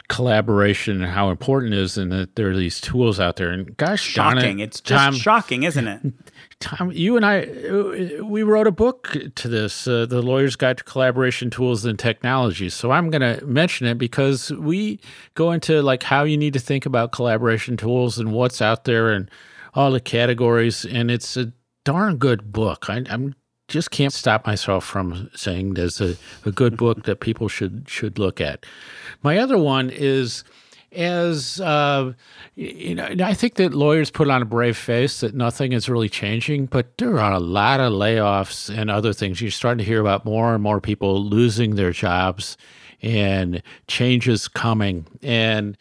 collaboration 0.08 1.02
and 1.02 1.12
how 1.12 1.30
important 1.30 1.74
it 1.74 1.80
is 1.80 1.98
and 1.98 2.10
that 2.10 2.34
there 2.34 2.50
are 2.50 2.56
these 2.56 2.80
tools 2.80 3.20
out 3.20 3.36
there. 3.36 3.50
And 3.50 3.76
gosh 3.76 4.02
shocking 4.02 4.58
it, 4.58 4.64
it's 4.64 4.80
just 4.80 5.04
Tom, 5.04 5.14
shocking 5.14 5.62
isn't 5.64 5.86
it? 5.86 6.00
Tom 6.60 6.90
you 6.90 7.16
and 7.16 7.24
I 7.24 7.42
uh, 7.42 8.24
we 8.24 8.42
wrote 8.42 8.66
a 8.66 8.72
book 8.72 9.16
to 9.36 9.48
this 9.48 9.86
uh, 9.86 10.06
the 10.06 10.22
lawyer's 10.22 10.56
guide 10.56 10.78
to 10.78 10.84
collaboration 10.84 11.50
tools 11.50 11.84
and 11.84 11.98
technologies. 11.98 12.74
So 12.74 12.90
I'm 12.90 13.10
going 13.10 13.20
to 13.22 13.44
mention 13.44 13.86
it 13.86 13.98
because 13.98 14.50
we 14.52 15.00
go 15.34 15.52
into 15.52 15.82
like 15.82 16.02
how 16.02 16.24
you 16.24 16.36
need 16.36 16.54
to 16.54 16.60
think 16.60 16.86
about 16.86 17.12
collaboration 17.12 17.76
tools 17.76 18.18
and 18.18 18.32
what's 18.32 18.62
out 18.62 18.84
there 18.84 19.10
and 19.12 19.30
all 19.74 19.90
the 19.90 20.00
categories. 20.00 20.84
And 20.84 21.10
it's 21.10 21.36
a 21.36 21.52
darn 21.84 22.16
good 22.16 22.50
book. 22.50 22.86
I, 22.88 23.04
I'm 23.08 23.34
just 23.68 23.90
can't 23.90 24.12
stop 24.12 24.46
myself 24.46 24.84
from 24.84 25.30
saying 25.34 25.74
there's 25.74 26.00
a, 26.00 26.16
a 26.44 26.50
good 26.50 26.76
book 26.84 27.04
that 27.04 27.20
people 27.20 27.48
should 27.48 27.84
should 27.86 28.18
look 28.18 28.40
at. 28.40 28.66
My 29.22 29.38
other 29.38 29.58
one 29.58 29.90
is 29.90 30.44
as 30.92 31.60
uh, 31.60 32.12
you 32.54 32.94
know, 32.94 33.08
I 33.22 33.34
think 33.34 33.54
that 33.54 33.74
lawyers 33.74 34.10
put 34.10 34.30
on 34.30 34.40
a 34.40 34.46
brave 34.46 34.76
face 34.76 35.20
that 35.20 35.34
nothing 35.34 35.72
is 35.72 35.88
really 35.88 36.08
changing, 36.08 36.66
but 36.66 36.96
there 36.96 37.18
are 37.20 37.32
a 37.32 37.38
lot 37.38 37.80
of 37.80 37.92
layoffs 37.92 38.74
and 38.74 38.90
other 38.90 39.12
things. 39.12 39.40
You're 39.40 39.50
starting 39.50 39.78
to 39.78 39.84
hear 39.84 40.00
about 40.00 40.24
more 40.24 40.54
and 40.54 40.62
more 40.62 40.80
people 40.80 41.22
losing 41.22 41.74
their 41.74 41.92
jobs 41.92 42.56
and 43.02 43.62
changes 43.86 44.48
coming 44.48 45.06
and 45.22 45.76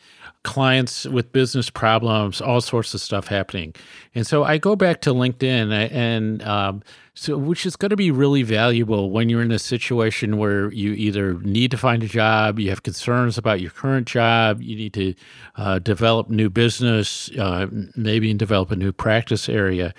clients 0.47 1.05
with 1.05 1.33
business 1.33 1.69
problems, 1.69 2.39
all 2.39 2.61
sorts 2.61 2.93
of 2.93 3.01
stuff 3.01 3.27
happening. 3.27 3.75
And 4.15 4.25
so 4.25 4.45
I 4.45 4.57
go 4.57 4.77
back 4.77 5.01
to 5.01 5.11
LinkedIn 5.11 5.91
and 5.91 6.41
um, 6.41 6.81
so, 7.13 7.37
which 7.37 7.65
is 7.65 7.75
going 7.75 7.89
to 7.89 7.97
be 7.97 8.11
really 8.11 8.43
valuable 8.43 9.11
when 9.11 9.27
you're 9.27 9.41
in 9.41 9.51
a 9.51 9.59
situation 9.59 10.37
where 10.37 10.71
you 10.71 10.93
either 10.93 11.33
need 11.39 11.71
to 11.71 11.77
find 11.77 12.01
a 12.01 12.07
job, 12.07 12.59
you 12.59 12.69
have 12.69 12.83
concerns 12.83 13.37
about 13.37 13.59
your 13.59 13.71
current 13.71 14.07
job, 14.07 14.61
you 14.61 14.75
need 14.75 14.93
to 14.93 15.15
uh, 15.57 15.79
develop 15.79 16.29
new 16.29 16.49
business, 16.49 17.29
uh, 17.37 17.67
maybe 17.95 18.33
develop 18.35 18.71
a 18.71 18.75
new 18.75 18.93
practice 18.93 19.49
area. 19.49 19.93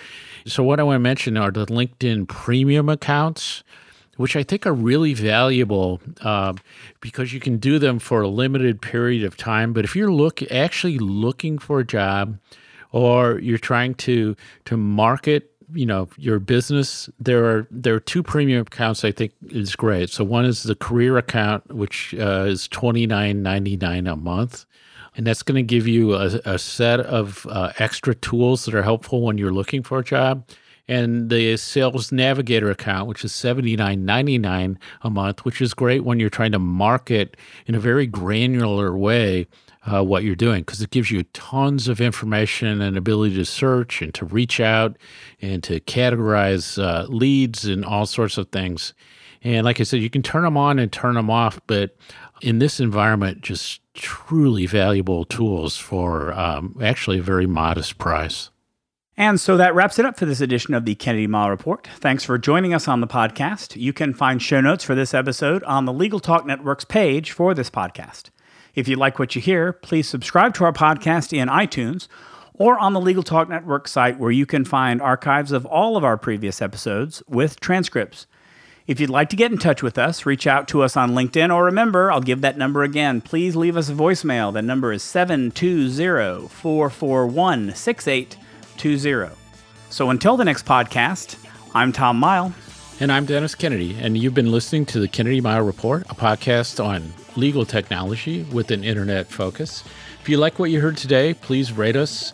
So, 0.46 0.62
what 0.62 0.80
I 0.80 0.84
want 0.84 0.94
to 0.94 1.00
mention 1.00 1.36
are 1.36 1.50
the 1.50 1.66
LinkedIn 1.66 2.28
premium 2.28 2.88
accounts 2.88 3.64
which 4.18 4.34
I 4.34 4.42
think 4.42 4.66
are 4.66 4.74
really 4.74 5.14
valuable 5.14 6.00
uh, 6.22 6.52
because 7.00 7.32
you 7.32 7.38
can 7.40 7.56
do 7.56 7.78
them 7.78 7.98
for 8.00 8.20
a 8.20 8.28
limited 8.28 8.82
period 8.82 9.24
of 9.24 9.36
time. 9.36 9.72
But 9.72 9.84
if 9.84 9.94
you're 9.96 10.12
look 10.12 10.42
actually 10.50 10.98
looking 10.98 11.56
for 11.56 11.78
a 11.80 11.84
job, 11.84 12.38
or 12.90 13.38
you're 13.38 13.58
trying 13.58 13.94
to 13.94 14.36
to 14.64 14.76
market 14.76 15.52
you 15.74 15.84
know 15.84 16.08
your 16.16 16.38
business 16.38 17.10
there 17.20 17.44
are 17.44 17.68
there 17.70 17.94
are 17.94 18.00
two 18.00 18.22
premium 18.22 18.62
accounts 18.62 19.04
i 19.04 19.12
think 19.12 19.32
is 19.50 19.76
great. 19.76 20.10
So 20.10 20.24
one 20.24 20.44
is 20.44 20.62
the 20.62 20.74
career 20.74 21.18
account 21.18 21.72
which 21.72 22.14
uh, 22.14 22.46
is 22.48 22.68
29.99 22.68 24.12
a 24.12 24.16
month. 24.16 24.64
And 25.16 25.26
that's 25.26 25.42
going 25.42 25.56
to 25.56 25.62
give 25.62 25.88
you 25.88 26.14
a, 26.14 26.40
a 26.44 26.58
set 26.58 27.00
of 27.00 27.44
uh, 27.50 27.72
extra 27.78 28.14
tools 28.14 28.64
that 28.64 28.74
are 28.74 28.84
helpful 28.84 29.20
when 29.20 29.36
you're 29.36 29.52
looking 29.52 29.82
for 29.82 29.98
a 29.98 30.04
job 30.04 30.44
and 30.88 31.30
the 31.30 31.56
sales 31.56 32.10
navigator 32.10 32.70
account 32.70 33.06
which 33.08 33.24
is 33.24 33.32
$79.99 33.32 34.76
a 35.02 35.10
month 35.10 35.44
which 35.44 35.60
is 35.60 35.74
great 35.74 36.04
when 36.04 36.18
you're 36.18 36.30
trying 36.30 36.52
to 36.52 36.58
market 36.58 37.36
in 37.66 37.74
a 37.74 37.80
very 37.80 38.06
granular 38.06 38.96
way 38.96 39.46
uh, 39.90 40.02
what 40.02 40.24
you're 40.24 40.34
doing 40.34 40.60
because 40.60 40.82
it 40.82 40.90
gives 40.90 41.10
you 41.10 41.22
tons 41.32 41.88
of 41.88 42.00
information 42.00 42.80
and 42.80 42.96
ability 42.96 43.34
to 43.36 43.44
search 43.44 44.02
and 44.02 44.12
to 44.14 44.24
reach 44.24 44.60
out 44.60 44.96
and 45.40 45.62
to 45.62 45.80
categorize 45.80 46.82
uh, 46.82 47.06
leads 47.08 47.64
and 47.64 47.84
all 47.84 48.06
sorts 48.06 48.38
of 48.38 48.50
things. 48.50 48.92
And 49.42 49.64
like 49.64 49.80
I 49.80 49.84
said, 49.84 50.02
you 50.02 50.10
can 50.10 50.22
turn 50.22 50.42
them 50.42 50.56
on 50.56 50.78
and 50.78 50.92
turn 50.92 51.14
them 51.14 51.30
off, 51.30 51.60
but 51.66 51.96
in 52.42 52.58
this 52.58 52.80
environment, 52.80 53.40
just 53.40 53.80
truly 53.94 54.66
valuable 54.66 55.24
tools 55.24 55.76
for 55.76 56.32
um, 56.32 56.76
actually 56.82 57.18
a 57.18 57.22
very 57.22 57.46
modest 57.46 57.98
price. 57.98 58.50
And 59.18 59.40
so 59.40 59.56
that 59.56 59.74
wraps 59.74 59.98
it 59.98 60.06
up 60.06 60.16
for 60.16 60.26
this 60.26 60.40
edition 60.40 60.74
of 60.74 60.84
the 60.84 60.94
Kennedy 60.94 61.26
Mighell's 61.26 61.50
Report. 61.50 61.88
Thanks 61.96 62.22
for 62.22 62.38
joining 62.38 62.72
us 62.72 62.86
on 62.86 63.00
the 63.00 63.08
podcast. 63.08 63.74
You 63.74 63.92
can 63.92 64.14
find 64.14 64.40
show 64.40 64.60
notes 64.60 64.84
for 64.84 64.94
this 64.94 65.12
episode 65.12 65.64
on 65.64 65.86
the 65.86 65.92
Legal 65.92 66.20
Talk 66.20 66.46
Network's 66.46 66.84
page 66.84 67.32
for 67.32 67.52
this 67.52 67.68
podcast. 67.68 68.26
If 68.76 68.86
you 68.86 68.94
like 68.94 69.18
what 69.18 69.34
you 69.34 69.42
hear, 69.42 69.72
please 69.72 70.08
subscribe 70.08 70.54
to 70.54 70.64
our 70.64 70.72
podcast 70.72 71.36
in 71.36 71.48
iTunes 71.48 72.06
or 72.54 72.78
on 72.78 72.92
the 72.92 73.00
Legal 73.00 73.24
Talk 73.24 73.48
Network 73.48 73.88
site 73.88 74.20
where 74.20 74.30
you 74.30 74.46
can 74.46 74.64
find 74.64 75.02
archives 75.02 75.50
of 75.50 75.66
all 75.66 75.96
of 75.96 76.04
our 76.04 76.16
previous 76.16 76.62
episodes 76.62 77.20
with 77.26 77.58
transcripts. 77.58 78.28
If 78.86 79.00
you'd 79.00 79.10
like 79.10 79.30
to 79.30 79.36
get 79.36 79.50
in 79.50 79.58
touch 79.58 79.82
with 79.82 79.98
us, 79.98 80.26
reach 80.26 80.46
out 80.46 80.68
to 80.68 80.84
us 80.84 80.96
on 80.96 81.10
LinkedIn 81.10 81.52
or 81.52 81.64
remember, 81.64 82.12
I'll 82.12 82.20
give 82.20 82.40
that 82.42 82.56
number 82.56 82.84
again. 82.84 83.20
Please 83.20 83.56
leave 83.56 83.76
us 83.76 83.88
a 83.88 83.94
voicemail. 83.94 84.52
The 84.52 84.62
number 84.62 84.92
is 84.92 85.02
720 85.02 86.46
441 86.46 87.74
6820. 88.78 89.34
So 89.90 90.10
until 90.10 90.36
the 90.36 90.44
next 90.44 90.64
podcast, 90.64 91.36
I'm 91.74 91.92
Tom 91.92 92.20
Mighell. 92.20 92.52
And 93.00 93.12
I'm 93.12 93.26
Dennis 93.26 93.54
Kennedy, 93.54 93.96
and 94.00 94.18
you've 94.18 94.34
been 94.34 94.50
listening 94.50 94.84
to 94.86 94.98
the 94.98 95.06
Kennedy 95.06 95.40
Mighell 95.40 95.64
Report, 95.64 96.02
a 96.10 96.14
podcast 96.14 96.84
on 96.84 97.12
legal 97.36 97.64
technology 97.64 98.42
with 98.44 98.72
an 98.72 98.82
internet 98.82 99.28
focus. 99.28 99.84
If 100.20 100.28
you 100.28 100.36
like 100.36 100.58
what 100.58 100.70
you 100.70 100.80
heard 100.80 100.96
today, 100.96 101.34
please 101.34 101.72
rate 101.72 101.94
us 101.94 102.32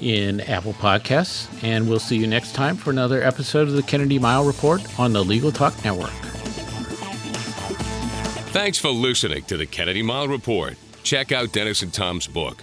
in 0.00 0.40
Apple 0.42 0.72
Podcasts, 0.72 1.48
and 1.62 1.86
we'll 1.86 1.98
see 1.98 2.16
you 2.16 2.26
next 2.26 2.54
time 2.54 2.76
for 2.76 2.90
another 2.90 3.22
episode 3.22 3.68
of 3.68 3.74
the 3.74 3.82
Kennedy 3.82 4.18
Mighell 4.18 4.46
Report 4.46 4.82
on 4.98 5.12
the 5.12 5.22
Legal 5.22 5.52
Talk 5.52 5.84
Network. 5.84 6.10
Thanks 8.52 8.78
for 8.78 8.88
listening 8.88 9.42
to 9.44 9.58
the 9.58 9.66
Kennedy 9.66 10.02
Mighell 10.02 10.30
Report. 10.30 10.76
Check 11.02 11.30
out 11.30 11.52
Dennis 11.52 11.82
and 11.82 11.92
Tom's 11.92 12.26
book, 12.26 12.62